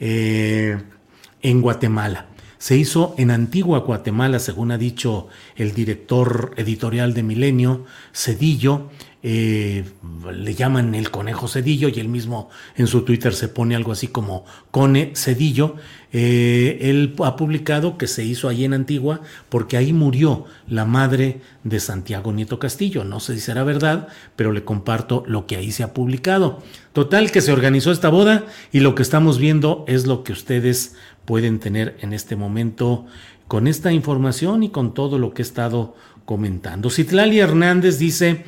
eh, 0.00 0.82
en 1.42 1.60
Guatemala. 1.60 2.26
Se 2.58 2.76
hizo 2.76 3.14
en 3.16 3.30
Antigua 3.30 3.78
Guatemala, 3.78 4.38
según 4.38 4.70
ha 4.70 4.78
dicho 4.78 5.28
el 5.56 5.72
director 5.72 6.52
editorial 6.56 7.14
de 7.14 7.22
Milenio, 7.22 7.84
Cedillo, 8.12 8.90
eh, 9.22 9.84
le 10.32 10.54
llaman 10.54 10.94
el 10.94 11.10
conejo 11.10 11.46
Cedillo 11.46 11.88
y 11.88 12.00
él 12.00 12.08
mismo 12.08 12.48
en 12.76 12.86
su 12.86 13.02
Twitter 13.02 13.34
se 13.34 13.48
pone 13.48 13.76
algo 13.76 13.92
así 13.92 14.08
como 14.08 14.46
Cone 14.70 15.12
Cedillo. 15.14 15.76
Eh, 16.12 16.78
él 16.80 17.14
ha 17.22 17.36
publicado 17.36 17.98
que 17.98 18.06
se 18.06 18.24
hizo 18.24 18.48
allí 18.48 18.64
en 18.64 18.72
Antigua 18.72 19.20
porque 19.50 19.76
ahí 19.76 19.92
murió 19.92 20.46
la 20.66 20.86
madre 20.86 21.42
de 21.64 21.80
Santiago 21.80 22.32
Nieto 22.32 22.58
Castillo. 22.58 23.04
No 23.04 23.20
sé 23.20 23.34
si 23.34 23.40
será 23.40 23.62
verdad, 23.62 24.08
pero 24.36 24.52
le 24.52 24.64
comparto 24.64 25.22
lo 25.26 25.46
que 25.46 25.56
ahí 25.56 25.70
se 25.70 25.82
ha 25.82 25.92
publicado. 25.92 26.62
Total 26.94 27.30
que 27.30 27.42
se 27.42 27.52
organizó 27.52 27.92
esta 27.92 28.08
boda 28.08 28.46
y 28.72 28.80
lo 28.80 28.94
que 28.94 29.02
estamos 29.02 29.38
viendo 29.38 29.84
es 29.86 30.06
lo 30.06 30.24
que 30.24 30.32
ustedes 30.32 30.96
pueden 31.26 31.60
tener 31.60 31.96
en 32.00 32.14
este 32.14 32.36
momento 32.36 33.06
con 33.48 33.66
esta 33.66 33.92
información 33.92 34.62
y 34.62 34.70
con 34.70 34.94
todo 34.94 35.18
lo 35.18 35.34
que 35.34 35.42
he 35.42 35.44
estado 35.44 35.94
comentando. 36.24 36.88
Citlali 36.88 37.40
Hernández 37.40 37.98
dice, 37.98 38.44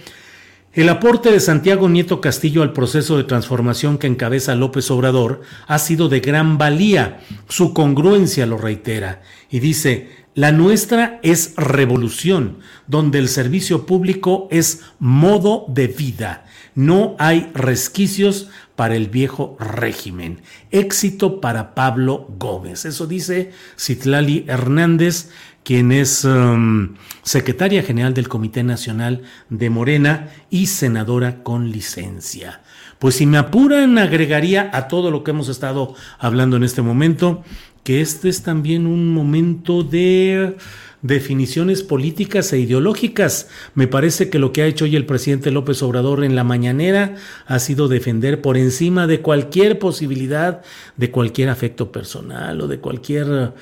el 0.75 0.89
aporte 0.89 1.31
de 1.31 1.41
Santiago 1.41 1.89
Nieto 1.89 2.21
Castillo 2.21 2.63
al 2.63 2.73
proceso 2.73 3.19
de 3.19 3.25
transformación 3.25 3.99
que 3.99 4.07
encabeza 4.07 4.55
López 4.55 4.91
Obrador 4.91 5.43
ha 5.67 5.79
sido 5.79 6.09
de 6.09 6.21
gran 6.21 6.57
valía. 6.57 7.21
Su 7.49 7.75
congruencia 7.75 8.47
lo 8.47 8.57
reitera 8.57 9.21
y 9.51 9.61
dice, 9.61 10.09
la 10.35 10.51
nuestra 10.51 11.21
es 11.23 11.53
revolución, 11.57 12.61
donde 12.87 13.19
el 13.19 13.29
servicio 13.29 13.85
público 13.85 14.49
es 14.51 14.81
modo 14.99 15.67
de 15.69 15.89
vida. 15.89 16.47
No 16.75 17.17
hay 17.19 17.51
resquicios 17.53 18.49
para 18.75 18.97
el 18.97 19.09
viejo 19.09 19.59
régimen. 19.61 20.41
Éxito 20.71 21.43
para 21.43 21.75
Pablo 21.75 22.27
Gómez. 22.39 22.87
Eso 22.87 23.07
dice 23.07 23.53
Citlali 23.79 24.47
Hernández 24.49 25.29
quien 25.65 25.93
es 25.93 26.25
um, 26.25 26.95
secretaria 27.23 27.83
general 27.83 28.15
del 28.15 28.29
Comité 28.29 28.63
Nacional 28.63 29.23
de 29.49 29.71
Morena 29.71 30.31
y 30.51 30.67
senadora 30.67 31.43
con 31.43 31.71
licencia. 31.71 32.63
Pues 32.99 33.17
si 33.17 33.27
me 33.27 33.39
apuran, 33.39 33.99
agregaría 33.99 34.71
a 34.73 34.89
todo 34.89 35.11
lo 35.11 35.25
que 35.25 35.33
hemos 35.33 35.49
estado 35.49 35.95
hablando 36.19 36.57
en 36.57 36.65
este 36.65 36.83
momento, 36.83 37.43
que 37.85 38.01
este 38.01 38.29
es 38.29 38.43
también 38.43 38.87
un 38.87 39.13
momento 39.13 39.83
de 39.83 40.57
definiciones 41.03 41.83
políticas 41.83 42.53
e 42.53 42.61
ideológicas. 42.61 43.49
Me 43.75 43.89
parece 43.89 44.31
que 44.31 44.39
lo 44.39 44.53
que 44.53 44.63
ha 44.63 44.67
hecho 44.67 44.85
hoy 44.85 44.97
el 44.97 45.05
presidente 45.05 45.51
López 45.51 45.83
Obrador 45.83 46.25
en 46.25 46.37
la 46.37 46.45
mañanera 46.45 47.17
ha 47.47 47.59
sido 47.59 47.89
defender 47.89 48.41
por 48.41 48.57
encima 48.57 49.09
de 49.09 49.21
cualquier 49.21 49.81
posibilidad, 49.81 50.63
de 50.97 51.11
cualquier 51.11 51.49
afecto 51.49 51.91
personal 51.91 52.61
o 52.61 52.69
de 52.69 52.79
cualquier 52.79 53.53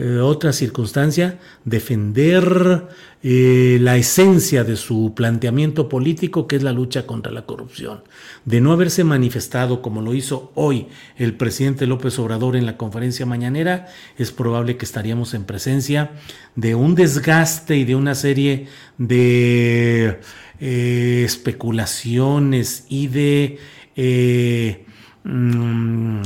eh, 0.00 0.20
otra 0.20 0.52
circunstancia, 0.52 1.40
defender 1.64 2.86
eh, 3.20 3.78
la 3.80 3.96
esencia 3.96 4.62
de 4.62 4.76
su 4.76 5.12
planteamiento 5.16 5.88
político, 5.88 6.46
que 6.46 6.54
es 6.54 6.62
la 6.62 6.72
lucha 6.72 7.04
contra 7.04 7.32
la 7.32 7.46
corrupción. 7.46 8.04
De 8.44 8.60
no 8.60 8.70
haberse 8.70 9.02
manifestado 9.02 9.82
como 9.82 10.00
lo 10.00 10.14
hizo 10.14 10.52
hoy 10.54 10.86
el 11.16 11.34
presidente 11.34 11.88
López 11.88 12.16
Obrador 12.20 12.54
en 12.54 12.64
la 12.64 12.76
conferencia 12.76 13.26
mañanera, 13.26 13.88
es 14.16 14.30
probable 14.30 14.76
que 14.76 14.84
estaríamos 14.84 15.34
en 15.34 15.42
presencia 15.42 16.12
de 16.54 16.76
un 16.76 16.94
desgaste 16.94 17.76
y 17.76 17.84
de 17.84 17.96
una 17.96 18.14
serie 18.14 18.68
de 18.98 20.20
eh, 20.60 21.22
especulaciones 21.24 22.86
y 22.88 23.08
de 23.08 23.58
mm, 25.24 26.20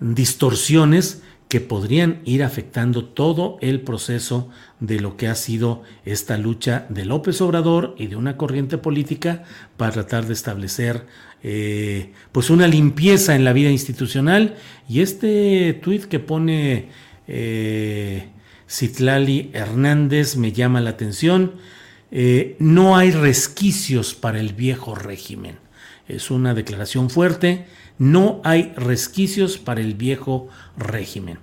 distorsiones 0.00 1.22
que 1.48 1.60
podrían 1.60 2.20
ir 2.24 2.44
afectando 2.44 3.06
todo 3.06 3.56
el 3.62 3.80
proceso 3.80 4.50
de 4.80 5.00
lo 5.00 5.16
que 5.16 5.28
ha 5.28 5.34
sido 5.34 5.82
esta 6.04 6.36
lucha 6.36 6.86
de 6.90 7.06
López 7.06 7.40
Obrador 7.40 7.94
y 7.98 8.06
de 8.06 8.16
una 8.16 8.36
corriente 8.36 8.76
política 8.76 9.44
para 9.78 9.92
tratar 9.92 10.26
de 10.26 10.34
establecer 10.34 11.06
eh, 11.42 12.12
pues 12.32 12.50
una 12.50 12.68
limpieza 12.68 13.34
en 13.34 13.44
la 13.44 13.54
vida 13.54 13.70
institucional. 13.70 14.56
Y 14.88 15.00
este 15.00 15.72
tuit 15.82 16.04
que 16.04 16.18
pone 16.18 16.88
eh, 17.26 18.28
Citlali 18.68 19.50
Hernández 19.54 20.36
me 20.36 20.52
llama 20.52 20.82
la 20.82 20.90
atención. 20.90 21.54
Eh, 22.10 22.56
no 22.58 22.96
hay 22.96 23.10
resquicios 23.10 24.14
para 24.14 24.38
el 24.38 24.52
viejo 24.52 24.94
régimen. 24.94 25.56
Es 26.08 26.30
una 26.30 26.52
declaración 26.52 27.08
fuerte 27.08 27.66
no 27.98 28.40
hay 28.44 28.72
resquicios 28.76 29.58
para 29.58 29.80
el 29.80 29.94
viejo 29.94 30.48
régimen. 30.76 31.38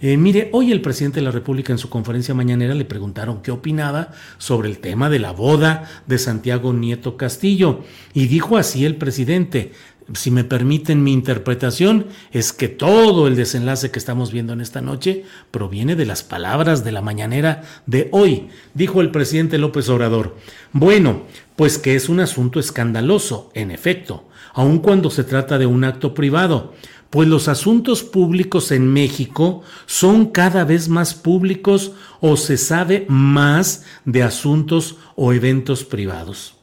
Eh, 0.00 0.16
mire, 0.18 0.50
hoy 0.52 0.70
el 0.70 0.82
presidente 0.82 1.20
de 1.20 1.24
la 1.24 1.30
República 1.30 1.72
en 1.72 1.78
su 1.78 1.88
conferencia 1.88 2.34
mañanera 2.34 2.74
le 2.74 2.84
preguntaron 2.84 3.40
qué 3.40 3.50
opinaba 3.50 4.10
sobre 4.36 4.68
el 4.68 4.78
tema 4.78 5.08
de 5.08 5.18
la 5.18 5.32
boda 5.32 5.88
de 6.06 6.18
Santiago 6.18 6.74
Nieto 6.74 7.16
Castillo 7.16 7.80
y 8.12 8.26
dijo 8.26 8.58
así 8.58 8.84
el 8.84 8.96
presidente, 8.96 9.72
si 10.12 10.30
me 10.30 10.44
permiten 10.44 11.02
mi 11.02 11.14
interpretación, 11.14 12.08
es 12.32 12.52
que 12.52 12.68
todo 12.68 13.26
el 13.26 13.36
desenlace 13.36 13.90
que 13.90 13.98
estamos 13.98 14.30
viendo 14.30 14.52
en 14.52 14.60
esta 14.60 14.82
noche 14.82 15.24
proviene 15.50 15.96
de 15.96 16.04
las 16.04 16.22
palabras 16.22 16.84
de 16.84 16.92
la 16.92 17.00
mañanera 17.00 17.62
de 17.86 18.10
hoy, 18.12 18.48
dijo 18.74 19.00
el 19.00 19.10
presidente 19.10 19.56
López 19.56 19.88
Obrador. 19.88 20.36
Bueno, 20.72 21.22
pues 21.56 21.78
que 21.78 21.94
es 21.94 22.10
un 22.10 22.20
asunto 22.20 22.60
escandaloso, 22.60 23.50
en 23.54 23.70
efecto 23.70 24.28
aun 24.54 24.78
cuando 24.78 25.10
se 25.10 25.24
trata 25.24 25.58
de 25.58 25.66
un 25.66 25.84
acto 25.84 26.14
privado, 26.14 26.72
pues 27.10 27.28
los 27.28 27.46
asuntos 27.46 28.02
públicos 28.02 28.72
en 28.72 28.92
México 28.92 29.62
son 29.86 30.26
cada 30.26 30.64
vez 30.64 30.88
más 30.88 31.14
públicos 31.14 31.92
o 32.20 32.36
se 32.36 32.56
sabe 32.56 33.06
más 33.08 33.84
de 34.04 34.22
asuntos 34.22 34.96
o 35.14 35.32
eventos 35.32 35.84
privados. 35.84 36.56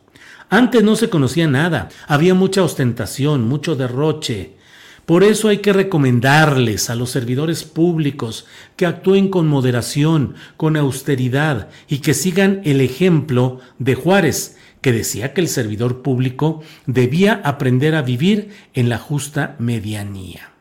Antes 0.50 0.84
no 0.84 0.98
se 0.98 1.10
conocía 1.10 1.48
nada, 1.48 1.88
había 2.08 2.34
mucha 2.34 2.64
ostentación, 2.64 3.48
mucho 3.48 3.78
derroche. 3.78 4.58
Por 5.06 5.24
eso 5.24 5.48
hay 5.48 5.60
que 5.60 5.72
recomendarles 5.72 6.90
a 6.90 6.96
los 6.96 7.10
servidores 7.10 7.64
públicos 7.64 8.46
que 8.76 8.86
actúen 8.86 9.30
con 9.30 9.48
moderación, 9.48 10.36
con 10.58 10.76
austeridad 10.76 11.70
y 11.88 12.00
que 12.00 12.14
sigan 12.14 12.62
el 12.66 12.82
ejemplo 12.82 13.62
de 13.80 13.96
Juárez, 13.96 14.58
que 14.82 14.92
decía 14.92 15.34
que 15.34 15.42
el 15.42 15.48
servidor 15.48 16.02
público 16.02 16.62
debía 16.86 17.42
aprender 17.44 17.96
a 17.96 18.02
vivir 18.02 18.50
en 18.74 18.90
la 18.90 18.98
justa 18.98 19.56
medianía. 19.60 20.52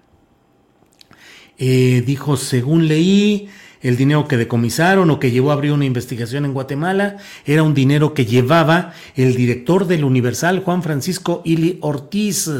Eh, 1.58 2.02
dijo, 2.06 2.36
según 2.36 2.88
leí, 2.88 3.48
el 3.82 3.96
dinero 3.96 4.28
que 4.28 4.36
decomisaron 4.36 5.10
o 5.10 5.18
que 5.18 5.30
llevó 5.30 5.50
a 5.50 5.54
abrir 5.54 5.72
una 5.72 5.86
investigación 5.86 6.44
en 6.44 6.52
Guatemala 6.52 7.16
era 7.46 7.62
un 7.62 7.74
dinero 7.74 8.12
que 8.12 8.26
llevaba 8.26 8.92
el 9.16 9.34
director 9.34 9.86
del 9.86 10.04
Universal, 10.04 10.60
Juan 10.60 10.82
Francisco 10.82 11.42
Ili 11.44 11.78
Ortiz, 11.80 12.50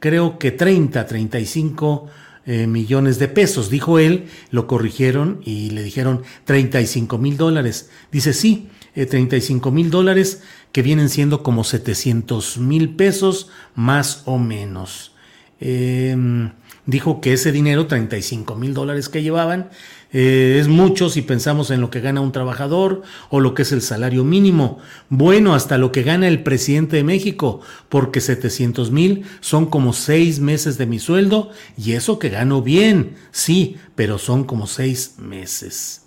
creo 0.00 0.38
que 0.38 0.52
30, 0.52 1.06
35 1.06 2.06
eh, 2.46 2.66
millones 2.66 3.18
de 3.18 3.28
pesos, 3.28 3.70
dijo 3.70 3.98
él, 3.98 4.26
lo 4.50 4.66
corrigieron 4.66 5.40
y 5.44 5.70
le 5.70 5.82
dijeron 5.82 6.22
35 6.44 7.18
mil 7.18 7.36
dólares. 7.36 7.90
Dice, 8.12 8.32
sí, 8.32 8.68
35 8.94 9.68
eh, 9.68 9.72
mil 9.72 9.90
dólares 9.90 10.42
que 10.76 10.82
vienen 10.82 11.08
siendo 11.08 11.42
como 11.42 11.64
700 11.64 12.58
mil 12.58 12.96
pesos 12.96 13.48
más 13.74 14.20
o 14.26 14.36
menos. 14.36 15.12
Em, 15.58 16.50
dijo 16.84 17.22
que 17.22 17.32
ese 17.32 17.50
dinero, 17.50 17.86
35 17.86 18.56
mil 18.56 18.74
dólares 18.74 19.08
que 19.08 19.22
llevaban, 19.22 19.70
eh, 20.12 20.58
es 20.60 20.68
mucho 20.68 21.08
si 21.08 21.22
pensamos 21.22 21.70
en 21.70 21.80
lo 21.80 21.88
que 21.88 22.02
gana 22.02 22.20
un 22.20 22.30
trabajador 22.30 23.00
o 23.30 23.40
lo 23.40 23.54
que 23.54 23.62
es 23.62 23.72
el 23.72 23.80
salario 23.80 24.22
mínimo. 24.22 24.78
Bueno, 25.08 25.54
hasta 25.54 25.78
lo 25.78 25.92
que 25.92 26.02
gana 26.02 26.28
el 26.28 26.42
presidente 26.42 26.96
de 26.96 27.04
México, 27.04 27.62
porque 27.88 28.20
700 28.20 28.90
mil 28.90 29.24
son 29.40 29.64
como 29.64 29.94
seis 29.94 30.40
meses 30.40 30.76
de 30.76 30.84
mi 30.84 30.98
sueldo 30.98 31.52
y 31.78 31.92
eso 31.92 32.18
que 32.18 32.28
gano 32.28 32.60
bien, 32.60 33.14
sí, 33.30 33.78
pero 33.94 34.18
son 34.18 34.44
como 34.44 34.66
seis 34.66 35.14
meses. 35.16 36.02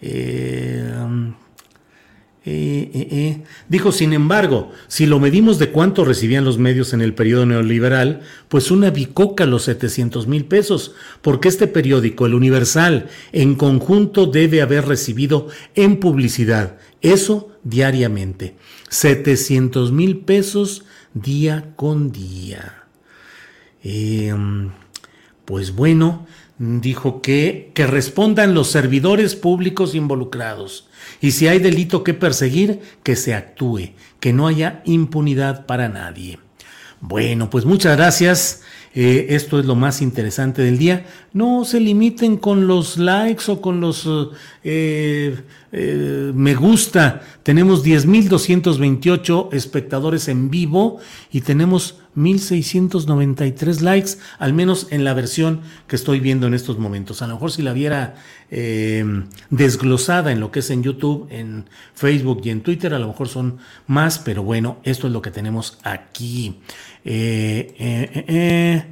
Eh, 0.00 0.92
eh, 2.46 2.90
eh, 2.94 3.08
eh. 3.10 3.42
Dijo, 3.68 3.92
sin 3.92 4.14
embargo, 4.14 4.72
si 4.88 5.04
lo 5.04 5.20
medimos 5.20 5.58
de 5.58 5.70
cuánto 5.70 6.06
recibían 6.06 6.44
los 6.44 6.56
medios 6.56 6.94
en 6.94 7.02
el 7.02 7.12
periodo 7.12 7.44
neoliberal, 7.44 8.22
pues 8.48 8.70
una 8.70 8.90
bicoca 8.90 9.44
los 9.44 9.64
700 9.64 10.26
mil 10.26 10.46
pesos, 10.46 10.94
porque 11.20 11.48
este 11.48 11.66
periódico, 11.66 12.24
el 12.24 12.34
Universal, 12.34 13.08
en 13.32 13.56
conjunto 13.56 14.24
debe 14.26 14.62
haber 14.62 14.86
recibido 14.86 15.48
en 15.74 16.00
publicidad, 16.00 16.78
eso 17.02 17.50
diariamente, 17.62 18.56
700 18.88 19.92
mil 19.92 20.20
pesos 20.20 20.84
día 21.12 21.74
con 21.76 22.10
día. 22.10 22.84
Pues 25.50 25.74
bueno, 25.74 26.26
dijo 26.58 27.20
que, 27.20 27.72
que 27.74 27.84
respondan 27.88 28.54
los 28.54 28.70
servidores 28.70 29.34
públicos 29.34 29.96
involucrados 29.96 30.86
Y 31.20 31.32
si 31.32 31.48
hay 31.48 31.58
delito 31.58 32.04
que 32.04 32.14
perseguir, 32.14 32.78
que 33.02 33.16
se 33.16 33.34
actúe, 33.34 33.90
que 34.20 34.32
no 34.32 34.46
haya 34.46 34.80
impunidad 34.84 35.66
para 35.66 35.88
nadie. 35.88 36.38
Bueno, 37.00 37.50
pues 37.50 37.64
muchas 37.64 37.96
gracias. 37.96 38.62
Eh, 38.94 39.28
esto 39.30 39.58
es 39.58 39.66
lo 39.66 39.74
más 39.74 40.02
interesante 40.02 40.62
del 40.62 40.78
día. 40.78 41.06
No 41.32 41.64
se 41.64 41.80
limiten 41.80 42.36
con 42.36 42.68
los 42.68 42.96
likes 42.96 43.50
o 43.50 43.60
con 43.60 43.80
los 43.80 44.08
eh, 44.62 45.36
eh, 45.72 46.32
me 46.34 46.54
gusta. 46.54 47.22
Tenemos 47.42 47.84
10.228 47.84 49.48
espectadores 49.52 50.28
en 50.28 50.48
vivo 50.48 50.98
y 51.32 51.40
tenemos 51.40 51.99
1.693 52.16 53.80
likes, 53.80 54.12
al 54.38 54.52
menos 54.52 54.88
en 54.90 55.04
la 55.04 55.14
versión 55.14 55.60
que 55.86 55.96
estoy 55.96 56.20
viendo 56.20 56.46
en 56.46 56.54
estos 56.54 56.78
momentos. 56.78 57.22
A 57.22 57.26
lo 57.26 57.34
mejor 57.34 57.52
si 57.52 57.62
la 57.62 57.72
viera 57.72 58.14
desglosada 59.50 60.32
en 60.32 60.40
lo 60.40 60.50
que 60.50 60.58
es 60.58 60.70
en 60.70 60.82
YouTube, 60.82 61.28
en 61.30 61.66
Facebook 61.94 62.40
y 62.44 62.50
en 62.50 62.62
Twitter, 62.62 62.94
a 62.94 62.98
lo 62.98 63.06
mejor 63.06 63.28
son 63.28 63.58
más, 63.86 64.18
pero 64.18 64.42
bueno, 64.42 64.78
esto 64.82 65.06
es 65.06 65.12
lo 65.12 65.22
que 65.22 65.30
tenemos 65.30 65.78
aquí. 65.82 66.60
Eh, 67.04 67.74
eh, 67.78 68.24
eh, 68.28 68.84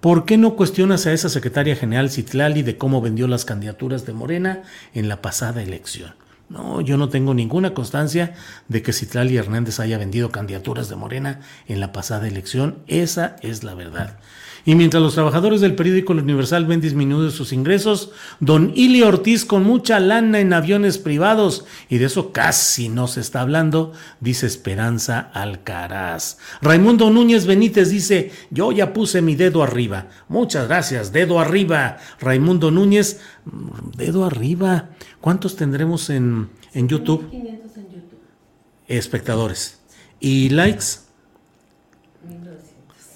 ¿Por 0.00 0.24
qué 0.24 0.38
no 0.38 0.56
cuestionas 0.56 1.06
a 1.06 1.12
esa 1.12 1.28
secretaria 1.28 1.76
general 1.76 2.10
Citlali 2.10 2.62
de 2.62 2.78
cómo 2.78 3.00
vendió 3.02 3.28
las 3.28 3.44
candidaturas 3.44 4.06
de 4.06 4.14
Morena 4.14 4.62
en 4.94 5.08
la 5.08 5.20
pasada 5.20 5.62
elección? 5.62 6.14
No, 6.50 6.80
yo 6.80 6.96
no 6.96 7.08
tengo 7.08 7.32
ninguna 7.32 7.74
constancia 7.74 8.34
de 8.66 8.82
que 8.82 8.92
Citlali 8.92 9.36
Hernández 9.36 9.78
haya 9.78 9.98
vendido 9.98 10.32
candidaturas 10.32 10.88
de 10.88 10.96
Morena 10.96 11.42
en 11.68 11.78
la 11.78 11.92
pasada 11.92 12.26
elección. 12.26 12.78
Esa 12.88 13.36
es 13.40 13.62
la 13.62 13.74
verdad. 13.74 14.18
Y 14.64 14.74
mientras 14.74 15.02
los 15.02 15.14
trabajadores 15.14 15.60
del 15.60 15.76
periódico 15.76 16.12
Universal 16.12 16.66
ven 16.66 16.80
disminuidos 16.80 17.34
sus 17.34 17.52
ingresos, 17.52 18.10
don 18.40 18.72
Ili 18.74 19.02
Ortiz 19.02 19.44
con 19.44 19.62
mucha 19.62 20.00
lana 20.00 20.40
en 20.40 20.52
aviones 20.52 20.98
privados, 20.98 21.64
y 21.88 21.98
de 21.98 22.06
eso 22.06 22.32
casi 22.32 22.88
no 22.88 23.06
se 23.06 23.20
está 23.20 23.40
hablando, 23.40 23.92
dice 24.18 24.46
Esperanza 24.46 25.30
Alcaraz. 25.32 26.38
Raimundo 26.60 27.10
Núñez 27.10 27.46
Benítez 27.46 27.90
dice, 27.90 28.32
yo 28.50 28.72
ya 28.72 28.92
puse 28.92 29.22
mi 29.22 29.34
dedo 29.34 29.62
arriba. 29.62 30.08
Muchas 30.28 30.66
gracias, 30.68 31.12
dedo 31.12 31.40
arriba. 31.40 31.98
Raimundo 32.20 32.70
Núñez, 32.70 33.20
dedo 33.96 34.26
arriba. 34.26 34.90
¿Cuántos 35.20 35.56
tendremos 35.56 36.10
en, 36.10 36.48
en 36.72 36.88
YouTube? 36.88 37.28
500 37.30 37.76
en 37.76 37.82
YouTube. 37.84 38.18
Espectadores. 38.88 39.78
¿Y 40.18 40.50
likes? 40.50 40.84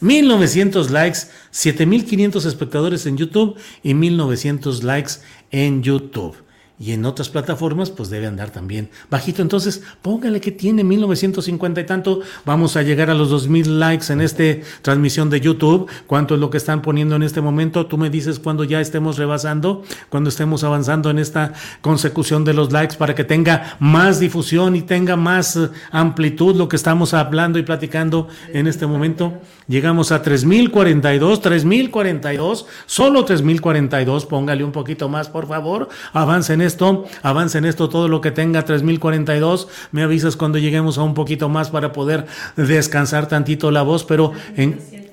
1900 0.01 0.91
likes, 0.91 1.19
7500 1.51 2.45
espectadores 2.45 3.07
en 3.07 3.17
YouTube 3.17 3.57
y 3.83 3.95
1900 3.95 4.83
likes 4.83 5.13
en 5.51 5.83
YouTube 5.83 6.37
y 6.79 6.91
en 6.91 7.05
otras 7.05 7.29
plataformas 7.29 7.91
pues 7.91 8.11
debe 8.11 8.27
andar 8.27 8.51
también 8.51 8.91
bajito. 9.09 9.43
Entonces 9.43 9.83
póngale 10.03 10.41
que 10.41 10.51
tiene 10.51 10.83
1950 10.83 11.81
y 11.81 11.87
tanto. 11.87 12.21
Vamos 12.45 12.77
a 12.77 12.83
llegar 12.83 13.11
a 13.11 13.15
los 13.15 13.31
2000 13.31 13.79
likes 13.79 14.13
en 14.13 14.21
esta 14.21 14.45
transmisión 14.83 15.31
de 15.31 15.41
YouTube. 15.41 15.89
¿Cuánto 16.07 16.35
es 16.35 16.41
lo 16.41 16.51
que 16.51 16.59
están 16.59 16.83
poniendo 16.83 17.15
en 17.17 17.23
este 17.23 17.41
momento? 17.41 17.87
Tú 17.87 17.97
me 17.97 18.11
dices 18.11 18.39
cuando 18.39 18.65
ya 18.65 18.81
estemos 18.81 19.19
rebasando, 19.19 19.85
cuando 20.09 20.31
estemos 20.31 20.65
avanzando 20.65 21.11
en 21.11 21.19
esta 21.19 21.53
consecución 21.81 22.45
de 22.45 22.55
los 22.55 22.73
likes 22.73 22.97
para 22.97 23.15
que 23.15 23.25
tenga 23.25 23.77
más 23.79 24.19
difusión 24.19 24.75
y 24.75 24.83
tenga 24.83 25.17
más 25.17 25.57
eh, 25.57 25.69
amplitud 25.93 26.57
lo 26.57 26.69
que 26.69 26.77
estamos 26.77 27.15
hablando 27.15 27.59
y 27.59 27.63
platicando 27.63 28.29
en 28.53 28.67
este 28.67 28.87
momento. 28.87 29.41
Llegamos 29.67 30.13
a 30.13 30.23
3042, 30.23 31.41
3042, 31.41 32.67
solo 32.85 33.25
3042. 33.25 34.27
Póngale 34.27 34.63
un 34.63 34.73
poquito 34.73 35.09
más, 35.09 35.29
por 35.29 35.49
favor. 35.49 35.89
Avancen 36.13 36.61
esto, 36.61 37.07
avance 37.23 37.59
en 37.59 37.65
esto 37.65 37.89
todo 37.89 38.09
lo 38.09 38.21
que 38.21 38.31
tenga 38.31 38.65
3042. 38.65 39.69
Me 39.91 40.03
avisas 40.03 40.37
cuando 40.37 40.59
lleguemos 40.59 40.99
a 40.99 41.03
un 41.03 41.15
poquito 41.15 41.49
más 41.49 41.71
para 41.71 41.93
poder 41.93 42.27
descansar 42.57 43.27
tantito 43.27 43.71
la 43.71 43.83
voz, 43.83 44.05
pero 44.05 44.33
en 44.57 45.04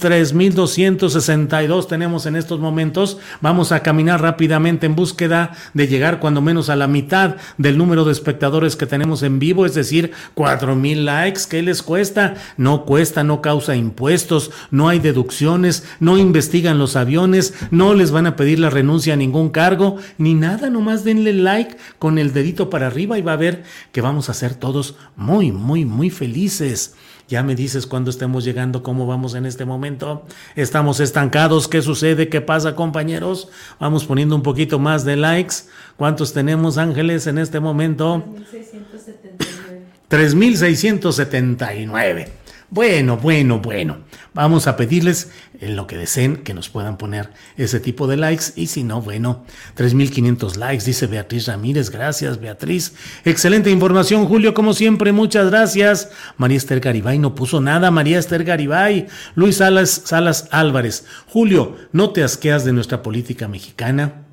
3.262 0.00 1.86
tenemos 1.86 2.26
en 2.26 2.36
estos 2.36 2.58
momentos. 2.58 3.18
Vamos 3.40 3.72
a 3.72 3.82
caminar 3.82 4.22
rápidamente 4.22 4.86
en 4.86 4.96
búsqueda 4.96 5.52
de 5.74 5.86
llegar 5.86 6.20
cuando 6.20 6.40
menos 6.40 6.70
a 6.70 6.76
la 6.76 6.88
mitad 6.88 7.36
del 7.58 7.78
número 7.78 8.04
de 8.04 8.12
espectadores 8.12 8.76
que 8.76 8.86
tenemos 8.86 9.22
en 9.22 9.38
vivo, 9.38 9.66
es 9.66 9.74
decir, 9.74 10.12
4.000 10.34 11.04
likes. 11.04 11.42
¿Qué 11.48 11.62
les 11.62 11.82
cuesta? 11.82 12.34
No 12.56 12.84
cuesta, 12.84 13.22
no 13.22 13.42
causa 13.42 13.76
impuestos, 13.76 14.50
no 14.70 14.88
hay 14.88 14.98
deducciones, 14.98 15.84
no 16.00 16.18
investigan 16.18 16.78
los 16.78 16.96
aviones, 16.96 17.54
no 17.70 17.94
les 17.94 18.10
van 18.10 18.26
a 18.26 18.36
pedir 18.36 18.58
la 18.58 18.70
renuncia 18.70 19.14
a 19.14 19.16
ningún 19.16 19.50
cargo, 19.50 19.96
ni 20.18 20.34
nada, 20.34 20.70
nomás 20.70 21.04
denle 21.04 21.32
like 21.32 21.76
con 21.98 22.18
el 22.18 22.32
dedito 22.32 22.70
para 22.70 22.86
arriba 22.86 23.18
y 23.18 23.22
va 23.22 23.34
a 23.34 23.36
ver 23.36 23.64
que 23.92 24.00
vamos 24.00 24.28
a 24.28 24.34
ser 24.34 24.54
todos 24.54 24.96
muy, 25.16 25.52
muy, 25.52 25.84
muy 25.84 26.10
felices. 26.10 26.94
Ya 27.30 27.42
me 27.44 27.54
dices 27.54 27.86
cuándo 27.86 28.10
estemos 28.10 28.44
llegando, 28.44 28.82
cómo 28.82 29.06
vamos 29.06 29.34
en 29.34 29.46
este 29.46 29.64
momento. 29.64 30.26
Estamos 30.56 30.98
estancados. 30.98 31.68
¿Qué 31.68 31.80
sucede? 31.80 32.28
¿Qué 32.28 32.40
pasa, 32.40 32.74
compañeros? 32.74 33.48
Vamos 33.78 34.04
poniendo 34.04 34.34
un 34.34 34.42
poquito 34.42 34.80
más 34.80 35.04
de 35.04 35.14
likes. 35.14 35.54
¿Cuántos 35.96 36.32
tenemos, 36.32 36.76
Ángeles, 36.76 37.28
en 37.28 37.38
este 37.38 37.60
momento? 37.60 38.24
3679. 38.50 39.82
3679. 40.08 42.39
Bueno, 42.70 43.16
bueno, 43.16 43.58
bueno. 43.58 43.98
Vamos 44.32 44.68
a 44.68 44.76
pedirles 44.76 45.32
en 45.60 45.74
lo 45.74 45.88
que 45.88 45.96
deseen 45.96 46.36
que 46.36 46.54
nos 46.54 46.68
puedan 46.68 46.98
poner 46.98 47.30
ese 47.56 47.80
tipo 47.80 48.06
de 48.06 48.16
likes 48.16 48.52
y 48.54 48.68
si 48.68 48.84
no, 48.84 49.02
bueno, 49.02 49.44
3.500 49.76 50.54
likes, 50.54 50.84
dice 50.84 51.08
Beatriz 51.08 51.48
Ramírez. 51.48 51.90
Gracias, 51.90 52.38
Beatriz. 52.38 52.94
Excelente 53.24 53.70
información, 53.70 54.26
Julio, 54.26 54.54
como 54.54 54.72
siempre, 54.72 55.10
muchas 55.10 55.50
gracias. 55.50 56.10
María 56.36 56.58
Esther 56.58 56.78
Garibay 56.78 57.18
no 57.18 57.34
puso 57.34 57.60
nada, 57.60 57.90
María 57.90 58.20
Esther 58.20 58.44
Garibay. 58.44 59.08
Luis 59.34 59.56
Salas, 59.56 60.02
Salas 60.04 60.46
Álvarez. 60.52 61.04
Julio, 61.26 61.76
¿no 61.92 62.10
te 62.10 62.22
asqueas 62.22 62.64
de 62.64 62.72
nuestra 62.72 63.02
política 63.02 63.48
mexicana? 63.48 64.29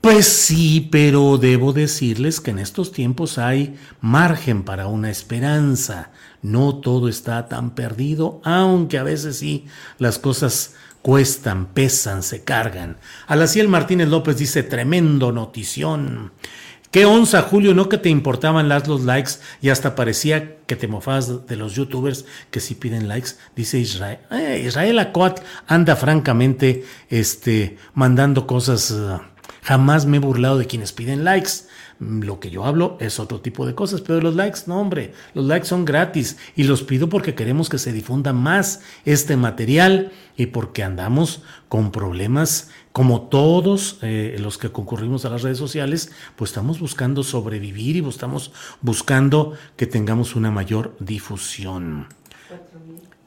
Pues 0.00 0.26
sí, 0.26 0.88
pero 0.90 1.36
debo 1.36 1.74
decirles 1.74 2.40
que 2.40 2.52
en 2.52 2.58
estos 2.58 2.90
tiempos 2.90 3.36
hay 3.36 3.76
margen 4.00 4.62
para 4.62 4.86
una 4.86 5.10
esperanza. 5.10 6.10
No 6.40 6.76
todo 6.76 7.06
está 7.08 7.48
tan 7.48 7.74
perdido, 7.74 8.40
aunque 8.44 8.96
a 8.96 9.02
veces 9.02 9.36
sí 9.36 9.66
las 9.98 10.18
cosas 10.18 10.74
cuestan, 11.02 11.66
pesan, 11.66 12.22
se 12.22 12.44
cargan. 12.44 12.96
Alaciel 13.26 13.68
Martínez 13.68 14.08
López 14.08 14.38
dice, 14.38 14.62
tremendo 14.62 15.32
notición. 15.32 16.32
Qué 16.90 17.04
onza, 17.04 17.42
Julio, 17.42 17.72
no 17.72 17.88
que 17.88 17.98
te 17.98 18.08
importaban 18.08 18.68
las 18.68 18.88
los 18.88 19.04
likes 19.04 19.32
y 19.60 19.68
hasta 19.68 19.94
parecía 19.94 20.56
que 20.66 20.74
te 20.74 20.88
mofabas 20.88 21.46
de 21.46 21.56
los 21.56 21.74
youtubers 21.74 22.24
que 22.50 22.58
sí 22.58 22.74
piden 22.74 23.06
likes, 23.06 23.30
dice 23.54 23.78
Israel. 23.78 24.18
Eh, 24.32 24.64
Israel 24.66 24.98
Acuat 24.98 25.40
anda 25.68 25.94
francamente 25.94 26.84
este, 27.08 27.76
mandando 27.94 28.46
cosas. 28.46 28.90
Uh, 28.90 29.20
jamás 29.62 30.06
me 30.06 30.16
he 30.16 30.20
burlado 30.20 30.58
de 30.58 30.66
quienes 30.66 30.92
piden 30.92 31.24
likes. 31.24 31.50
Mm, 31.98 32.22
lo 32.22 32.40
que 32.40 32.50
yo 32.50 32.64
hablo 32.64 32.96
es 33.00 33.20
otro 33.20 33.40
tipo 33.40 33.66
de 33.66 33.74
cosas, 33.74 34.00
pero 34.00 34.20
los 34.20 34.34
likes, 34.34 34.60
no 34.66 34.80
hombre, 34.80 35.12
los 35.34 35.44
likes 35.44 35.66
son 35.66 35.84
gratis 35.84 36.36
y 36.56 36.64
los 36.64 36.82
pido 36.82 37.08
porque 37.08 37.34
queremos 37.34 37.68
que 37.68 37.78
se 37.78 37.92
difunda 37.92 38.32
más 38.32 38.80
este 39.04 39.36
material 39.36 40.12
y 40.36 40.46
porque 40.46 40.82
andamos 40.82 41.42
con 41.68 41.92
problemas 41.92 42.70
como 42.92 43.22
todos 43.22 43.98
eh, 44.02 44.36
los 44.40 44.58
que 44.58 44.72
concurrimos 44.72 45.24
a 45.24 45.30
las 45.30 45.42
redes 45.42 45.58
sociales, 45.58 46.10
pues 46.36 46.50
estamos 46.50 46.80
buscando 46.80 47.22
sobrevivir 47.22 47.96
y 47.96 48.08
estamos 48.08 48.52
buscando 48.80 49.54
que 49.76 49.86
tengamos 49.86 50.34
una 50.34 50.50
mayor 50.50 50.96
difusión. 50.98 52.08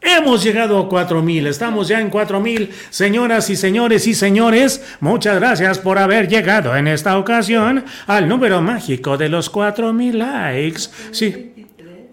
Hemos 0.04 0.43
llegado 0.43 0.78
a 0.78 0.89
4000, 0.89 1.47
estamos 1.47 1.88
ya 1.88 2.01
en 2.01 2.10
4000. 2.10 2.72
Señoras 2.89 3.49
y 3.49 3.56
señores 3.56 4.06
y 4.06 4.14
señores, 4.14 4.84
muchas 4.99 5.39
gracias 5.39 5.80
por 5.80 5.97
haber 5.97 6.28
llegado 6.28 6.76
en 6.76 6.88
esta 6.88 7.18
ocasión 7.18 7.86
al 8.06 8.28
número 8.28 8.62
mágico 8.62 9.18
de 9.18 9.30
los 9.30 9.49
4000 9.49 10.20
likes. 10.20 10.82
Sí. 11.12 11.49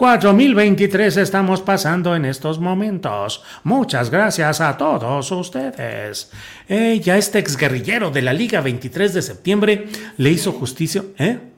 4023 0.01 1.19
estamos 1.19 1.61
pasando 1.61 2.17
en 2.17 2.25
estos 2.25 2.59
momentos. 2.59 3.43
Muchas 3.65 4.09
gracias 4.09 4.63
a 4.63 4.75
todos 4.79 5.31
ustedes. 5.31 6.31
Eh, 6.71 6.99
ya 7.05 7.19
este 7.19 7.39
exguerrillero 7.39 8.11
de 8.11 8.23
la 8.23 8.33
Liga 8.33 8.63
23 8.63 9.13
de 9.13 9.21
septiembre 9.21 9.89
le 10.17 10.31
hizo 10.31 10.53
justicia. 10.53 11.03
¿Eh? 11.19 11.50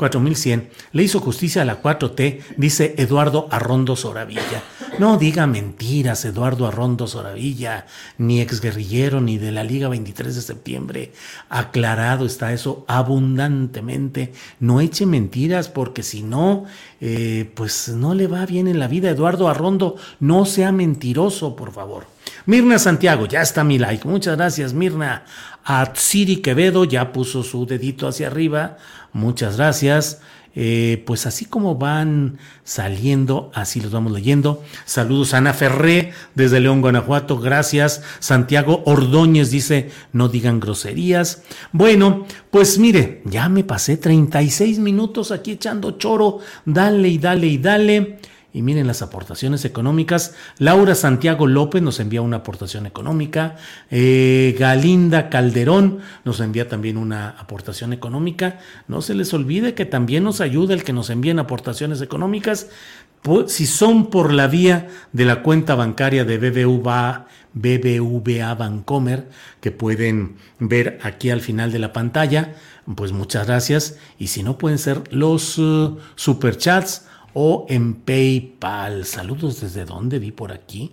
4100. 0.00 0.70
Le 0.92 1.02
hizo 1.02 1.20
justicia 1.20 1.60
a 1.60 1.66
la 1.66 1.82
4T, 1.82 2.40
dice 2.56 2.94
Eduardo 2.96 3.48
Arrondo 3.50 3.96
Soravilla. 3.96 4.62
No 4.98 5.18
diga 5.18 5.46
mentiras, 5.46 6.24
Eduardo 6.24 6.66
Arrondo 6.66 7.06
Soravilla, 7.06 7.84
ni 8.16 8.40
exguerrillero, 8.40 9.20
ni 9.20 9.36
de 9.36 9.52
la 9.52 9.62
Liga 9.62 9.88
23 9.88 10.34
de 10.34 10.40
septiembre. 10.40 11.12
Aclarado 11.50 12.24
está 12.24 12.54
eso 12.54 12.86
abundantemente. 12.88 14.32
No 14.58 14.80
eche 14.80 15.04
mentiras, 15.04 15.68
porque 15.68 16.02
si 16.02 16.22
no, 16.22 16.64
eh, 17.02 17.50
pues 17.54 17.88
no 17.88 18.14
le 18.14 18.26
va 18.26 18.46
bien 18.46 18.68
en 18.68 18.78
la 18.78 18.88
vida. 18.88 19.10
Eduardo 19.10 19.48
Arrondo, 19.48 19.96
no 20.18 20.46
sea 20.46 20.72
mentiroso, 20.72 21.56
por 21.56 21.72
favor. 21.72 22.06
Mirna 22.46 22.78
Santiago, 22.78 23.26
ya 23.26 23.42
está 23.42 23.64
mi 23.64 23.78
like. 23.78 24.08
Muchas 24.08 24.36
gracias, 24.36 24.72
Mirna. 24.72 25.24
A 25.64 25.92
Siri 25.94 26.36
Quevedo 26.36 26.84
ya 26.84 27.12
puso 27.12 27.42
su 27.42 27.66
dedito 27.66 28.08
hacia 28.08 28.28
arriba. 28.28 28.78
Muchas 29.12 29.56
gracias. 29.56 30.20
Eh, 30.56 31.04
pues 31.06 31.26
así 31.26 31.44
como 31.44 31.76
van 31.76 32.38
saliendo, 32.64 33.52
así 33.54 33.80
los 33.80 33.92
vamos 33.92 34.10
leyendo. 34.10 34.64
Saludos 34.84 35.32
a 35.32 35.38
Ana 35.38 35.54
Ferré 35.54 36.12
desde 36.34 36.58
León, 36.58 36.80
Guanajuato, 36.80 37.38
gracias. 37.38 38.02
Santiago 38.18 38.82
Ordóñez 38.84 39.50
dice, 39.50 39.90
no 40.12 40.28
digan 40.28 40.58
groserías. 40.58 41.44
Bueno, 41.70 42.26
pues 42.50 42.78
mire, 42.78 43.22
ya 43.26 43.48
me 43.48 43.62
pasé 43.62 43.96
36 43.96 44.80
minutos 44.80 45.30
aquí 45.30 45.52
echando 45.52 45.92
choro, 45.92 46.40
dale 46.64 47.08
y 47.08 47.18
dale 47.18 47.46
y 47.46 47.58
dale. 47.58 48.18
Y 48.52 48.62
miren 48.62 48.88
las 48.88 49.00
aportaciones 49.00 49.64
económicas. 49.64 50.34
Laura 50.58 50.96
Santiago 50.96 51.46
López 51.46 51.82
nos 51.82 52.00
envía 52.00 52.20
una 52.20 52.38
aportación 52.38 52.84
económica. 52.84 53.56
Eh, 53.90 54.56
Galinda 54.58 55.30
Calderón 55.30 56.00
nos 56.24 56.40
envía 56.40 56.68
también 56.68 56.96
una 56.96 57.30
aportación 57.30 57.92
económica. 57.92 58.58
No 58.88 59.02
se 59.02 59.14
les 59.14 59.32
olvide 59.32 59.74
que 59.74 59.84
también 59.84 60.24
nos 60.24 60.40
ayuda 60.40 60.74
el 60.74 60.82
que 60.82 60.92
nos 60.92 61.10
envíen 61.10 61.38
aportaciones 61.38 62.02
económicas. 62.02 62.68
Si 63.46 63.66
son 63.66 64.08
por 64.08 64.32
la 64.32 64.46
vía 64.46 64.88
de 65.12 65.26
la 65.26 65.42
cuenta 65.42 65.74
bancaria 65.74 66.24
de 66.24 66.38
BBVA, 66.38 67.26
BBVA 67.52 68.54
Bancomer, 68.54 69.28
que 69.60 69.70
pueden 69.70 70.36
ver 70.58 70.98
aquí 71.02 71.30
al 71.30 71.42
final 71.42 71.70
de 71.70 71.80
la 71.80 71.92
pantalla, 71.92 72.54
pues 72.96 73.12
muchas 73.12 73.46
gracias. 73.46 73.98
Y 74.18 74.28
si 74.28 74.42
no, 74.42 74.56
pueden 74.56 74.78
ser 74.78 75.02
los 75.12 75.58
uh, 75.58 75.98
superchats 76.14 77.06
o 77.34 77.66
en 77.68 77.94
PayPal. 77.94 79.04
Saludos 79.04 79.60
desde 79.60 79.84
dónde 79.84 80.18
vi 80.18 80.32
por 80.32 80.52
aquí. 80.52 80.92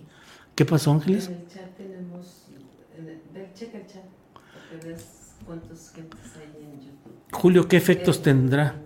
¿Qué 0.54 0.64
pasó, 0.64 0.92
Ángeles? 0.92 1.28
En 1.28 1.34
el 1.34 1.48
chat 1.48 1.76
tenemos, 1.76 2.46
checa 3.54 3.78
el 3.78 3.86
chat, 3.86 4.02
para 4.34 4.84
ves 4.84 5.34
cuántos 5.46 5.90
gentes 5.90 6.20
hay 6.36 6.64
en 6.64 6.80
YouTube. 6.80 7.12
Julio, 7.32 7.68
¿qué 7.68 7.76
efectos 7.76 8.22
tendrá 8.22 8.76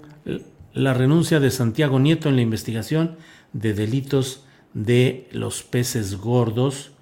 la 0.73 0.95
renuncia 0.95 1.41
de 1.41 1.51
Santiago 1.51 1.99
Nieto 1.99 2.29
en 2.29 2.37
la 2.37 2.43
investigación 2.43 3.17
de 3.53 3.75
delitos 3.75 4.45
de 4.75 5.29
los 5.33 5.63
peces 5.63 6.17
gordos? 6.17 6.93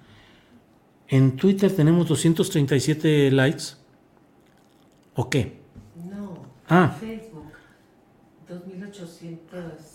En 1.07 1.35
Twitter 1.35 1.75
tenemos 1.75 2.07
237 2.07 3.31
likes. 3.31 3.63
¿O 5.15 5.29
qué? 5.29 5.59
No. 6.09 6.45
Ah. 6.69 6.97
En 7.01 7.19
Facebook, 7.19 7.51
2800 8.47 9.90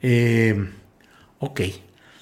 Eh, 0.00 0.70
ok. 1.38 1.60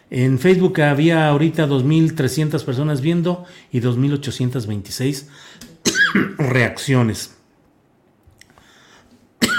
En 0.08 0.38
Facebook 0.38 0.80
había 0.80 1.28
ahorita 1.28 1.66
2.300 1.66 2.64
personas 2.64 3.00
viendo 3.00 3.44
y 3.72 3.80
2.826 3.80 5.26
reacciones. 6.38 7.36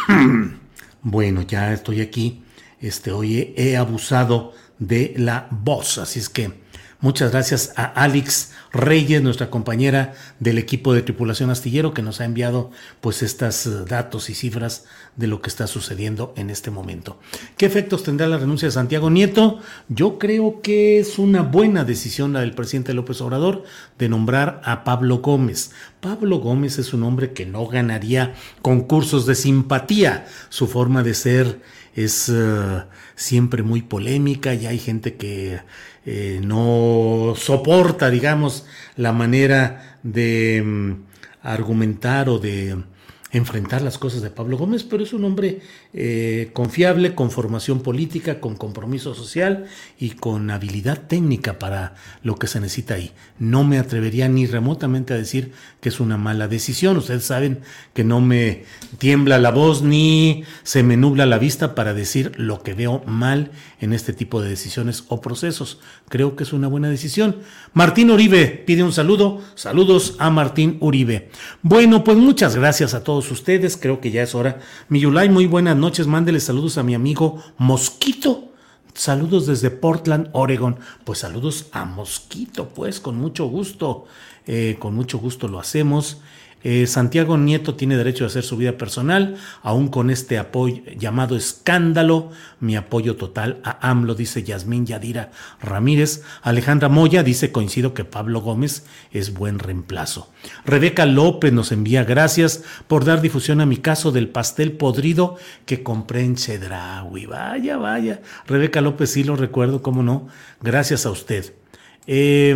bueno, 1.01 1.41
ya 1.41 1.73
estoy 1.73 2.01
aquí. 2.01 2.43
Este, 2.79 3.11
hoy 3.11 3.53
he 3.57 3.75
abusado 3.75 4.53
de 4.79 5.13
la 5.17 5.47
voz, 5.51 5.97
así 5.97 6.19
es 6.19 6.29
que 6.29 6.66
Muchas 6.99 7.31
gracias 7.31 7.73
a 7.75 7.85
Alex 7.85 8.53
Reyes, 8.73 9.21
nuestra 9.21 9.51
compañera 9.51 10.15
del 10.39 10.57
equipo 10.57 10.95
de 10.95 11.03
tripulación 11.03 11.51
astillero, 11.51 11.93
que 11.93 12.01
nos 12.01 12.21
ha 12.21 12.25
enviado 12.25 12.71
pues 13.01 13.21
estos 13.21 13.67
eh, 13.67 13.69
datos 13.87 14.31
y 14.31 14.33
cifras 14.33 14.85
de 15.15 15.27
lo 15.27 15.39
que 15.39 15.49
está 15.49 15.67
sucediendo 15.67 16.33
en 16.35 16.49
este 16.49 16.71
momento. 16.71 17.19
¿Qué 17.55 17.67
efectos 17.67 18.01
tendrá 18.01 18.25
la 18.25 18.39
renuncia 18.39 18.67
de 18.67 18.71
Santiago 18.71 19.11
Nieto? 19.11 19.59
Yo 19.89 20.17
creo 20.17 20.61
que 20.63 20.97
es 20.97 21.19
una 21.19 21.43
buena 21.43 21.83
decisión 21.83 22.33
la 22.33 22.39
del 22.39 22.55
presidente 22.55 22.95
López 22.95 23.21
Obrador 23.21 23.63
de 23.99 24.09
nombrar 24.09 24.59
a 24.65 24.83
Pablo 24.83 25.19
Gómez. 25.19 25.71
Pablo 26.01 26.39
Gómez 26.39 26.79
es 26.79 26.93
un 26.93 27.03
hombre 27.03 27.31
que 27.31 27.45
no 27.45 27.67
ganaría 27.67 28.33
concursos 28.63 29.27
de 29.27 29.35
simpatía. 29.35 30.25
Su 30.49 30.65
forma 30.67 31.03
de 31.03 31.13
ser 31.13 31.61
es 31.97 32.29
uh, 32.29 32.83
siempre 33.15 33.63
muy 33.63 33.81
polémica 33.81 34.53
y 34.53 34.67
hay 34.67 34.77
gente 34.77 35.15
que 35.15 35.59
eh, 36.05 36.39
no 36.43 37.33
soporta, 37.35 38.11
digamos, 38.11 38.65
la 38.95 39.11
manera 39.11 39.97
de 40.03 40.63
mm, 40.63 40.91
argumentar 41.41 42.29
o 42.29 42.37
de 42.37 42.77
enfrentar 43.31 43.81
las 43.81 43.97
cosas 43.97 44.21
de 44.21 44.29
Pablo 44.29 44.57
Gómez, 44.57 44.83
pero 44.83 45.03
es 45.03 45.11
un 45.11 45.25
hombre 45.25 45.59
eh, 45.93 46.49
confiable, 46.53 47.13
con 47.13 47.29
formación 47.29 47.81
política, 47.81 48.39
con 48.39 48.55
compromiso 48.55 49.13
social 49.15 49.65
y 49.99 50.11
con 50.11 50.49
habilidad 50.49 51.07
técnica 51.07 51.59
para 51.59 51.95
lo 52.23 52.35
que 52.35 52.47
se 52.47 52.59
necesita 52.61 52.93
ahí. 52.93 53.11
No 53.37 53.63
me 53.63 53.79
atrevería 53.79 54.29
ni 54.29 54.45
remotamente 54.45 55.13
a 55.13 55.17
decir 55.17 55.51
que 55.81 55.89
es 55.89 55.99
una 55.99 56.17
mala 56.17 56.47
decisión. 56.47 56.97
Ustedes 56.97 57.25
saben 57.25 57.59
que 57.93 58.03
no 58.03 58.21
me 58.21 58.63
tiembla 58.97 59.39
la 59.39 59.51
voz 59.51 59.81
ni 59.81 60.43
se 60.63 60.83
me 60.83 60.95
nubla 60.95 61.25
la 61.25 61.37
vista 61.37 61.75
para 61.75 61.93
decir 61.93 62.31
lo 62.37 62.63
que 62.63 62.73
veo 62.73 63.03
mal 63.05 63.51
en 63.79 63.93
este 63.93 64.13
tipo 64.13 64.41
de 64.41 64.49
decisiones 64.49 65.03
o 65.07 65.21
procesos. 65.21 65.79
Creo 66.09 66.35
que 66.35 66.43
es 66.43 66.53
una 66.53 66.67
buena 66.67 66.89
decisión. 66.89 67.37
Martín 67.73 68.11
Uribe 68.11 68.47
pide 68.47 68.83
un 68.83 68.93
saludo. 68.93 69.41
Saludos 69.55 70.15
a 70.19 70.29
Martín 70.29 70.77
Uribe. 70.79 71.29
Bueno, 71.61 72.03
pues 72.03 72.17
muchas 72.17 72.55
gracias 72.55 72.93
a 72.93 73.03
todos 73.03 73.29
ustedes. 73.31 73.77
Creo 73.77 74.01
que 74.01 74.11
ya 74.11 74.23
es 74.23 74.35
hora. 74.35 74.59
Miyulay, 74.89 75.29
muy 75.29 75.45
buenas 75.45 75.77
noches. 75.77 76.07
Mándele 76.07 76.39
saludos 76.39 76.77
a 76.77 76.83
mi 76.83 76.95
amigo 76.95 77.43
Mosquito. 77.57 78.51
Saludos 78.93 79.45
desde 79.45 79.69
Portland, 79.69 80.29
Oregon. 80.31 80.77
Pues 81.03 81.19
saludos 81.19 81.67
a 81.71 81.85
Mosquito, 81.85 82.69
pues 82.69 82.99
con 82.99 83.15
mucho 83.17 83.45
gusto. 83.45 84.05
Eh, 84.47 84.77
con 84.79 84.95
mucho 84.95 85.19
gusto 85.19 85.47
lo 85.47 85.59
hacemos. 85.59 86.17
Eh, 86.63 86.87
Santiago 86.87 87.37
Nieto 87.37 87.75
tiene 87.75 87.97
derecho 87.97 88.23
a 88.23 88.27
hacer 88.27 88.43
su 88.43 88.57
vida 88.57 88.77
personal, 88.77 89.37
aún 89.61 89.87
con 89.87 90.09
este 90.09 90.37
apoyo 90.37 90.81
llamado 90.97 91.35
escándalo. 91.35 92.31
Mi 92.59 92.75
apoyo 92.75 93.15
total 93.15 93.61
a 93.63 93.89
AMLO, 93.89 94.15
dice 94.15 94.43
Yasmín 94.43 94.85
Yadira 94.85 95.31
Ramírez. 95.61 96.23
Alejandra 96.41 96.89
Moya 96.89 97.23
dice, 97.23 97.51
coincido 97.51 97.93
que 97.93 98.05
Pablo 98.05 98.41
Gómez 98.41 98.85
es 99.11 99.33
buen 99.33 99.59
reemplazo. 99.59 100.31
Rebeca 100.65 101.05
López 101.05 101.53
nos 101.53 101.71
envía 101.71 102.03
gracias 102.03 102.63
por 102.87 103.05
dar 103.05 103.21
difusión 103.21 103.61
a 103.61 103.65
mi 103.65 103.77
caso 103.77 104.11
del 104.11 104.29
pastel 104.29 104.71
podrido 104.71 105.37
que 105.65 105.83
compré 105.83 106.23
en 106.23 106.35
Chedraui. 106.35 107.27
Vaya, 107.27 107.77
vaya. 107.77 108.21
Rebeca 108.47 108.81
López, 108.81 109.11
sí 109.11 109.23
lo 109.23 109.35
recuerdo, 109.35 109.81
cómo 109.81 110.01
no. 110.01 110.27
Gracias 110.61 111.05
a 111.05 111.11
usted. 111.11 111.53
Eh, 112.07 112.55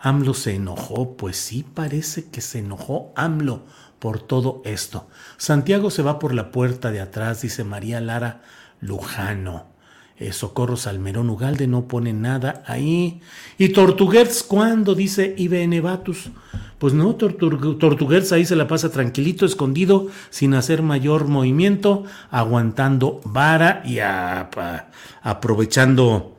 AMLO 0.00 0.34
se 0.34 0.54
enojó, 0.54 1.16
pues 1.16 1.36
sí 1.36 1.64
parece 1.74 2.28
que 2.30 2.40
se 2.40 2.58
enojó 2.60 3.12
AMLO 3.16 3.64
por 3.98 4.20
todo 4.20 4.62
esto. 4.64 5.08
Santiago 5.36 5.90
se 5.90 6.02
va 6.02 6.18
por 6.18 6.34
la 6.34 6.50
puerta 6.50 6.90
de 6.90 7.00
atrás, 7.00 7.42
dice 7.42 7.64
María 7.64 8.00
Lara 8.00 8.42
Lujano. 8.80 9.74
Eh, 10.18 10.32
Socorro 10.32 10.76
Salmerón 10.76 11.28
Ugalde 11.28 11.66
no 11.66 11.88
pone 11.88 12.14
nada 12.14 12.62
ahí. 12.66 13.20
¿Y 13.58 13.70
Tortuguers 13.70 14.42
cuándo? 14.42 14.94
Dice 14.94 15.34
IBN 15.36 15.82
Batus. 15.82 16.30
Pues 16.78 16.94
no, 16.94 17.14
Tortuguers 17.16 18.32
ahí 18.32 18.44
se 18.44 18.56
la 18.56 18.68
pasa 18.68 18.90
tranquilito, 18.90 19.46
escondido, 19.46 20.08
sin 20.30 20.52
hacer 20.54 20.82
mayor 20.82 21.26
movimiento, 21.26 22.04
aguantando 22.30 23.20
vara 23.24 23.82
y 23.84 23.98
aprovechando 25.22 26.36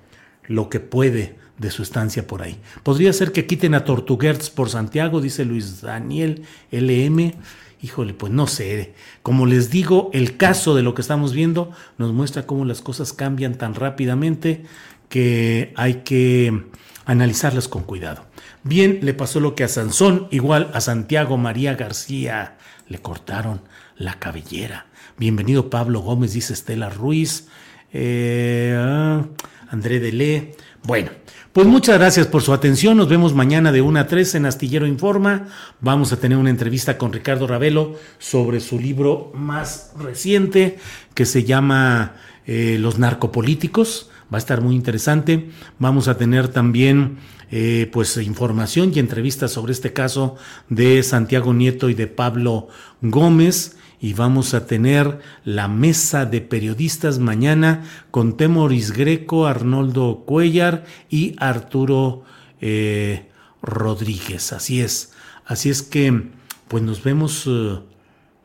lo 0.47 0.70
que 0.70 0.80
puede 0.80 1.36
de 1.58 1.72
su 1.72 1.84
estancia 1.84 2.28
por 2.28 2.41
ahí. 2.41 2.58
Podría 2.84 3.14
ser 3.14 3.32
que 3.32 3.47
quiten 3.47 3.74
a 3.74 3.84
Tortuguerts 3.84 4.49
por 4.49 4.70
Santiago, 4.70 5.22
dice 5.22 5.45
Luis 5.45 5.82
Daniel 5.82 6.43
LM. 6.72 7.34
Híjole, 7.82 8.14
pues 8.14 8.32
no 8.34 8.47
sé. 8.47 8.93
Como 9.22 9.45
les 9.45 9.70
digo, 9.70 10.10
el 10.14 10.38
caso 10.38 10.76
de 10.76 10.84
lo 10.84 10.93
que 10.93 11.01
estamos 11.01 11.34
viendo 11.34 11.72
nos 11.97 12.14
muestra 12.14 12.45
cómo 12.45 12.66
las 12.66 12.82
cosas 12.82 13.14
cambian 13.14 13.55
tan 13.55 13.76
rápidamente 13.76 14.64
que 15.10 15.74
hay 15.76 16.01
que 16.03 16.66
analizarlas 17.05 17.68
con 17.68 17.84
cuidado. 17.84 18.26
Bien, 18.64 18.99
le 19.01 19.14
pasó 19.14 19.39
lo 19.39 19.55
que 19.55 19.64
a 19.64 19.68
Sansón, 19.68 20.28
igual 20.32 20.72
a 20.74 20.82
Santiago 20.82 21.38
María 21.38 21.76
García, 21.76 22.58
le 22.89 22.99
cortaron 22.99 23.62
la 23.95 24.20
cabellera. 24.20 24.88
Bienvenido 25.18 25.70
Pablo 25.70 26.01
Gómez, 26.01 26.34
dice 26.34 26.53
Estela 26.53 26.89
Ruiz. 26.89 27.47
Eh, 27.93 28.76
ah, 28.78 29.26
André 29.70 29.99
Delé. 29.99 30.55
Bueno, 30.84 31.12
pues 31.58 31.66
muchas 31.66 31.97
gracias 31.97 32.28
por 32.28 32.43
su 32.43 32.53
atención. 32.53 32.97
Nos 32.97 33.10
vemos 33.10 33.34
mañana 33.34 33.72
de 33.72 33.82
1 33.82 33.99
a 34.01 34.05
3 34.05 34.36
en 34.36 34.45
Astillero 34.45 34.86
Informa. 34.86 35.47
Vamos 35.82 36.14
a 36.14 36.20
tener 36.20 36.38
una 36.38 36.51
entrevista 36.51 36.99
con 36.99 37.12
Ricardo 37.12 37.47
Ravelo 37.47 37.95
sobre 38.20 38.60
su 38.60 38.80
libro 38.80 39.32
más 39.34 39.91
reciente 39.97 40.78
que 41.16 41.26
se 41.26 41.45
llama 41.45 42.14
eh, 42.45 42.78
Los 42.80 42.99
narcopolíticos. 42.99 44.12
Va 44.32 44.38
a 44.38 44.38
estar 44.38 44.62
muy 44.62 44.76
interesante. 44.76 45.49
Vamos 45.80 46.08
a 46.08 46.16
tener 46.16 46.49
también 46.49 47.18
eh, 47.49 47.89
pues 47.91 48.18
información 48.18 48.91
y 48.93 48.99
entrevistas 48.99 49.51
sobre 49.51 49.72
este 49.72 49.93
caso 49.93 50.36
de 50.70 51.01
Santiago 51.01 51.55
Nieto 51.55 51.89
y 51.89 51.95
de 51.95 52.05
Pablo 52.05 52.68
Gómez 53.01 53.78
y 54.00 54.14
vamos 54.14 54.54
a 54.54 54.68
tener 54.68 55.20
la 55.43 55.68
mesa 55.68 56.26
de 56.26 56.41
periodistas 56.41 57.20
mañana 57.20 57.84
con 58.12 58.38
Temoris 58.38 58.91
Greco, 58.91 59.48
Arnoldo 59.48 60.24
Cuellar 60.26 60.86
y 61.10 61.36
Arturo 61.39 62.24
eh, 62.62 63.30
Rodríguez. 63.62 64.54
Así 64.54 64.82
es. 64.82 65.14
Así 65.45 65.70
es 65.70 65.82
que, 65.82 66.32
pues 66.68 66.84
nos 66.84 67.04
vemos 67.04 67.45
eh, 67.48 67.80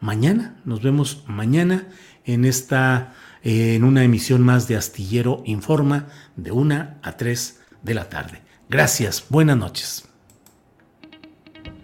mañana. 0.00 0.60
Nos 0.64 0.82
vemos 0.82 1.24
mañana 1.26 1.88
en 2.24 2.44
esta, 2.44 3.14
eh, 3.42 3.74
en 3.74 3.84
una 3.84 4.04
emisión 4.04 4.42
más 4.42 4.68
de 4.68 4.76
Astillero 4.76 5.42
Informa 5.44 6.06
de 6.36 6.52
una 6.52 6.98
a 7.02 7.16
3 7.16 7.60
de 7.82 7.94
la 7.94 8.08
tarde. 8.08 8.42
Gracias. 8.68 9.26
Buenas 9.28 9.56
noches. 9.56 10.11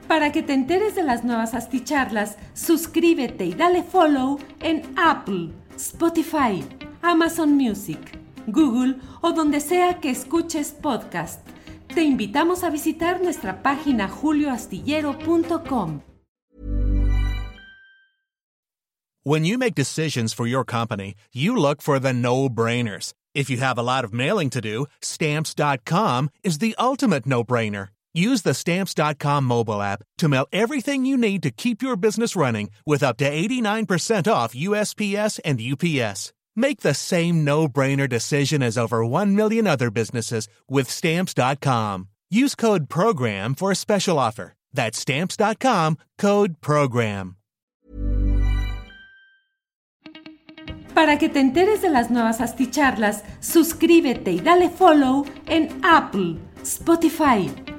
Para 0.09 0.33
que 0.33 0.43
te 0.43 0.55
enteres 0.55 0.95
de 0.95 1.03
las 1.05 1.23
nuevas 1.23 1.53
asticharlas, 1.53 2.39
suscríbete 2.55 3.45
y 3.45 3.53
dale 3.53 3.83
follow 3.83 4.39
en 4.61 4.83
Apple, 4.97 5.51
Spotify, 5.77 6.65
Amazon 7.03 7.51
Music, 7.51 8.19
Google 8.47 8.97
o 9.21 9.33
donde 9.33 9.61
sea 9.61 10.01
que 10.01 10.09
escuches 10.09 10.73
podcast. 10.73 11.47
Te 11.95 12.03
invitamos 12.03 12.65
a 12.65 12.71
visitar 12.71 13.21
nuestra 13.21 13.63
página 13.63 14.09
julioastillero.com. 14.09 16.01
When 19.25 19.45
you 19.45 19.59
make 19.59 19.75
decisions 19.75 20.33
for 20.33 20.47
your 20.47 20.65
company, 20.65 21.15
you 21.35 21.55
look 21.55 21.83
for 21.83 21.99
the 22.01 22.15
no-brainers. 22.15 23.13
If 23.35 23.51
you 23.51 23.59
have 23.59 23.77
a 23.77 23.83
lot 23.83 24.05
of 24.05 24.15
mailing 24.15 24.49
to 24.51 24.63
do, 24.63 24.87
stamps.com 25.03 26.31
is 26.43 26.59
the 26.59 26.75
ultimate 26.79 27.27
no-brainer. 27.27 27.89
Use 28.19 28.43
the 28.43 28.53
Stamps.com 28.53 29.45
mobile 29.45 29.81
app 29.81 30.03
to 30.19 30.29
mail 30.29 30.47
everything 30.53 31.07
you 31.07 31.17
need 31.17 31.41
to 31.45 31.53
keep 31.53 31.83
your 31.83 31.95
business 31.95 32.35
running 32.35 32.71
with 32.85 33.05
up 33.05 33.17
to 33.19 33.31
89% 33.31 34.33
off 34.33 34.55
USPS 34.55 35.39
and 35.45 35.61
UPS. 35.61 36.33
Make 36.57 36.81
the 36.81 36.95
same 36.95 37.45
no 37.45 37.69
brainer 37.69 38.09
decision 38.09 38.61
as 38.61 38.77
over 38.77 39.05
1 39.05 39.37
million 39.37 39.69
other 39.69 39.93
businesses 39.93 40.49
with 40.69 40.91
Stamps.com. 40.91 42.09
Use 42.29 42.57
code 42.57 42.89
PROGRAM 42.89 43.55
for 43.55 43.71
a 43.71 43.77
special 43.77 44.19
offer. 44.19 44.55
That's 44.73 44.99
Stamps.com 44.99 45.99
code 46.19 46.61
PROGRAM. 46.61 47.37
Para 50.93 51.17
que 51.19 51.29
te 51.29 51.39
enteres 51.39 51.83
de 51.83 51.91
las 51.91 52.11
nuevas 52.11 52.41
asticharlas, 52.41 53.23
suscríbete 53.39 54.33
y 54.33 54.41
dale 54.41 54.69
follow 54.69 55.25
en 55.47 55.69
Apple, 55.85 56.39
Spotify, 56.65 57.49